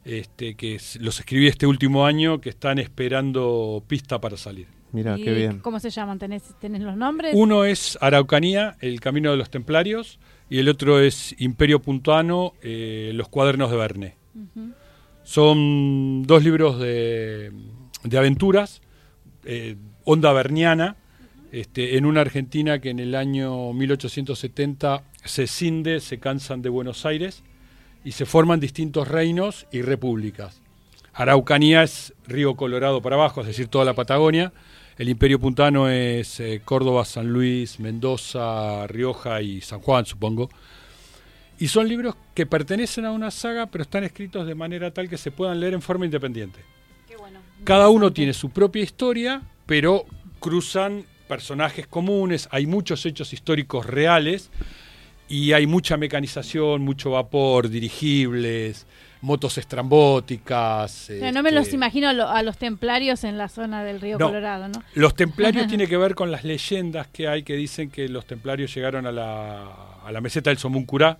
este, 0.04 0.56
que 0.56 0.78
los 1.00 1.18
escribí 1.18 1.46
este 1.46 1.66
último 1.66 2.04
año, 2.04 2.38
que 2.42 2.50
están 2.50 2.78
esperando 2.78 3.82
pista 3.88 4.20
para 4.20 4.36
salir. 4.36 4.66
mira, 4.92 5.18
¿Y 5.18 5.24
qué 5.24 5.32
bien. 5.32 5.60
¿Cómo 5.60 5.80
se 5.80 5.88
llaman? 5.88 6.18
¿Tenés, 6.18 6.42
tenés 6.60 6.82
los 6.82 6.98
nombres? 6.98 7.32
Uno 7.34 7.64
es 7.64 7.96
Araucanía, 8.02 8.76
el 8.80 9.00
camino 9.00 9.30
de 9.30 9.38
los 9.38 9.48
templarios, 9.48 10.18
y 10.50 10.58
el 10.58 10.68
otro 10.68 11.00
es 11.00 11.34
Imperio 11.38 11.80
Puntano, 11.80 12.52
eh, 12.62 13.12
los 13.14 13.30
cuadernos 13.30 13.70
de 13.70 13.76
Verne. 13.78 14.16
Son 15.22 16.24
dos 16.24 16.44
libros 16.44 16.78
de, 16.78 17.50
de 18.02 18.18
aventuras, 18.18 18.82
eh, 19.46 19.76
onda 20.04 20.32
verniana, 20.32 20.96
este, 21.52 21.96
en 21.96 22.04
una 22.04 22.20
Argentina 22.20 22.80
que 22.80 22.90
en 22.90 22.98
el 22.98 23.14
año 23.14 23.72
1870 23.72 25.02
se 25.24 25.46
cinde, 25.46 26.00
se 26.00 26.18
cansan 26.18 26.62
de 26.62 26.68
Buenos 26.68 27.06
Aires 27.06 27.42
y 28.04 28.12
se 28.12 28.26
forman 28.26 28.60
distintos 28.60 29.08
reinos 29.08 29.66
y 29.72 29.82
repúblicas. 29.82 30.60
Araucanía 31.12 31.84
es 31.84 32.12
Río 32.26 32.56
Colorado 32.56 33.00
para 33.00 33.16
abajo, 33.16 33.40
es 33.40 33.46
decir, 33.46 33.68
toda 33.68 33.84
la 33.84 33.94
Patagonia. 33.94 34.52
El 34.98 35.08
Imperio 35.08 35.40
Puntano 35.40 35.88
es 35.88 36.40
eh, 36.40 36.60
Córdoba, 36.64 37.04
San 37.04 37.28
Luis, 37.28 37.78
Mendoza, 37.78 38.86
Rioja 38.88 39.40
y 39.40 39.60
San 39.60 39.80
Juan, 39.80 40.06
supongo. 40.06 40.50
Y 41.58 41.68
son 41.68 41.88
libros 41.88 42.16
que 42.34 42.46
pertenecen 42.46 43.04
a 43.04 43.12
una 43.12 43.30
saga, 43.30 43.66
pero 43.66 43.82
están 43.82 44.02
escritos 44.02 44.46
de 44.46 44.56
manera 44.56 44.92
tal 44.92 45.08
que 45.08 45.16
se 45.16 45.30
puedan 45.30 45.60
leer 45.60 45.74
en 45.74 45.82
forma 45.82 46.04
independiente. 46.04 46.60
Qué 47.08 47.16
bueno. 47.16 47.38
Cada 47.62 47.88
uno 47.88 48.12
tiene 48.12 48.32
su 48.32 48.50
propia 48.50 48.82
historia, 48.82 49.42
pero 49.66 50.06
cruzan 50.40 51.04
personajes 51.28 51.86
comunes, 51.86 52.48
hay 52.50 52.66
muchos 52.66 53.04
hechos 53.06 53.32
históricos 53.32 53.86
reales 53.86 54.50
y 55.28 55.52
hay 55.52 55.66
mucha 55.66 55.96
mecanización, 55.96 56.82
mucho 56.82 57.10
vapor, 57.12 57.68
dirigibles, 57.70 58.86
motos 59.22 59.56
estrambóticas. 59.56 61.04
O 61.10 61.18
sea, 61.18 61.32
no 61.32 61.42
me 61.42 61.50
los 61.50 61.64
este, 61.64 61.76
imagino 61.76 62.08
a, 62.08 62.12
lo- 62.12 62.28
a 62.28 62.42
los 62.42 62.58
templarios 62.58 63.24
en 63.24 63.38
la 63.38 63.48
zona 63.48 63.82
del 63.84 64.00
río 64.00 64.18
No. 64.18 64.26
Colorado, 64.26 64.68
¿no? 64.68 64.82
Los 64.94 65.14
templarios 65.14 65.66
tiene 65.68 65.86
que 65.86 65.96
ver 65.96 66.14
con 66.14 66.30
las 66.30 66.44
leyendas 66.44 67.08
que 67.08 67.26
hay 67.26 67.42
que 67.42 67.54
dicen 67.56 67.90
que 67.90 68.08
los 68.08 68.26
templarios 68.26 68.74
llegaron 68.74 69.06
a 69.06 69.12
la, 69.12 69.64
a 70.04 70.12
la 70.12 70.20
meseta 70.20 70.50
del 70.50 70.58
Somuncurá 70.58 71.18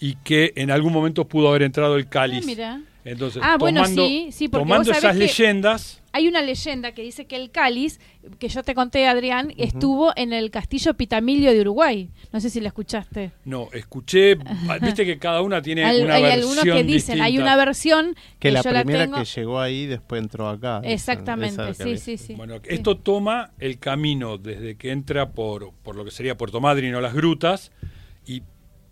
y 0.00 0.14
que 0.16 0.52
en 0.56 0.70
algún 0.72 0.92
momento 0.92 1.26
pudo 1.28 1.50
haber 1.50 1.62
entrado 1.62 1.96
el 1.96 2.08
cáliz. 2.08 2.42
Ah, 2.42 2.46
mira. 2.46 2.80
Entonces, 3.04 3.42
Ah, 3.44 3.56
bueno, 3.58 3.80
tomando, 3.82 4.06
sí, 4.06 4.28
sí, 4.30 4.48
porque 4.48 4.62
tomando 4.62 4.90
esas 4.92 5.12
que- 5.14 5.18
leyendas, 5.18 5.96
Hay 6.12 6.26
una 6.26 6.42
leyenda 6.42 6.90
que 6.92 7.02
dice 7.02 7.26
que 7.26 7.36
el 7.36 7.52
cáliz, 7.52 8.00
que 8.40 8.48
yo 8.48 8.64
te 8.64 8.74
conté, 8.74 9.06
Adrián, 9.06 9.52
estuvo 9.56 10.12
en 10.16 10.32
el 10.32 10.50
castillo 10.50 10.94
Pitamilio 10.94 11.52
de 11.52 11.60
Uruguay. 11.60 12.10
No 12.32 12.40
sé 12.40 12.50
si 12.50 12.60
la 12.60 12.66
escuchaste. 12.66 13.30
no, 13.44 13.68
escuché, 13.72 14.36
viste 14.82 15.06
que 15.06 15.18
cada 15.20 15.40
una 15.40 15.62
tiene 15.62 15.84
Al- 15.84 16.02
una 16.02 16.14
hay 16.16 16.22
versión 16.22 16.40
algunos 16.58 16.64
que 16.64 16.82
dicen, 16.82 17.20
hay 17.22 17.30
distinta. 17.32 17.42
una 17.54 17.64
versión 17.64 18.14
que, 18.40 18.48
Que 18.48 18.50
la 18.50 18.62
yo 18.62 18.72
la 18.72 18.82
primera 18.82 19.04
tengo. 19.04 19.18
que 19.18 19.24
llegó 19.24 19.60
ahí 19.60 19.86
después 19.86 20.20
entró 20.20 20.48
acá. 20.48 20.80
Exactamente, 20.82 21.74
sí, 21.74 21.96
sí, 21.96 22.18
sí. 22.18 22.34
Bueno, 22.34 22.56
Sí. 22.56 22.62
esto 22.70 22.96
toma 22.96 23.52
el 23.60 23.78
camino 23.78 24.36
desde 24.36 24.76
que 24.76 24.90
entra 24.90 25.30
por, 25.30 25.72
por 25.84 25.94
lo 25.94 26.04
que 26.04 26.10
sería 26.10 26.36
Puerto 26.36 26.60
Madryn 26.60 26.92
o 26.96 27.00
las 27.00 27.14
grutas 27.14 27.70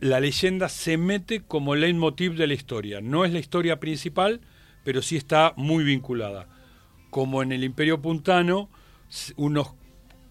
la 0.00 0.20
leyenda 0.20 0.68
se 0.68 0.96
mete 0.96 1.40
como 1.42 1.74
leitmotiv 1.74 2.34
de 2.36 2.46
la 2.46 2.54
historia. 2.54 3.00
No 3.00 3.24
es 3.24 3.32
la 3.32 3.38
historia 3.38 3.80
principal, 3.80 4.40
pero 4.84 5.02
sí 5.02 5.16
está 5.16 5.52
muy 5.56 5.84
vinculada. 5.84 6.46
Como 7.10 7.42
en 7.42 7.52
el 7.52 7.64
Imperio 7.64 8.00
Puntano, 8.00 8.68
unos, 9.36 9.68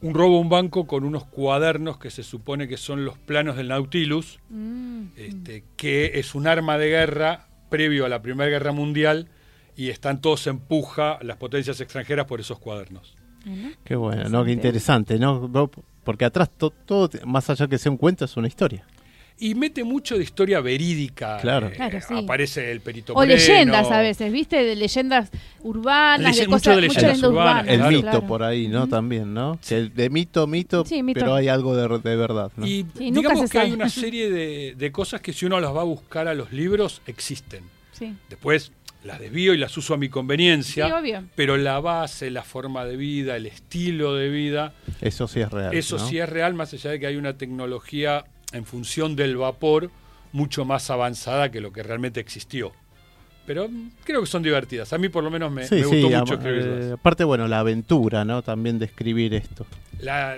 un 0.02 0.14
robo 0.14 0.38
a 0.38 0.42
un 0.42 0.50
banco 0.50 0.88
con 0.88 1.04
unos 1.04 1.26
cuadernos 1.26 1.98
que 1.98 2.12
se 2.12 2.24
supone 2.24 2.68
que 2.68 2.78
son 2.78 3.04
los 3.04 3.18
planos 3.18 3.58
del 3.58 3.68
Nautilus, 3.70 4.40
Mm. 4.50 5.08
este, 5.18 5.64
que 5.76 6.12
es 6.20 6.36
un 6.36 6.48
arma 6.48 6.78
de 6.78 6.90
guerra 6.90 7.48
previo 7.70 8.06
a 8.06 8.10
la 8.10 8.22
Primera 8.22 8.50
Guerra 8.50 8.72
Mundial 8.72 9.28
y 9.76 9.90
están 9.90 10.22
todos 10.22 10.48
en 10.48 10.60
puja 10.60 11.20
las 11.22 11.38
potencias 11.38 11.82
extranjeras 11.82 12.26
por 12.26 12.40
esos 12.40 12.60
cuadernos. 12.60 13.16
Qué 13.84 13.96
bueno, 13.96 14.28
¿no? 14.30 14.44
Qué 14.44 14.52
interesante, 14.52 15.18
¿no? 15.20 15.48
No, 15.48 15.70
Porque 16.04 16.26
atrás 16.26 16.50
to- 16.58 16.70
todo, 16.72 17.10
más 17.26 17.50
allá 17.50 17.68
que 17.68 17.78
sea 17.78 17.92
un 17.92 17.98
cuento, 17.98 18.26
es 18.26 18.36
una 18.38 18.48
historia. 18.48 18.86
Y 19.40 19.54
mete 19.54 19.84
mucho 19.84 20.18
de 20.18 20.24
historia 20.24 20.62
verídica. 20.62 21.38
Claro. 21.40 21.68
eh, 21.68 21.74
Claro, 21.76 22.00
sí. 22.08 22.16
Aparece 22.18 22.72
el 22.72 22.82
Perito 22.82 23.14
O 23.14 23.18
Moreno. 23.18 23.36
leyendas 23.36 23.92
a 23.92 24.00
veces, 24.02 24.32
¿viste? 24.32 24.64
De 24.64 24.76
leyendas 24.76 25.30
urbanas, 25.62 26.36
Leye- 26.36 26.42
de 26.42 26.48
mucho 26.48 26.58
cosas, 26.72 26.76
de 26.76 26.82
leyendas 26.82 27.04
leyenda 27.04 27.28
urbanas, 27.30 27.54
urbana. 27.64 27.72
El 27.72 27.78
claro. 27.78 27.92
mito 27.92 28.02
claro. 28.10 28.28
por 28.28 28.44
ahí, 28.44 28.68
¿no? 28.68 28.88
También, 28.88 29.34
¿no? 29.34 29.60
De 29.70 30.10
mito, 30.10 30.48
mito, 30.48 30.86
Sí, 30.86 31.04
mito. 31.04 31.20
pero 31.20 31.36
hay 31.36 31.50
algo 31.50 31.76
de, 31.76 32.00
de 32.00 32.16
verdad, 32.16 32.52
¿no? 32.58 32.66
Y 32.66 32.84
digamos 32.96 33.50
que 33.52 33.60
hay 33.60 33.72
una 33.72 33.90
serie 33.90 34.32
de, 34.32 34.74
de 34.76 34.92
cosas 34.92 35.22
que 35.22 35.34
si 35.34 35.46
uno 35.46 35.60
las 35.60 35.76
va 35.76 35.82
a 35.82 35.86
buscar 35.86 36.28
a 36.28 36.34
los 36.34 36.52
libros, 36.52 37.02
existen. 37.06 37.64
Sí. 37.92 38.16
Después 38.30 38.72
las 39.04 39.20
desvío 39.20 39.54
y 39.54 39.58
las 39.58 39.78
uso 39.78 39.94
a 39.94 39.98
mi 39.98 40.08
Sí, 40.08 40.12
conveniencia. 40.12 40.98
obvio. 40.98 41.24
pero 41.36 41.58
la 41.58 41.80
base, 41.80 42.32
la 42.32 42.44
forma 42.44 42.86
de 42.86 42.98
vida, 42.98 43.36
el 43.36 43.46
estilo 43.46 44.16
de 44.16 44.30
vida, 44.30 44.74
Eso 45.00 45.28
sí 45.28 45.42
es 45.42 45.52
real. 45.52 45.74
eso 45.76 45.98
¿no? 45.98 46.08
sí 46.08 46.18
es 46.18 46.28
real, 46.28 46.56
más 46.56 46.74
allá 46.74 46.90
de 46.92 47.00
que 47.00 47.06
hay 47.08 47.16
una 47.16 47.38
tecnología 47.38 48.26
en 48.54 48.66
función 48.66 49.16
del 49.16 49.38
vapor 49.38 49.92
mucho 50.32 50.66
más 50.66 50.90
avanzada 50.90 51.52
que 51.52 51.62
lo 51.62 51.72
que 51.72 51.84
realmente 51.84 52.20
existió. 52.20 52.72
Pero 53.46 53.70
mm, 53.70 53.92
creo 54.04 54.22
que 54.22 54.28
son 54.28 54.44
divertidas. 54.44 54.92
A 54.94 54.98
mí 54.98 55.10
por 55.10 55.24
lo 55.24 55.32
menos 55.32 55.52
me, 55.52 55.66
Sí, 55.68 55.76
me 55.76 55.86
gustó 55.86 56.08
sí, 56.10 56.16
mucho 56.16 56.34
escribirlas. 56.36 56.86
eh, 56.86 56.92
aparte, 56.94 57.24
bueno, 57.24 57.48
la 57.48 57.60
aventura, 57.60 58.26
¿no? 58.26 58.42
También 58.42 58.78
de 58.80 58.86
escribir 58.86 59.34
esto. 59.34 59.66
La- 60.00 60.38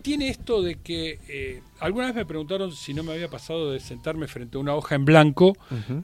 tiene 0.00 0.28
esto 0.30 0.62
de 0.62 0.76
que 0.76 1.20
eh, 1.28 1.62
alguna 1.78 2.06
vez 2.06 2.14
me 2.16 2.26
preguntaron 2.26 2.72
si 2.72 2.92
no 2.92 3.04
me 3.04 3.12
había 3.12 3.28
pasado 3.28 3.70
de 3.70 3.78
sentarme 3.78 4.26
frente 4.26 4.56
a 4.56 4.60
una 4.60 4.74
hoja 4.74 4.96
en 4.96 5.04
blanco 5.04 5.56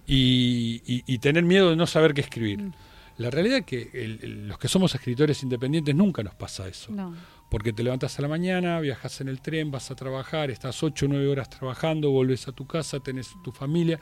y, 0.06 0.82
y- 0.86 1.02
y 1.06 1.18
tener 1.18 1.42
miedo 1.44 1.70
de 1.70 1.76
no 1.76 1.86
saber 1.86 2.14
qué 2.14 2.20
escribir. 2.20 2.58
Mm. 2.62 2.72
La 3.18 3.30
realidad 3.30 3.58
es 3.58 3.64
que 3.66 3.90
el- 3.94 4.20
el- 4.22 4.48
los 4.48 4.58
que 4.58 4.68
somos 4.68 4.94
escritores 4.94 5.42
independientes 5.42 5.94
nunca 5.94 6.22
nos 6.22 6.34
pasa 6.36 6.68
eso. 6.68 6.92
No. 6.92 7.14
Porque 7.48 7.72
te 7.72 7.82
levantas 7.82 8.18
a 8.18 8.22
la 8.22 8.28
mañana, 8.28 8.78
viajas 8.80 9.20
en 9.20 9.28
el 9.28 9.40
tren, 9.40 9.70
vas 9.70 9.90
a 9.90 9.94
trabajar, 9.94 10.50
estás 10.50 10.82
8 10.82 11.06
o 11.06 11.08
9 11.08 11.28
horas 11.28 11.48
trabajando, 11.48 12.10
vuelves 12.10 12.46
a 12.48 12.52
tu 12.52 12.66
casa, 12.66 13.00
tenés 13.00 13.30
tu 13.42 13.52
familia. 13.52 13.98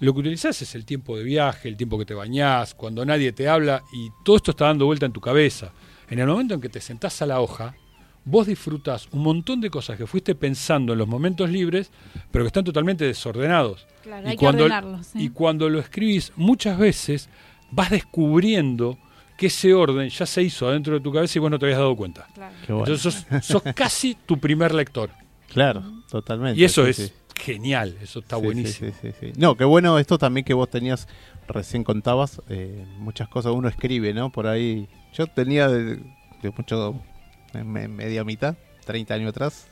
Lo 0.00 0.14
que 0.14 0.20
utilizás 0.20 0.60
es 0.62 0.74
el 0.74 0.84
tiempo 0.84 1.16
de 1.16 1.22
viaje, 1.22 1.68
el 1.68 1.76
tiempo 1.76 1.98
que 1.98 2.06
te 2.06 2.14
bañás, 2.14 2.74
cuando 2.74 3.04
nadie 3.04 3.32
te 3.32 3.48
habla 3.48 3.82
y 3.92 4.10
todo 4.24 4.36
esto 4.36 4.50
está 4.52 4.64
dando 4.64 4.86
vuelta 4.86 5.06
en 5.06 5.12
tu 5.12 5.20
cabeza. 5.20 5.72
En 6.08 6.18
el 6.18 6.26
momento 6.26 6.54
en 6.54 6.60
que 6.60 6.68
te 6.68 6.80
sentás 6.80 7.20
a 7.22 7.26
la 7.26 7.40
hoja, 7.40 7.76
vos 8.24 8.46
disfrutás 8.46 9.08
un 9.12 9.22
montón 9.22 9.60
de 9.60 9.70
cosas 9.70 9.96
que 9.96 10.06
fuiste 10.06 10.34
pensando 10.34 10.94
en 10.94 10.98
los 10.98 11.06
momentos 11.06 11.50
libres, 11.50 11.90
pero 12.30 12.44
que 12.44 12.48
están 12.48 12.64
totalmente 12.64 13.04
desordenados. 13.04 13.86
Claro, 14.02 14.26
y, 14.26 14.30
hay 14.30 14.36
cuando, 14.36 14.58
que 14.58 14.64
ordenarlos. 14.64 15.14
¿eh? 15.14 15.18
y 15.20 15.28
cuando 15.28 15.68
lo 15.68 15.78
escribís, 15.78 16.32
muchas 16.36 16.78
veces 16.78 17.28
vas 17.70 17.90
descubriendo 17.90 18.98
que 19.40 19.46
ese 19.46 19.72
orden 19.72 20.06
ya 20.10 20.26
se 20.26 20.42
hizo 20.42 20.68
adentro 20.68 20.92
de 20.92 21.00
tu 21.00 21.10
cabeza 21.10 21.38
y 21.38 21.40
vos 21.40 21.50
no 21.50 21.58
te 21.58 21.64
habías 21.64 21.78
dado 21.78 21.96
cuenta. 21.96 22.26
Claro. 22.34 22.54
Qué 22.66 22.72
bueno. 22.74 22.92
Entonces 22.92 23.26
sos, 23.30 23.44
sos 23.46 23.62
casi 23.74 24.14
tu 24.26 24.38
primer 24.38 24.74
lector. 24.74 25.08
Claro, 25.48 25.82
totalmente. 26.10 26.60
Y 26.60 26.64
eso 26.64 26.84
sí, 26.84 26.90
es 26.90 26.96
sí. 26.96 27.12
genial, 27.40 27.96
eso 28.02 28.18
está 28.18 28.36
Sí, 28.36 28.42
buenísimo. 28.44 28.92
sí, 29.00 29.08
sí, 29.10 29.14
sí. 29.18 29.32
No, 29.38 29.56
qué 29.56 29.64
bueno 29.64 29.98
esto 29.98 30.18
también 30.18 30.44
que 30.44 30.52
vos 30.52 30.68
tenías, 30.68 31.08
recién 31.48 31.84
contabas, 31.84 32.42
eh, 32.50 32.84
muchas 32.98 33.28
cosas 33.28 33.52
uno 33.54 33.66
escribe, 33.68 34.12
¿no? 34.12 34.30
Por 34.30 34.46
ahí, 34.46 34.88
yo 35.14 35.26
tenía 35.26 35.68
de, 35.68 35.96
de 36.42 36.50
mucho, 36.54 37.00
me- 37.64 37.88
media 37.88 38.22
mitad, 38.24 38.56
30 38.80 39.14
años 39.14 39.28
atrás. 39.30 39.66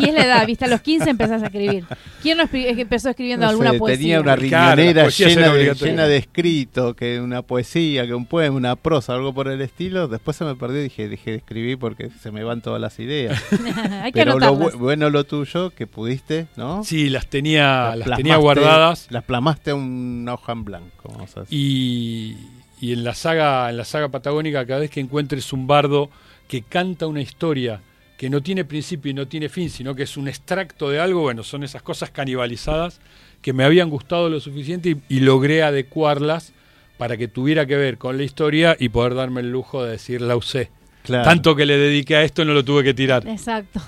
Y 0.00 0.08
es 0.08 0.14
la 0.14 0.24
edad, 0.24 0.46
¿viste? 0.46 0.64
A 0.64 0.68
los 0.68 0.80
15 0.80 1.10
empezás 1.10 1.42
a 1.42 1.46
escribir. 1.46 1.84
¿Quién 2.22 2.38
no 2.38 2.44
escri- 2.44 2.78
empezó 2.78 3.10
escribiendo 3.10 3.44
No 3.46 3.50
alguna 3.50 3.72
sé, 3.72 3.78
poesía? 3.78 3.98
tenía 3.98 4.20
una 4.20 4.36
riñonera 4.36 5.08
llena 5.08 5.52
de, 5.52 5.74
llena 5.74 6.06
de 6.06 6.16
escrito, 6.16 6.94
que 6.94 7.20
una 7.20 7.42
poesía, 7.42 8.06
que 8.06 8.14
un 8.14 8.26
poema, 8.26 8.56
una 8.56 8.76
prosa, 8.76 9.14
algo 9.14 9.32
por 9.34 9.48
el 9.48 9.60
estilo. 9.60 10.08
Después 10.08 10.36
se 10.36 10.44
me 10.44 10.54
perdió 10.56 10.80
y 10.80 10.84
dije, 10.84 11.08
dejé 11.08 11.30
de 11.32 11.36
escribir 11.38 11.78
porque 11.78 12.10
se 12.22 12.30
me 12.30 12.42
van 12.44 12.60
todas 12.62 12.80
las 12.80 12.98
ideas. 12.98 13.40
Hay 14.02 14.12
que 14.12 14.20
Pero 14.20 14.38
lo 14.38 14.46
anotarlas. 14.46 14.74
bu- 14.74 14.78
bueno 14.78 15.10
lo 15.10 15.24
tuyo, 15.24 15.70
que 15.70 15.86
pudiste, 15.86 16.46
¿no? 16.56 16.82
Sí, 16.84 17.10
las 17.10 17.26
tenía, 17.28 17.94
las 17.96 18.16
tenía 18.16 18.36
guardadas. 18.36 19.06
Las 19.10 19.24
plamaste 19.24 19.70
a 19.72 19.74
una 19.74 20.34
hoja 20.34 20.52
en 20.52 20.64
blanco. 20.64 21.10
Vamos 21.12 21.36
a 21.36 21.40
decir. 21.40 21.58
Y, 21.58 22.36
y 22.80 22.92
en 22.94 23.04
la 23.04 23.14
saga, 23.14 23.68
en 23.70 23.76
la 23.76 23.84
saga 23.84 24.08
patagónica, 24.08 24.64
cada 24.66 24.80
vez 24.80 24.90
que 24.90 25.00
encuentres 25.00 25.52
un 25.52 25.66
bardo 25.66 26.10
que 26.48 26.62
canta 26.62 27.06
una 27.06 27.20
historia 27.20 27.80
que 28.20 28.28
no 28.28 28.42
tiene 28.42 28.66
principio 28.66 29.10
y 29.10 29.14
no 29.14 29.26
tiene 29.28 29.48
fin, 29.48 29.70
sino 29.70 29.94
que 29.94 30.02
es 30.02 30.18
un 30.18 30.28
extracto 30.28 30.90
de 30.90 31.00
algo, 31.00 31.22
bueno, 31.22 31.42
son 31.42 31.64
esas 31.64 31.80
cosas 31.80 32.10
canibalizadas 32.10 33.00
que 33.40 33.54
me 33.54 33.64
habían 33.64 33.88
gustado 33.88 34.28
lo 34.28 34.40
suficiente 34.40 34.90
y, 34.90 35.00
y 35.08 35.20
logré 35.20 35.62
adecuarlas 35.62 36.52
para 36.98 37.16
que 37.16 37.28
tuviera 37.28 37.64
que 37.64 37.76
ver 37.76 37.96
con 37.96 38.18
la 38.18 38.22
historia 38.22 38.76
y 38.78 38.90
poder 38.90 39.14
darme 39.14 39.40
el 39.40 39.50
lujo 39.50 39.82
de 39.82 39.92
decir 39.92 40.20
la 40.20 40.36
usé. 40.36 40.68
Claro. 41.02 41.24
Tanto 41.24 41.56
que 41.56 41.64
le 41.64 41.78
dediqué 41.78 42.16
a 42.16 42.22
esto 42.22 42.44
no 42.44 42.52
lo 42.52 42.62
tuve 42.62 42.84
que 42.84 42.92
tirar. 42.92 43.26
Exacto. 43.26 43.80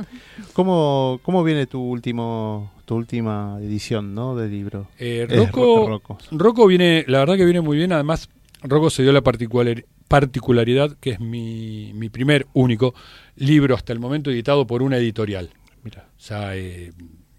¿Cómo, 0.52 1.18
¿Cómo 1.24 1.42
viene 1.42 1.66
tu 1.66 1.80
último 1.80 2.70
tu 2.84 2.94
última 2.94 3.58
edición 3.60 4.14
¿no? 4.14 4.36
del 4.36 4.52
libro? 4.52 4.86
Eh, 5.00 5.26
Es 5.28 5.36
Rocco, 5.36 5.88
Rocco. 5.88 6.18
Rocco 6.30 6.68
viene, 6.68 7.04
la 7.08 7.18
verdad 7.18 7.36
que 7.36 7.44
viene 7.44 7.60
muy 7.60 7.76
bien. 7.76 7.92
Además, 7.92 8.28
Rocco 8.62 8.90
se 8.90 9.02
dio 9.02 9.12
la 9.12 9.22
particular- 9.22 9.84
particularidad 10.08 10.96
que 11.00 11.10
es 11.10 11.20
mi, 11.20 11.92
mi 11.94 12.08
primer 12.10 12.46
único 12.52 12.94
libro 13.36 13.74
hasta 13.74 13.92
el 13.92 14.00
momento 14.00 14.30
editado 14.30 14.66
por 14.66 14.82
una 14.82 14.96
editorial. 14.98 15.50
Mira, 15.82 16.08
O 16.16 16.20
sea, 16.20 16.56
eh, 16.56 16.92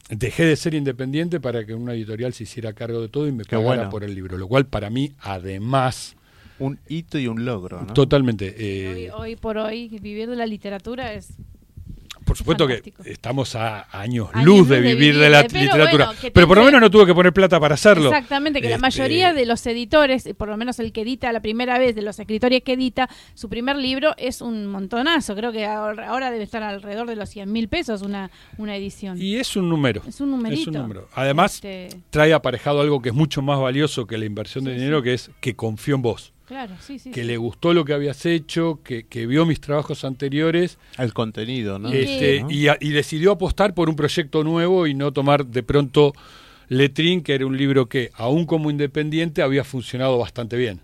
dejé 0.10 0.46
de 0.46 0.56
ser 0.56 0.74
independiente 0.74 1.40
para 1.40 1.66
que 1.66 1.76
una 1.76 1.94
editorial 1.94 2.34
se 2.34 2.44
hiciera 2.44 2.74
cargo 2.74 3.02
de 3.02 3.08
todo 3.10 3.28
y 3.28 3.32
me 3.32 3.44
Qué 3.44 3.56
pagara 3.56 3.76
bueno. 3.76 3.90
por 3.90 4.04
el 4.04 4.16
libro. 4.16 4.38
Lo 4.38 4.48
cual 4.48 4.66
para 4.66 4.90
mí, 4.90 5.12
además, 5.20 6.16
un 6.60 6.80
hito 6.90 7.20
y 7.20 7.28
un 7.28 7.46
logro, 7.46 7.82
¿no? 7.82 7.94
totalmente. 7.94 8.50
Hoy, 8.50 8.56
eh, 9.06 9.12
hoy 9.14 9.36
por 9.36 9.58
hoy, 9.58 9.88
vivir 10.02 10.30
de 10.30 10.36
la 10.36 10.46
literatura 10.48 11.14
es... 11.14 11.34
por 12.32 12.38
supuesto 12.38 12.66
fantástico. 12.66 13.04
que 13.04 13.12
estamos 13.12 13.56
a 13.56 13.88
años, 13.98 14.30
Años 14.34 14.46
luz 14.46 14.68
de 14.70 14.82
de 14.82 14.94
vivir 14.94 15.18
de 15.18 15.30
la 15.30 15.44
pero 15.44 15.60
literatura. 15.62 16.06
bueno, 16.08 16.20
pero 16.34 16.48
por 16.48 16.58
lo 16.58 16.64
menos 16.66 16.82
no 16.82 16.90
tuve 16.90 17.06
que 17.06 17.14
poner 17.14 17.34
plata 17.34 17.60
para 17.60 17.76
hacerlo. 17.76 18.10
Exactamente, 18.10 18.62
que 18.62 18.70
la 18.70 18.76
Este, 18.76 18.82
mayoría 18.82 19.34
de 19.34 19.46
los 19.46 19.66
editores, 19.66 20.30
por 20.38 20.48
lo 20.50 20.58
menos 20.58 20.80
el 20.80 20.92
que 20.92 21.02
edita 21.02 21.32
la 21.32 21.40
primera 21.42 21.78
vez, 21.80 21.96
de 21.96 22.02
los 22.02 22.20
escritores 22.20 22.62
que 22.64 22.74
edita, 22.74 23.10
su 23.34 23.50
primer 23.50 23.76
libro 23.76 24.14
es 24.18 24.42
un 24.42 24.68
montonazo. 24.68 25.36
Creo 25.36 25.52
que 25.52 25.66
ahora 25.66 26.32
debe 26.32 26.44
estar 26.44 26.64
alrededor 26.64 27.08
de 27.08 27.16
los 27.16 27.30
100 27.30 27.52
mil 27.52 27.68
pesos 27.68 28.02
una, 28.02 28.32
una 28.58 28.76
edición. 28.76 29.22
Y 29.22 29.36
es 29.38 29.56
un 29.56 29.70
número. 29.70 30.02
es 30.08 30.22
un 30.22 30.32
numerito. 30.32 30.62
Es 30.62 30.68
un 30.68 30.74
número. 30.74 31.08
Además, 31.14 31.56
Este, 31.56 31.90
trae 32.10 32.34
aparejado 32.34 32.82
algo 32.82 33.02
que 33.02 33.10
es 33.10 33.16
mucho 33.16 33.42
más 33.42 33.60
valioso 33.60 34.08
que 34.08 34.18
la 34.18 34.26
inversión 34.26 34.64
de 34.64 34.72
Sí, 34.74 34.78
dinero, 34.80 35.00
sí. 35.00 35.04
que 35.04 35.14
es 35.14 35.32
que 35.42 35.56
confió 35.56 35.96
en 35.96 36.02
vos, 36.02 36.34
claro, 36.52 36.76
sí, 36.82 37.00
sí. 37.00 37.12
que 37.12 37.22
sí. 37.22 37.28
le 37.28 37.38
gustó 37.38 37.74
lo 37.74 37.86
que 37.86 37.94
habías 37.94 38.26
hecho, 38.26 38.80
que, 38.84 39.04
que 39.08 39.26
vio 39.26 39.46
mis 39.46 39.60
trabajos 39.62 40.04
anteriores 40.06 40.78
El 40.98 41.14
contenido, 41.14 41.80
¿no? 41.80 41.90
este, 41.92 42.42
¿No? 42.42 42.52
y, 42.52 42.68
a- 42.68 42.78
y 42.80 42.90
decidió 42.90 43.32
apostar 43.32 43.74
por 43.74 43.90
un 43.90 43.96
proyecto 43.96 44.44
nuevo 44.44 44.86
y 44.88 44.94
no 44.94 45.12
tomar 45.12 45.46
de 45.46 45.64
pronto 45.64 46.14
Letrín, 46.68 47.22
que 47.22 47.34
era 47.36 47.46
un 47.46 47.58
libro 47.58 47.88
que, 47.90 48.12
aún 48.14 48.46
como 48.46 48.70
independiente, 48.72 49.42
había 49.42 49.64
funcionado 49.64 50.18
bastante 50.18 50.56
bien. 50.58 50.80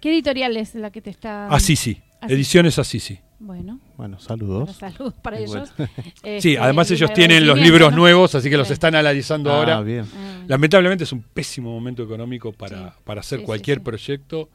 ¿Qué 0.00 0.10
editorial 0.10 0.56
es 0.56 0.74
la 0.74 0.90
que 0.90 1.00
te 1.00 1.10
está...? 1.10 1.48
Así 1.48 1.76
sí, 1.76 2.00
Así. 2.20 2.32
Ediciones 2.34 2.78
así 2.78 2.98
sí. 2.98 3.18
Bueno, 3.38 3.78
Bueno, 3.98 4.16
para 4.16 4.26
saludos. 4.26 4.76
salud 4.76 5.12
para 5.22 5.38
ellos. 5.38 5.70
bueno. 5.76 5.92
Este, 6.22 6.40
Sí, 6.40 6.56
además 6.56 6.90
ellos 6.90 7.12
tienen 7.12 7.46
los 7.46 7.58
libros 7.60 7.90
¿no? 7.90 7.98
nuevos, 7.98 8.34
así 8.34 8.48
que 8.48 8.56
los 8.56 8.66
Sí. 8.68 8.72
están 8.72 8.94
analizando 8.94 9.52
Ah, 9.52 9.58
ahora. 9.58 9.80
bien. 9.82 10.06
Ah. 10.16 10.42
Lamentablemente 10.48 11.04
es 11.04 11.12
un 11.12 11.20
pésimo 11.22 11.70
momento 11.70 12.02
económico 12.02 12.52
para, 12.52 12.88
Sí. 12.90 12.94
para 13.04 13.20
hacer 13.20 13.38
Sí, 13.38 13.42
sí, 13.42 13.46
cualquier 13.46 13.78
sí. 13.78 13.84
proyecto 13.84 14.48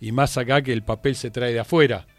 y 0.00 0.12
más 0.12 0.36
acá 0.36 0.62
que 0.62 0.72
el 0.72 0.82
papel 0.82 1.14
se 1.16 1.30
trae 1.30 1.52
de 1.52 1.60
afuera. 1.60 2.06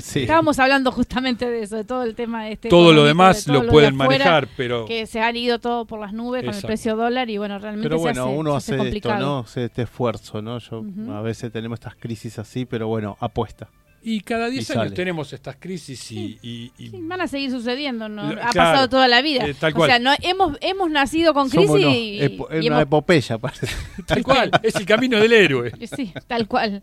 Sí. 0.00 0.20
Estábamos 0.20 0.58
hablando 0.58 0.90
justamente 0.92 1.48
de 1.48 1.62
eso, 1.62 1.76
de 1.76 1.84
todo 1.84 2.02
el 2.02 2.14
tema 2.14 2.48
este 2.48 2.68
Todo 2.68 2.92
lo 2.92 3.04
demás 3.04 3.44
de 3.44 3.52
todo 3.52 3.60
lo 3.60 3.62
de 3.66 3.70
pueden 3.70 3.94
afuera, 3.94 4.24
manejar, 4.24 4.48
pero 4.56 4.86
que 4.86 5.06
se 5.06 5.20
han 5.20 5.36
ido 5.36 5.58
todo 5.60 5.84
por 5.84 6.00
las 6.00 6.12
nubes 6.12 6.44
con 6.44 6.54
el 6.54 6.62
precio 6.62 6.96
dólar 6.96 7.30
y 7.30 7.38
bueno, 7.38 7.58
realmente 7.58 7.88
Pero 7.88 7.98
se 7.98 8.02
bueno, 8.02 8.24
hace, 8.24 8.36
uno 8.36 8.50
se 8.52 8.56
hace 8.56 8.64
hace 8.64 8.72
esto, 8.74 8.82
complicado. 8.84 9.20
¿no? 9.20 9.38
Hace 9.38 9.64
este 9.64 9.82
esfuerzo, 9.82 10.42
¿no? 10.42 10.58
Yo 10.58 10.84
a 11.12 11.22
veces 11.22 11.52
tenemos 11.52 11.76
estas 11.76 11.94
crisis 11.96 12.38
así, 12.38 12.64
pero 12.64 12.88
bueno, 12.88 13.16
apuesta. 13.20 13.68
Y 14.04 14.20
cada 14.22 14.48
10 14.48 14.68
Y 14.68 14.72
años 14.72 14.84
sale. 14.84 14.96
tenemos 14.96 15.32
estas 15.32 15.56
crisis 15.58 16.10
y, 16.12 16.38
y- 16.42 16.72
y- 16.78 16.88
Sí, 16.90 16.98
van 17.02 17.20
a 17.20 17.28
seguir 17.28 17.50
sucediendo, 17.50 18.08
¿no? 18.08 18.32
Lo- 18.32 18.42
ha 18.42 18.50
claro, 18.50 18.70
pasado 18.72 18.88
toda 18.88 19.06
la 19.08 19.22
vida. 19.22 19.46
eh, 19.46 19.54
tal 19.54 19.72
o 19.72 19.76
cual. 19.76 19.90
sea, 19.90 19.98
no, 19.98 20.10
hemos, 20.22 20.56
hemos 20.60 20.90
nacido 20.90 21.34
con 21.34 21.48
crisis 21.48 21.68
Somos 21.68 21.80
y, 21.94 22.18
epo- 22.20 22.48
y 22.50 22.66
una 22.66 22.76
hemos- 22.76 22.82
epopeya, 22.82 23.38
parece. 23.38 23.66
tal 24.06 24.22
cual, 24.24 24.50
es 24.62 24.74
el 24.74 24.86
camino 24.86 25.18
del 25.18 25.32
héroe. 25.32 25.72
Sí, 25.96 26.12
tal 26.26 26.48
cual. 26.48 26.82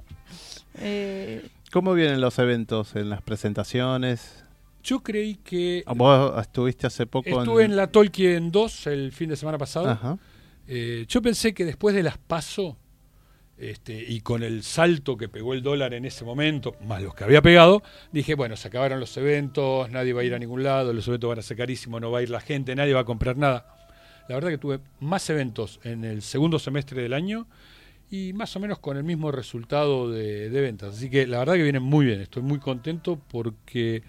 Eh, 0.76 1.46
¿Cómo 1.72 1.94
vienen 1.94 2.22
los 2.22 2.40
eventos 2.40 2.96
en 2.96 3.10
las 3.10 3.22
presentaciones? 3.22 4.44
Yo 4.84 5.02
creí 5.02 5.36
que 5.36 5.84
Vos 5.96 6.34
estuviste 6.42 6.88
hace 6.88 7.06
poco 7.06 7.28
estuve 7.42 7.66
en 7.66 7.76
la 7.76 7.88
Tolkien 7.88 8.52
2 8.52 8.88
el 8.88 9.12
fin 9.12 9.30
de 9.30 9.36
semana 9.36 9.58
pasado. 9.58 9.90
Ajá. 9.90 10.18
Eh, 10.68 11.06
yo 11.10 11.22
pensé 11.22 11.54
que 11.54 11.66
después 11.66 11.94
de 11.96 12.04
las 12.04 12.18
PASO 12.18 12.78
este, 13.60 13.94
y 13.94 14.22
con 14.22 14.44
el 14.44 14.64
salto 14.64 15.18
que 15.18 15.28
pegó 15.30 15.54
el 15.54 15.62
dólar 15.62 15.94
en 15.94 16.06
ese 16.06 16.24
momento, 16.26 16.76
más 16.86 17.02
los 17.02 17.14
que 17.14 17.24
había 17.24 17.42
pegado, 17.42 17.84
dije, 18.12 18.36
bueno, 18.36 18.56
se 18.56 18.68
acabaron 18.68 19.00
los 19.00 19.16
eventos, 19.18 19.90
nadie 19.90 20.14
va 20.14 20.22
a 20.22 20.24
ir 20.24 20.34
a 20.34 20.40
ningún 20.40 20.64
lado, 20.64 20.94
los 20.94 21.08
eventos 21.08 21.28
van 21.30 21.40
a 21.40 21.42
ser 21.42 21.58
carísimos, 21.58 22.00
no 22.02 22.12
va 22.12 22.20
a 22.20 22.22
ir 22.22 22.30
la 22.30 22.42
gente, 22.42 22.76
nadie 22.76 22.94
va 22.94 23.02
a 23.02 23.06
comprar 23.06 23.38
nada. 23.38 23.76
La 24.28 24.36
verdad 24.36 24.50
que 24.50 24.58
tuve 24.58 24.80
más 25.00 25.30
eventos 25.30 25.80
en 25.84 26.06
el 26.06 26.22
segundo 26.22 26.60
semestre 26.60 27.02
del 27.02 27.14
año 27.14 27.48
y 28.12 28.34
más 28.34 28.56
o 28.56 28.60
menos 28.60 28.80
con 28.80 28.98
el 28.98 29.04
mismo 29.04 29.32
resultado 29.32 30.10
de, 30.10 30.50
de 30.50 30.62
ventas. 30.62 30.96
Así 30.96 31.10
que 31.10 31.28
la 31.28 31.40
verdad 31.40 31.56
que 31.56 31.64
vienen 31.64 31.84
muy 31.84 32.06
bien, 32.06 32.22
estoy 32.22 32.44
muy 32.44 32.60
contento 32.60 33.20
porque 33.30 34.04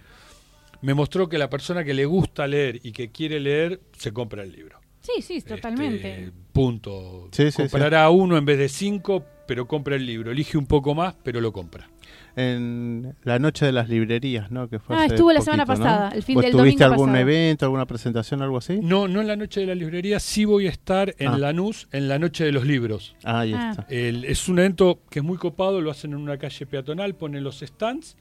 me 0.83 0.95
mostró 0.95 1.29
que 1.29 1.39
la 1.39 1.51
persona 1.51 1.85
que 1.85 1.95
le 1.95 2.05
gusta 2.05 2.47
leer 2.47 2.81
y 2.83 2.93
que 2.93 3.11
quiere 3.11 3.41
leer, 3.41 3.81
se 3.97 4.13
compra 4.13 4.43
el 4.43 4.53
libro. 4.53 4.79
sí, 5.01 5.23
sí, 5.23 5.41
totalmente. 5.43 6.25
Este, 6.25 6.33
punto. 6.53 7.29
Sí, 7.33 7.51
sí, 7.51 7.63
Comprará 7.63 8.09
uno 8.11 8.37
en 8.37 8.45
vez 8.45 8.59
de 8.59 8.69
cinco, 8.69 9.25
pero 9.51 9.67
compra 9.67 9.97
el 9.97 10.07
libro. 10.07 10.31
Elige 10.31 10.57
un 10.57 10.67
poco 10.67 10.95
más, 10.95 11.13
pero 11.25 11.41
lo 11.41 11.53
compra. 11.53 11.91
En 12.37 13.17
la 13.25 13.41
noche 13.41 13.67
de 13.67 13.73
las 13.73 13.89
librerías, 13.89 14.49
¿no? 14.53 14.69
Que 14.69 14.79
fue 14.79 14.95
Ah, 14.97 15.07
estuvo 15.07 15.33
la 15.33 15.41
semana 15.41 15.67
pasada, 15.67 16.11
el 16.15 16.23
fin 16.23 16.37
¿Vos 16.37 16.45
del 16.45 16.53
tuviste 16.53 16.85
domingo 16.85 16.85
algún 16.95 17.07
pasado. 17.09 17.23
evento, 17.29 17.65
alguna 17.67 17.85
presentación, 17.85 18.43
algo 18.43 18.59
así? 18.59 18.79
No, 18.81 19.09
no 19.09 19.21
en 19.21 19.27
la 19.27 19.35
noche 19.35 19.59
de 19.59 19.67
la 19.67 19.75
librería, 19.75 20.21
sí 20.21 20.45
voy 20.45 20.69
a 20.69 20.71
estar 20.71 21.17
en 21.19 21.29
Ah. 21.31 21.39
Lanús 21.39 21.89
en 21.91 22.07
la 22.07 22.21
noche 22.21 22.45
de 22.45 22.53
los 22.53 22.65
libros. 22.65 23.17
Ah, 23.25 23.41
ahí 23.41 23.53
Ah. 23.53 23.71
está. 23.73 23.87
El- 23.93 24.25
es 24.25 24.49
un 24.49 24.61
evento 24.61 25.01
que 25.11 25.19
es 25.19 25.25
muy 25.25 25.37
copado, 25.37 25.81
lo 25.81 25.91
hacen 25.91 26.13
en 26.13 26.19
una 26.19 26.39
calle 26.39 26.65
peatonal, 26.67 27.17
ponen 27.17 27.43
los 27.43 27.59
stands, 27.59 28.17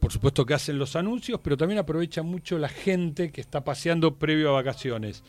por 0.00 0.10
supuesto 0.10 0.44
que 0.44 0.54
hacen 0.54 0.78
los 0.80 0.96
anuncios, 0.96 1.38
pero 1.44 1.56
también 1.56 1.78
aprovecha 1.78 2.24
mucho 2.24 2.58
la 2.58 2.68
gente 2.68 3.30
que 3.30 3.40
está 3.40 3.62
paseando 3.62 4.16
previo 4.16 4.48
a 4.48 4.52
vacaciones, 4.54 5.22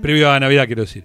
previo 0.00 0.30
a 0.30 0.40
Navidad 0.40 0.64
quiero 0.64 0.80
decir. 0.80 1.04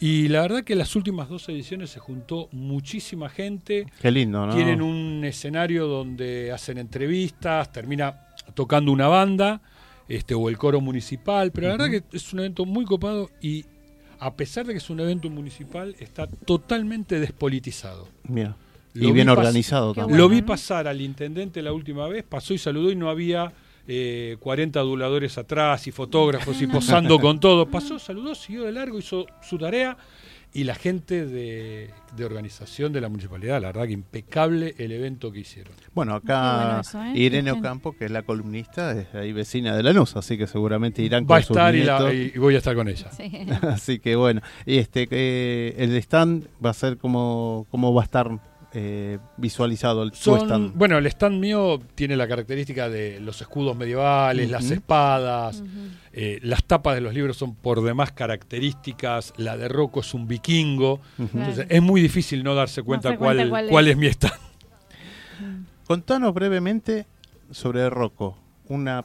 Y 0.00 0.28
la 0.28 0.42
verdad 0.42 0.62
que 0.62 0.74
en 0.74 0.78
las 0.78 0.94
últimas 0.94 1.28
dos 1.28 1.48
ediciones 1.48 1.90
se 1.90 1.98
juntó 1.98 2.48
muchísima 2.52 3.28
gente, 3.28 3.86
Qué 4.00 4.10
lindo, 4.10 4.46
¿no? 4.46 4.54
Tienen 4.54 4.80
un 4.80 5.24
escenario 5.24 5.86
donde 5.86 6.52
hacen 6.52 6.78
entrevistas, 6.78 7.72
termina 7.72 8.28
tocando 8.54 8.92
una 8.92 9.08
banda, 9.08 9.60
este, 10.08 10.34
o 10.34 10.48
el 10.48 10.56
coro 10.56 10.80
municipal, 10.80 11.50
pero 11.52 11.68
la 11.68 11.76
verdad 11.76 11.90
que 11.90 12.16
es 12.16 12.32
un 12.32 12.40
evento 12.40 12.64
muy 12.64 12.84
copado 12.84 13.30
y 13.42 13.64
a 14.20 14.34
pesar 14.34 14.66
de 14.66 14.72
que 14.72 14.78
es 14.78 14.90
un 14.90 15.00
evento 15.00 15.30
municipal, 15.30 15.94
está 15.98 16.26
totalmente 16.26 17.20
despolitizado. 17.20 18.08
Mira. 18.24 18.56
Lo 18.94 19.08
Y 19.08 19.12
bien 19.12 19.28
organizado 19.28 19.94
también. 19.94 20.18
Lo 20.18 20.28
vi 20.28 20.42
pasar 20.42 20.88
al 20.88 21.00
intendente 21.00 21.62
la 21.62 21.72
última 21.72 22.08
vez, 22.08 22.24
pasó 22.24 22.54
y 22.54 22.58
saludó 22.58 22.90
y 22.90 22.96
no 22.96 23.10
había 23.10 23.52
eh, 23.88 24.36
40 24.40 24.78
aduladores 24.78 25.38
atrás 25.38 25.86
y 25.86 25.90
fotógrafos 25.92 26.60
y 26.62 26.66
posando 26.66 27.18
con 27.18 27.40
todo. 27.40 27.66
Pasó, 27.70 27.98
saludó, 27.98 28.34
siguió 28.34 28.64
de 28.64 28.72
largo, 28.72 28.98
hizo 28.98 29.26
su 29.42 29.56
tarea 29.58 29.96
y 30.52 30.64
la 30.64 30.74
gente 30.74 31.26
de, 31.26 31.90
de 32.16 32.24
organización 32.24 32.90
de 32.92 33.02
la 33.02 33.10
municipalidad, 33.10 33.60
la 33.60 33.68
verdad 33.68 33.84
que 33.86 33.92
impecable 33.92 34.74
el 34.78 34.92
evento 34.92 35.30
que 35.30 35.40
hicieron. 35.40 35.74
Bueno, 35.94 36.14
acá 36.14 36.64
bueno 36.64 36.80
eso, 36.80 37.02
¿eh? 37.04 37.12
Irene. 37.18 37.52
Ocampo, 37.52 37.94
que 37.96 38.06
es 38.06 38.10
la 38.10 38.22
columnista, 38.22 38.92
es 38.98 39.14
ahí 39.14 39.32
vecina 39.34 39.76
de 39.76 39.82
Lanús, 39.82 40.16
así 40.16 40.38
que 40.38 40.46
seguramente 40.46 41.02
irán 41.02 41.24
Va 41.24 41.26
con 41.28 41.36
a 41.36 41.42
sus 41.42 41.50
estar 41.50 41.74
y, 41.74 41.84
la- 41.84 42.12
y 42.14 42.30
voy 42.38 42.54
a 42.54 42.58
estar 42.58 42.74
con 42.74 42.88
ella. 42.88 43.10
Sí. 43.12 43.30
Así 43.62 43.98
que 43.98 44.16
bueno, 44.16 44.40
y 44.64 44.78
este 44.78 45.06
que 45.06 45.74
el 45.76 45.94
stand 45.96 46.46
va 46.64 46.70
a 46.70 46.74
ser 46.74 46.96
como 46.96 47.66
cómo 47.70 47.92
va 47.92 48.02
a 48.02 48.04
estar 48.04 48.30
eh, 48.74 49.18
visualizado 49.38 50.02
el 50.02 50.12
Son- 50.12 50.40
stand? 50.40 50.74
bueno, 50.74 50.98
el 50.98 51.06
stand 51.06 51.40
mío 51.40 51.80
tiene 51.94 52.16
la 52.16 52.28
característica 52.28 52.88
de 52.90 53.18
los 53.20 53.40
escudos 53.40 53.76
medievales, 53.76 54.50
las 54.50 54.70
espadas, 54.70 55.62
eh, 56.12 56.38
las 56.42 56.62
tapas 56.64 56.94
de 56.94 57.00
los 57.00 57.14
libros 57.14 57.36
son 57.36 57.54
por 57.54 57.82
demás 57.82 58.12
características, 58.12 59.32
la 59.38 59.56
de 59.56 59.68
Rocco 59.68 60.00
es 60.00 60.12
un 60.12 60.28
vikingo, 60.28 61.00
entonces 61.18 61.66
es 61.68 61.82
muy 61.82 62.00
difícil 62.02 62.44
no 62.44 62.54
darse 62.54 62.82
cuenta, 62.82 63.16
cuál, 63.16 63.48
cuál 63.48 63.64
es. 63.66 63.70
cuál 63.70 63.88
es 63.88 63.96
mi 63.96 64.06
stand. 64.08 64.34
Contanos 65.86 66.34
brevemente 66.34 67.06
sobre 67.50 67.88
Rocco, 67.88 68.36
una 68.68 69.04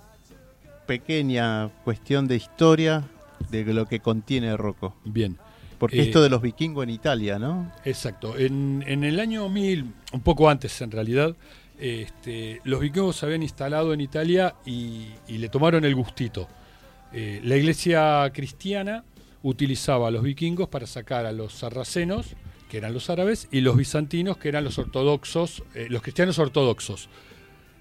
pequeña 0.86 1.70
cuestión 1.86 2.28
de 2.28 2.36
historia 2.36 3.04
de 3.50 3.64
lo 3.74 3.86
que 3.86 4.00
contiene 4.02 4.58
Rocco. 4.58 4.96
Bien. 5.06 5.38
Porque 5.84 6.00
Eh, 6.00 6.04
esto 6.04 6.22
de 6.22 6.30
los 6.30 6.42
vikingos 6.42 6.82
en 6.86 6.92
Italia, 6.92 7.38
¿no? 7.38 7.70
Exacto. 7.84 8.38
En, 8.38 8.86
en 8.88 9.04
el 9.04 9.20
año 9.20 9.50
1000, 9.50 9.86
un 10.14 10.22
poco 10.22 10.50
antes 10.50 10.80
en 10.80 10.92
realidad, 10.92 11.36
este, 11.78 12.62
los 12.64 12.80
vikingos 12.80 13.18
se 13.18 13.26
habían 13.26 13.44
instalado 13.44 13.94
en 13.94 14.00
Italia 14.00 14.56
y, 14.66 15.08
y 15.28 15.40
le 15.40 15.50
tomaron 15.50 15.84
el 15.84 15.94
gustito. 15.94 16.48
Eh, 17.12 17.42
la 17.44 17.58
iglesia 17.58 18.32
cristiana 18.34 19.04
utilizaba 19.42 20.08
a 20.08 20.12
los 20.12 20.24
vikingos 20.24 20.70
para 20.70 20.88
sacar 20.88 21.26
a 21.26 21.34
los 21.34 21.52
sarracenos, 21.52 22.38
que 22.70 22.78
eran 22.78 22.94
los 22.94 23.10
árabes, 23.10 23.50
y 23.52 23.60
los 23.60 23.76
bizantinos, 23.76 24.38
que 24.38 24.48
eran 24.48 24.64
los 24.64 24.78
ortodoxos, 24.80 25.64
eh, 25.76 25.88
los 25.90 26.02
cristianos 26.02 26.40
ortodoxos. 26.40 27.10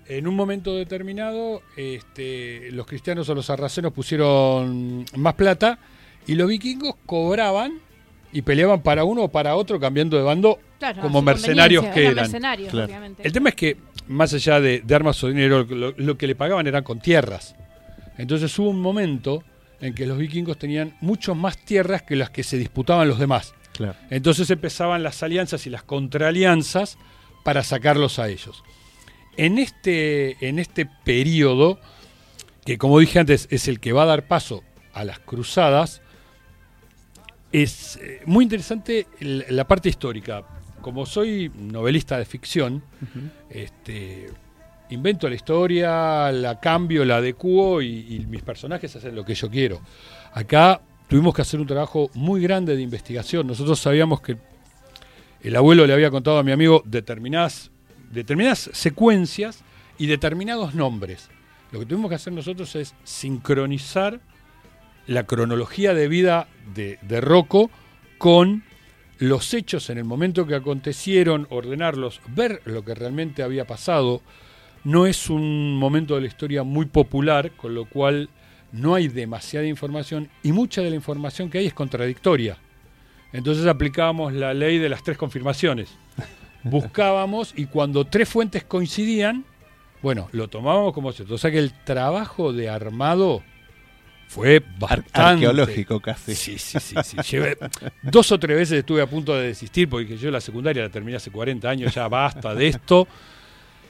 En 0.08 0.26
un 0.26 0.34
momento 0.34 0.74
determinado, 0.74 1.62
este, 1.76 2.72
los 2.72 2.84
cristianos 2.84 3.28
o 3.28 3.34
los 3.36 3.46
sarracenos 3.46 3.92
pusieron 3.92 5.04
más 5.16 5.34
plata 5.34 5.78
y 6.26 6.34
los 6.34 6.48
vikingos 6.48 6.96
cobraban 7.06 7.78
y 8.32 8.42
peleaban 8.42 8.82
para 8.82 9.04
uno 9.04 9.24
o 9.24 9.28
para 9.28 9.54
otro 9.56 9.78
cambiando 9.78 10.16
de 10.16 10.22
bando 10.22 10.58
Claro, 10.78 11.02
como 11.02 11.22
mercenarios 11.22 11.84
que 11.86 12.00
eran 12.00 12.12
eran. 12.12 12.24
mercenarios, 12.24 12.70
Claro. 12.70 12.86
obviamente. 12.86 13.22
El 13.26 13.32
tema 13.32 13.50
es 13.50 13.54
que, 13.54 13.76
más 14.08 14.32
allá 14.34 14.60
de, 14.60 14.80
de 14.80 14.94
armas 14.94 15.22
o 15.22 15.28
dinero, 15.28 15.64
lo, 15.64 15.92
lo 15.96 16.18
que 16.18 16.26
le 16.26 16.34
pagaban 16.34 16.66
eran 16.66 16.82
con 16.82 17.00
tierras. 17.00 17.54
Entonces 18.18 18.58
hubo 18.58 18.68
un 18.70 18.80
momento 18.80 19.42
en 19.80 19.94
que 19.94 20.06
los 20.06 20.18
vikingos 20.18 20.58
tenían 20.58 20.96
mucho 21.00 21.34
más 21.34 21.56
tierras 21.58 22.02
que 22.02 22.16
las 22.16 22.30
que 22.30 22.42
se 22.42 22.56
disputaban 22.58 23.08
los 23.08 23.18
demás. 23.18 23.54
Claro. 23.72 23.94
Entonces 24.10 24.48
empezaban 24.50 25.02
las 25.02 25.22
alianzas 25.22 25.66
y 25.66 25.70
las 25.70 25.82
contraalianzas 25.82 26.98
para 27.44 27.62
sacarlos 27.64 28.18
a 28.18 28.28
ellos. 28.28 28.62
En 29.36 29.58
este, 29.58 30.36
en 30.46 30.58
este 30.58 30.86
periodo, 31.04 31.80
que 32.64 32.76
como 32.78 32.98
dije 32.98 33.18
antes 33.18 33.48
es 33.50 33.66
el 33.68 33.80
que 33.80 33.92
va 33.92 34.02
a 34.02 34.06
dar 34.06 34.26
paso 34.28 34.62
a 34.92 35.04
las 35.04 35.18
cruzadas, 35.20 36.02
es 37.52 37.96
eh, 37.96 38.22
muy 38.26 38.44
interesante 38.44 39.06
la 39.20 39.66
parte 39.66 39.88
histórica. 39.88 40.42
Como 40.80 41.06
soy 41.06 41.50
novelista 41.54 42.18
de 42.18 42.24
ficción, 42.24 42.82
este, 43.48 44.30
invento 44.90 45.28
la 45.28 45.36
historia, 45.36 46.32
la 46.32 46.58
cambio, 46.58 47.04
la 47.04 47.18
adecuo 47.18 47.80
y, 47.80 48.16
y 48.16 48.26
mis 48.26 48.42
personajes 48.42 48.96
hacen 48.96 49.14
lo 49.14 49.24
que 49.24 49.34
yo 49.34 49.48
quiero. 49.48 49.80
Acá 50.32 50.80
tuvimos 51.06 51.34
que 51.34 51.42
hacer 51.42 51.60
un 51.60 51.68
trabajo 51.68 52.10
muy 52.14 52.40
grande 52.40 52.74
de 52.74 52.82
investigación. 52.82 53.46
Nosotros 53.46 53.78
sabíamos 53.78 54.20
que 54.22 54.38
el 55.42 55.54
abuelo 55.54 55.86
le 55.86 55.92
había 55.92 56.10
contado 56.10 56.38
a 56.38 56.42
mi 56.42 56.50
amigo 56.52 56.82
determinadas, 56.84 57.70
determinadas 58.10 58.70
secuencias 58.72 59.62
y 59.98 60.06
determinados 60.06 60.74
nombres. 60.74 61.28
Lo 61.70 61.80
que 61.80 61.86
tuvimos 61.86 62.08
que 62.08 62.16
hacer 62.16 62.32
nosotros 62.32 62.74
es 62.76 62.94
sincronizar 63.04 64.20
la 65.06 65.24
cronología 65.24 65.94
de 65.94 66.08
vida 66.08 66.48
de, 66.74 66.98
de 67.02 67.20
Rocco 67.20 67.70
con 68.18 68.64
los 69.18 69.54
hechos 69.54 69.88
en 69.90 69.98
el 69.98 70.04
momento 70.04 70.46
que 70.46 70.54
acontecieron, 70.54 71.46
ordenarlos, 71.50 72.20
ver 72.28 72.60
lo 72.64 72.84
que 72.84 72.94
realmente 72.94 73.42
había 73.42 73.66
pasado. 73.66 74.20
No 74.84 75.06
es 75.06 75.30
un 75.30 75.76
momento 75.76 76.16
de 76.16 76.22
la 76.22 76.26
historia 76.26 76.64
muy 76.64 76.86
popular, 76.86 77.52
con 77.52 77.74
lo 77.74 77.84
cual 77.84 78.30
no 78.72 78.94
hay 78.94 79.08
demasiada 79.08 79.66
información 79.66 80.28
y 80.42 80.50
mucha 80.50 80.82
de 80.82 80.90
la 80.90 80.96
información 80.96 81.50
que 81.50 81.58
hay 81.58 81.66
es 81.66 81.74
contradictoria. 81.74 82.58
Entonces 83.32 83.66
aplicábamos 83.66 84.32
la 84.32 84.54
ley 84.54 84.78
de 84.78 84.88
las 84.88 85.02
tres 85.02 85.16
confirmaciones. 85.16 85.94
Buscábamos 86.64 87.54
y 87.56 87.66
cuando 87.66 88.04
tres 88.04 88.28
fuentes 88.28 88.64
coincidían, 88.64 89.44
bueno, 90.02 90.28
lo 90.32 90.48
tomábamos 90.48 90.92
como 90.92 91.12
cierto. 91.12 91.34
O 91.34 91.38
sea 91.38 91.50
que 91.50 91.58
el 91.58 91.72
trabajo 91.84 92.52
de 92.52 92.68
armado 92.68 93.42
fue 94.32 94.62
bastante 94.78 95.10
arqueológico 95.20 96.00
casi. 96.00 96.34
Sí, 96.34 96.56
sí, 96.58 96.78
sí. 96.80 96.96
sí. 97.04 97.16
Llevé- 97.18 97.58
dos 98.02 98.32
o 98.32 98.38
tres 98.38 98.56
veces 98.56 98.78
estuve 98.78 99.02
a 99.02 99.06
punto 99.06 99.34
de 99.34 99.48
desistir 99.48 99.90
porque 99.90 100.16
yo 100.16 100.30
la 100.30 100.40
secundaria 100.40 100.82
la 100.84 100.88
terminé 100.88 101.18
hace 101.18 101.30
40 101.30 101.68
años, 101.68 101.94
ya 101.94 102.08
basta 102.08 102.54
de 102.54 102.68
esto. 102.68 103.06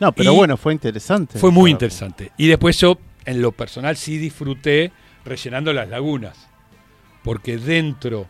No, 0.00 0.10
pero 0.12 0.32
Y 0.32 0.36
bueno, 0.36 0.56
fue 0.56 0.72
interesante. 0.72 1.38
Fue 1.38 1.52
muy 1.52 1.70
interesante. 1.70 2.32
Y 2.36 2.48
después 2.48 2.76
yo, 2.80 2.98
en 3.24 3.40
lo 3.40 3.52
personal, 3.52 3.96
sí 3.96 4.18
disfruté 4.18 4.90
rellenando 5.24 5.72
las 5.72 5.88
lagunas. 5.88 6.48
Porque 7.22 7.56
dentro 7.56 8.26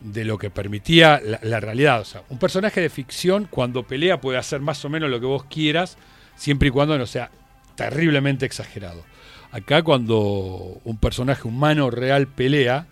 de 0.00 0.24
lo 0.24 0.36
que 0.38 0.50
permitía 0.50 1.20
la, 1.24 1.38
la 1.42 1.60
realidad, 1.60 2.00
o 2.00 2.04
sea, 2.04 2.24
un 2.30 2.38
personaje 2.38 2.80
de 2.80 2.90
ficción 2.90 3.46
cuando 3.48 3.84
pelea 3.84 4.20
puede 4.20 4.38
hacer 4.38 4.60
más 4.60 4.84
o 4.84 4.88
menos 4.88 5.08
lo 5.08 5.20
que 5.20 5.26
vos 5.26 5.44
quieras, 5.44 5.96
siempre 6.34 6.68
y 6.68 6.70
cuando 6.72 6.98
no 6.98 7.06
sea 7.06 7.30
terriblemente 7.76 8.46
exagerado. 8.46 9.04
Acá 9.52 9.82
cuando 9.82 10.80
un 10.84 10.96
personaje 10.98 11.46
humano 11.46 11.90
real 11.90 12.26
pelea, 12.26 12.86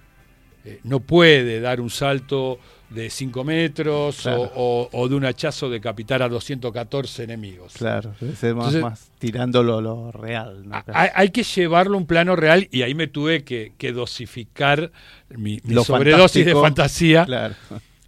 eh, 0.64 0.78
no 0.84 1.00
puede 1.00 1.60
dar 1.60 1.80
un 1.80 1.90
salto 1.90 2.58
de 2.88 3.10
5 3.10 3.42
metros 3.42 4.20
o- 4.20 4.22
Claro. 4.22 4.52
o, 4.54 4.88
o 4.92 5.08
de 5.08 5.14
un 5.16 5.24
hachazo 5.24 5.70
decapitar 5.70 6.22
a 6.22 6.28
214 6.28 7.24
enemigos. 7.24 7.72
Claro, 7.72 8.14
ese 8.20 8.54
más, 8.54 8.74
más 8.74 9.10
tirándolo 9.18 9.80
lo 9.80 10.12
real. 10.12 10.68
¿no? 10.68 10.84
Hay, 10.92 11.08
hay 11.14 11.30
que 11.30 11.42
llevarlo 11.42 11.94
a 11.94 11.98
un 11.98 12.06
plano 12.06 12.36
real 12.36 12.68
y 12.70 12.82
ahí 12.82 12.94
me 12.94 13.06
tuve 13.08 13.42
que, 13.44 13.72
que 13.78 13.92
dosificar 13.92 14.92
mi, 15.30 15.58
sobredosis 15.84 16.44
de 16.46 16.52
fantasía. 16.54 17.24
Claro. 17.24 17.54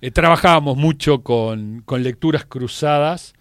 Eh, 0.01 0.11
trabajábamos 0.11 0.77
mucho 0.77 1.23
con, 1.23 1.83
con 1.85 2.03
lecturas 2.03 2.45
cruzadas. 2.45 3.33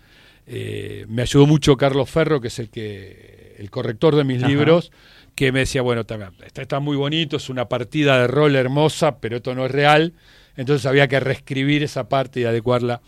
Eh, 0.46 1.06
me 1.08 1.22
ayudó 1.22 1.46
mucho 1.48 1.78
Carlos 1.78 2.10
Ferro, 2.10 2.42
que 2.42 2.48
es 2.50 2.60
el 2.60 2.70
que 2.70 3.56
el 3.58 3.70
corrector 3.70 4.16
de 4.16 4.24
mis 4.24 4.40
Ajá. 4.40 4.48
libros, 4.50 4.92
que 5.36 5.52
me 5.52 5.60
decía, 5.60 5.82
bueno, 5.82 6.06
también, 6.06 6.32
está, 6.46 6.62
está 6.62 6.80
muy 6.80 6.98
bonito, 6.98 7.38
es 7.38 7.50
una 7.50 7.70
partida 7.70 8.20
de 8.20 8.28
rol 8.28 8.56
hermosa, 8.56 9.20
pero 9.20 9.38
esto 9.38 9.56
no 9.56 9.66
es 9.66 9.72
real. 9.72 10.14
Entonces 10.56 10.86
había 10.86 11.08
que 11.08 11.20
reescribir 11.20 11.82
esa 11.84 12.08
parte 12.10 12.42
y 12.42 12.44
adecuarla. 12.44 13.02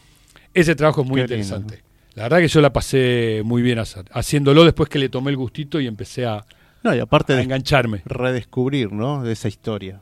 Ese 0.54 0.76
trabajo 0.76 1.02
es 1.02 1.08
muy 1.08 1.22
Qué 1.22 1.28
lindo, 1.28 1.36
interesante. 1.56 1.84
La 2.16 2.24
verdad 2.24 2.40
que 2.40 2.48
yo 2.48 2.62
la 2.62 2.72
pasé 2.72 3.42
muy 3.44 3.62
bien 3.62 3.78
haciéndolo 4.12 4.64
después 4.64 4.88
que 4.90 5.00
le 5.00 5.10
tomé 5.10 5.32
el 5.32 5.38
gustito 5.38 5.82
y 5.82 5.86
empecé 5.88 6.26
a, 6.26 6.46
No, 6.82 6.96
y 6.96 7.00
aparte 7.00 7.34
a 7.34 7.36
de 7.36 7.44
engancharme. 7.44 8.02
redescubrir, 8.06 8.92
¿no? 8.94 9.22
De 9.22 9.34
esa 9.34 9.50
historia. 9.50 10.02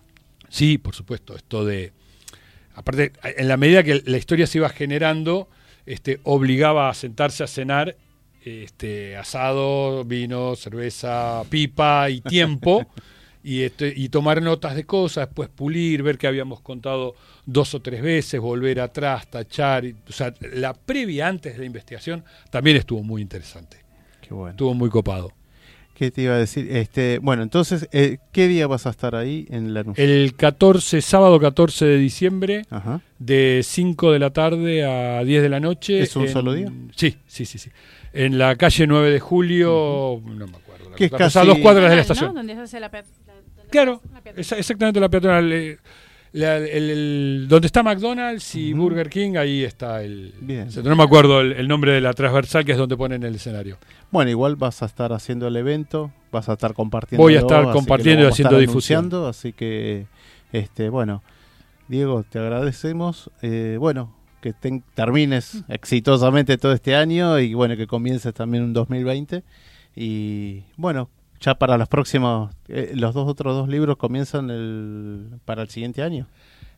Sí, 0.50 0.78
por 0.78 0.94
supuesto, 0.94 1.36
esto 1.36 1.66
de... 1.66 1.92
Aparte, 2.76 3.12
en 3.24 3.48
la 3.48 3.58
medida 3.58 3.84
que 3.84 4.04
la 4.06 4.18
historia 4.18 4.46
se 4.48 4.60
iba 4.60 4.70
generando, 4.70 5.50
este, 5.86 6.20
obligaba 6.24 6.90
a 6.90 6.94
sentarse 6.94 7.44
a 7.44 7.48
cenar, 7.48 7.96
este, 8.44 9.16
asado, 9.16 10.04
vino, 10.04 10.56
cerveza, 10.56 11.44
pipa 11.50 12.10
y 12.10 12.22
tiempo, 12.22 12.86
y, 13.44 13.62
este, 13.62 13.94
y 13.96 14.10
tomar 14.10 14.42
notas 14.42 14.76
de 14.76 14.86
cosas, 14.86 15.28
después 15.28 15.50
pulir, 15.50 16.04
ver 16.04 16.18
que 16.18 16.28
habíamos 16.28 16.62
contado 16.62 17.16
dos 17.46 17.74
o 17.74 17.82
tres 17.82 18.02
veces, 18.02 18.40
volver 18.40 18.80
atrás, 18.80 19.28
tachar. 19.28 19.86
y- 19.86 19.96
o 20.08 20.12
sea, 20.12 20.34
la 20.54 20.74
previa 20.74 21.28
antes 21.28 21.54
de 21.54 21.60
la 21.60 21.66
investigación 21.66 22.24
también 22.50 22.78
estuvo 22.78 23.04
muy 23.04 23.22
interesante, 23.22 23.78
Qué 24.22 24.34
bueno. 24.34 24.52
estuvo 24.52 24.74
muy 24.74 24.90
copado. 24.90 25.32
¿Qué 25.94 26.10
te 26.10 26.24
iba 26.24 26.34
a 26.34 26.38
decir? 26.38 26.68
Este, 26.76 27.20
bueno, 27.20 27.44
entonces, 27.44 27.88
eh, 27.92 28.18
¿qué 28.32 28.48
día 28.48 28.66
vas 28.66 28.88
a 28.88 28.90
estar 28.90 29.16
ahí 29.16 29.46
en 29.52 29.74
Lanús? 29.76 29.98
El 30.00 30.34
14, 30.36 31.02
sábado 31.02 31.40
14 31.40 31.86
de 31.86 31.98
diciembre, 31.98 32.64
Ajá. 32.72 33.02
de 33.20 33.62
5 33.64 34.12
de 34.12 34.20
la 34.20 34.32
tarde 34.32 34.84
a 34.86 35.24
10 35.24 35.44
de 35.44 35.50
la 35.50 35.60
noche. 35.60 36.00
¿Es 36.02 36.16
un 36.16 36.24
en- 36.24 36.30
solo 36.34 36.54
día? 36.54 36.72
Sí, 36.96 37.18
sí, 37.28 37.46
sí, 37.46 37.60
sí. 37.60 37.70
En 38.12 38.38
la 38.40 38.56
calle 38.56 38.88
9 38.88 39.12
de 39.12 39.20
julio, 39.20 40.20
no 40.26 40.48
me 40.48 40.58
acuerdo. 40.58 40.90
la 40.90 40.96
Que 40.96 41.06
es 41.06 41.14
o 41.14 41.18
sea, 41.18 41.26
casi- 41.28 41.40
a 41.40 41.44
dos 41.46 41.58
cuadras 41.60 41.84
de 41.86 41.90
la 41.90 41.96
¿no? 41.96 42.02
estación. 42.02 42.36
Donde 42.36 42.56
se 42.56 42.62
hace 42.62 42.80
la 42.80 42.90
la- 42.90 43.02
donde 43.04 43.70
Claro, 43.70 44.02
la 44.36 44.58
exactamente 44.58 45.00
la 45.00 45.10
peatonal. 45.10 45.52
eh, 45.54 45.78
la- 46.34 46.58
el- 46.58 46.90
el- 46.90 47.46
donde 47.48 47.68
está 47.68 47.82
McDonald's 47.84 48.56
y. 48.56 48.74
Burger 48.74 49.10
King, 49.10 49.36
ahí 49.38 49.64
está 49.64 50.04
el... 50.04 50.34
Bien. 50.42 50.68
no 50.84 50.96
me 50.96 51.04
acuerdo 51.04 51.42
el, 51.42 51.54
el 51.54 51.68
nombre 51.68 51.92
de 51.94 52.02
la 52.02 52.14
transversal, 52.14 52.66
que 52.66 52.74
es 52.74 52.78
donde 52.78 52.98
ponen 52.98 53.24
el 53.24 53.36
escenario. 53.36 53.78
Bueno, 54.12 54.30
igual 54.32 54.56
vas 54.56 54.82
a 54.84 54.86
estar 54.88 55.14
haciendo 55.14 55.48
el 55.48 55.56
evento, 55.56 56.12
vas 56.32 56.50
a 56.50 56.54
estar 56.54 56.74
compartiendo. 56.74 57.24
Voy 57.24 57.36
a 57.36 57.40
estar 57.40 57.72
compartiendo 57.72 58.26
y 58.26 58.28
haciendo 58.28 58.58
difusión. 58.58 59.10
Así 59.28 59.54
que, 59.54 60.08
este, 60.52 60.90
bueno, 60.90 61.24
Diego, 61.88 62.24
te 62.30 62.40
agradecemos. 62.40 63.30
Eh, 63.42 63.78
bueno, 63.80 64.16
que 64.42 64.54
ten- 64.54 64.84
termines 64.94 65.64
exitosamente 65.70 66.58
todo 66.58 66.74
este 66.74 66.96
año 66.96 67.40
y 67.40 67.54
bueno, 67.54 67.78
que 67.78 67.88
comiences 67.88 68.34
también 68.34 68.64
un 68.64 68.74
2020. 68.74 69.44
Y 69.96 70.64
bueno, 70.78 71.10
ya 71.44 71.56
para 71.56 71.78
los 71.78 71.90
próximos, 71.90 72.56
eh, 72.70 72.94
los 72.96 73.14
dos 73.14 73.28
otros 73.28 73.54
dos 73.54 73.68
libros 73.68 73.98
comienzan 73.98 74.50
el, 74.50 75.40
para 75.44 75.62
el 75.62 75.70
siguiente 75.70 76.02
año. 76.02 76.28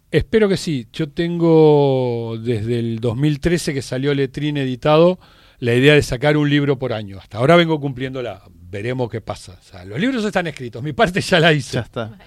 Espero 0.09 0.49
que 0.49 0.57
sí. 0.57 0.87
Yo 0.91 1.09
tengo 1.09 2.37
desde 2.39 2.79
el 2.79 2.99
2013 2.99 3.73
que 3.73 3.81
salió 3.81 4.13
Letrín 4.13 4.57
editado 4.57 5.19
la 5.59 5.75
idea 5.75 5.93
de 5.93 6.01
sacar 6.01 6.35
un 6.35 6.49
libro 6.49 6.79
por 6.79 6.93
año. 6.93 7.19
Hasta 7.19 7.37
ahora 7.37 7.55
vengo 7.55 7.79
cumpliéndola. 7.79 8.41
Veremos 8.71 9.09
qué 9.09 9.21
pasa. 9.21 9.57
O 9.59 9.63
sea, 9.63 9.85
los 9.85 9.99
libros 9.99 10.25
están 10.25 10.47
escritos. 10.47 10.81
Mi 10.81 10.93
parte 10.93 11.21
ya 11.21 11.39
la 11.39 11.53
hice. 11.53 11.75
Ya 11.75 11.81
está. 11.81 12.17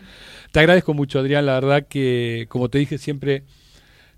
Te 0.52 0.60
agradezco 0.60 0.94
mucho, 0.94 1.18
Adrián. 1.18 1.44
La 1.44 1.54
verdad 1.54 1.86
que, 1.88 2.46
como 2.48 2.68
te 2.68 2.78
dije 2.78 2.98
siempre, 2.98 3.44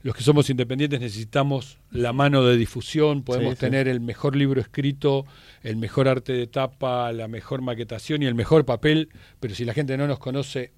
los 0.02 0.14
que 0.14 0.22
somos 0.22 0.48
independientes 0.50 1.00
necesitamos 1.00 1.78
la 1.90 2.12
mano 2.12 2.44
de 2.44 2.56
difusión. 2.56 3.22
Podemos 3.22 3.50
Sí, 3.52 3.56
sí. 3.56 3.60
tener 3.60 3.86
el 3.88 4.00
mejor 4.00 4.34
libro 4.36 4.60
escrito, 4.60 5.26
el 5.62 5.76
mejor 5.76 6.08
arte 6.08 6.32
de 6.32 6.46
tapa, 6.46 7.12
la 7.12 7.28
mejor 7.28 7.60
maquetación 7.62 8.22
y 8.22 8.26
el 8.26 8.34
mejor 8.34 8.64
papel, 8.64 9.10
pero 9.40 9.54
si 9.54 9.64
la 9.64 9.74
gente 9.74 9.96
no 9.98 10.06
nos 10.06 10.18
conoce, 10.18 10.72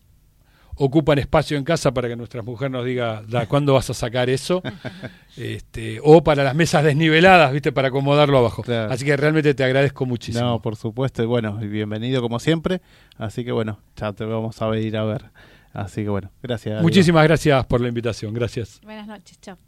ocupan 0.75 1.19
espacio 1.19 1.59
en 1.59 1.65
casa 1.65 1.93
para 1.93 2.09
que 2.09 2.17
nuestra 2.17 2.41
mujer 2.43 2.71
nos 2.71 2.85
diga, 2.85 3.23
"Da, 3.29 3.47
¿cuándo 3.47 3.75
vas 3.75 3.91
a 3.91 3.95
sacar 3.95 4.31
eso? 4.31 4.63
este, 5.37 6.01
o 6.03 6.25
para 6.25 6.43
las 6.45 6.55
mesas 6.55 6.83
desniveladas, 6.83 7.53
¿viste? 7.53 7.73
Para 7.73 7.89
acomodarlo 7.89 8.39
abajo. 8.39 8.63
Claro. 8.63 8.91
Así 8.93 9.05
que 9.05 9.17
realmente 9.17 9.55
te 9.55 9.65
agradezco 9.65 10.07
muchísimo. 10.07 10.45
No, 10.45 10.63
por 10.63 10.77
supuesto. 10.77 11.23
y 11.23 11.27
Bueno, 11.27 11.57
bienvenido 11.59 12.23
como 12.23 12.39
siempre. 12.39 12.81
Así 13.19 13.45
que 13.45 13.53
bueno, 13.53 13.81
ya 13.97 14.13
te 14.15 14.25
vamos 14.25 14.61
a 14.63 14.77
ir 14.79 14.97
a 14.97 15.05
ver. 15.05 15.25
Así 15.73 16.03
que 16.03 16.11
bueno, 16.11 16.31
gracias. 16.43 16.73
Diego. 16.75 16.83
Muchísimas 16.83 17.25
gracias 17.25 17.65
por 17.67 17.81
la 17.81 17.89
invitación. 17.89 18.35
Gracias. 18.35 18.81
Buenas 18.83 19.07
noches, 19.07 19.41
chao. 19.41 19.59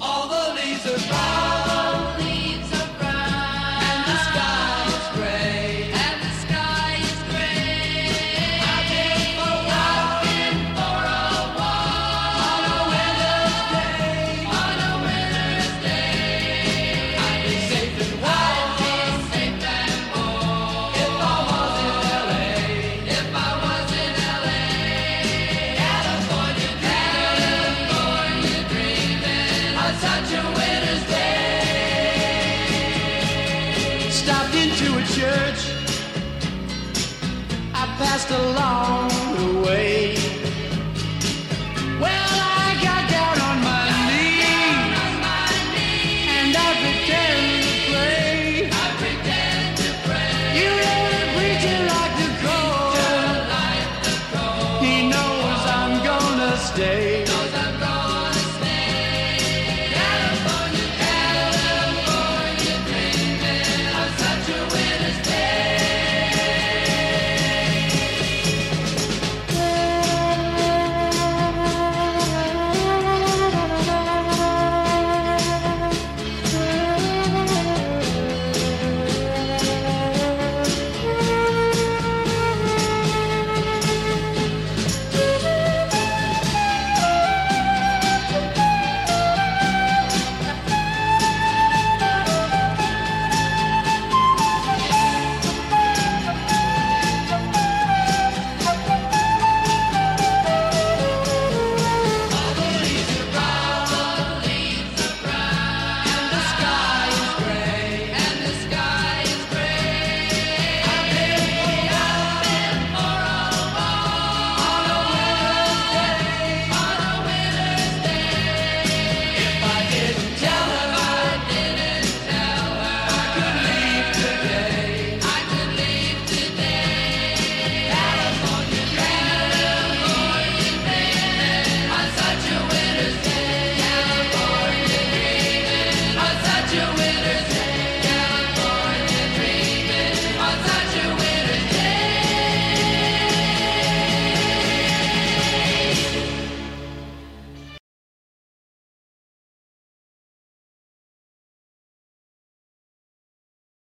All 0.00 0.28
the 0.28 1.53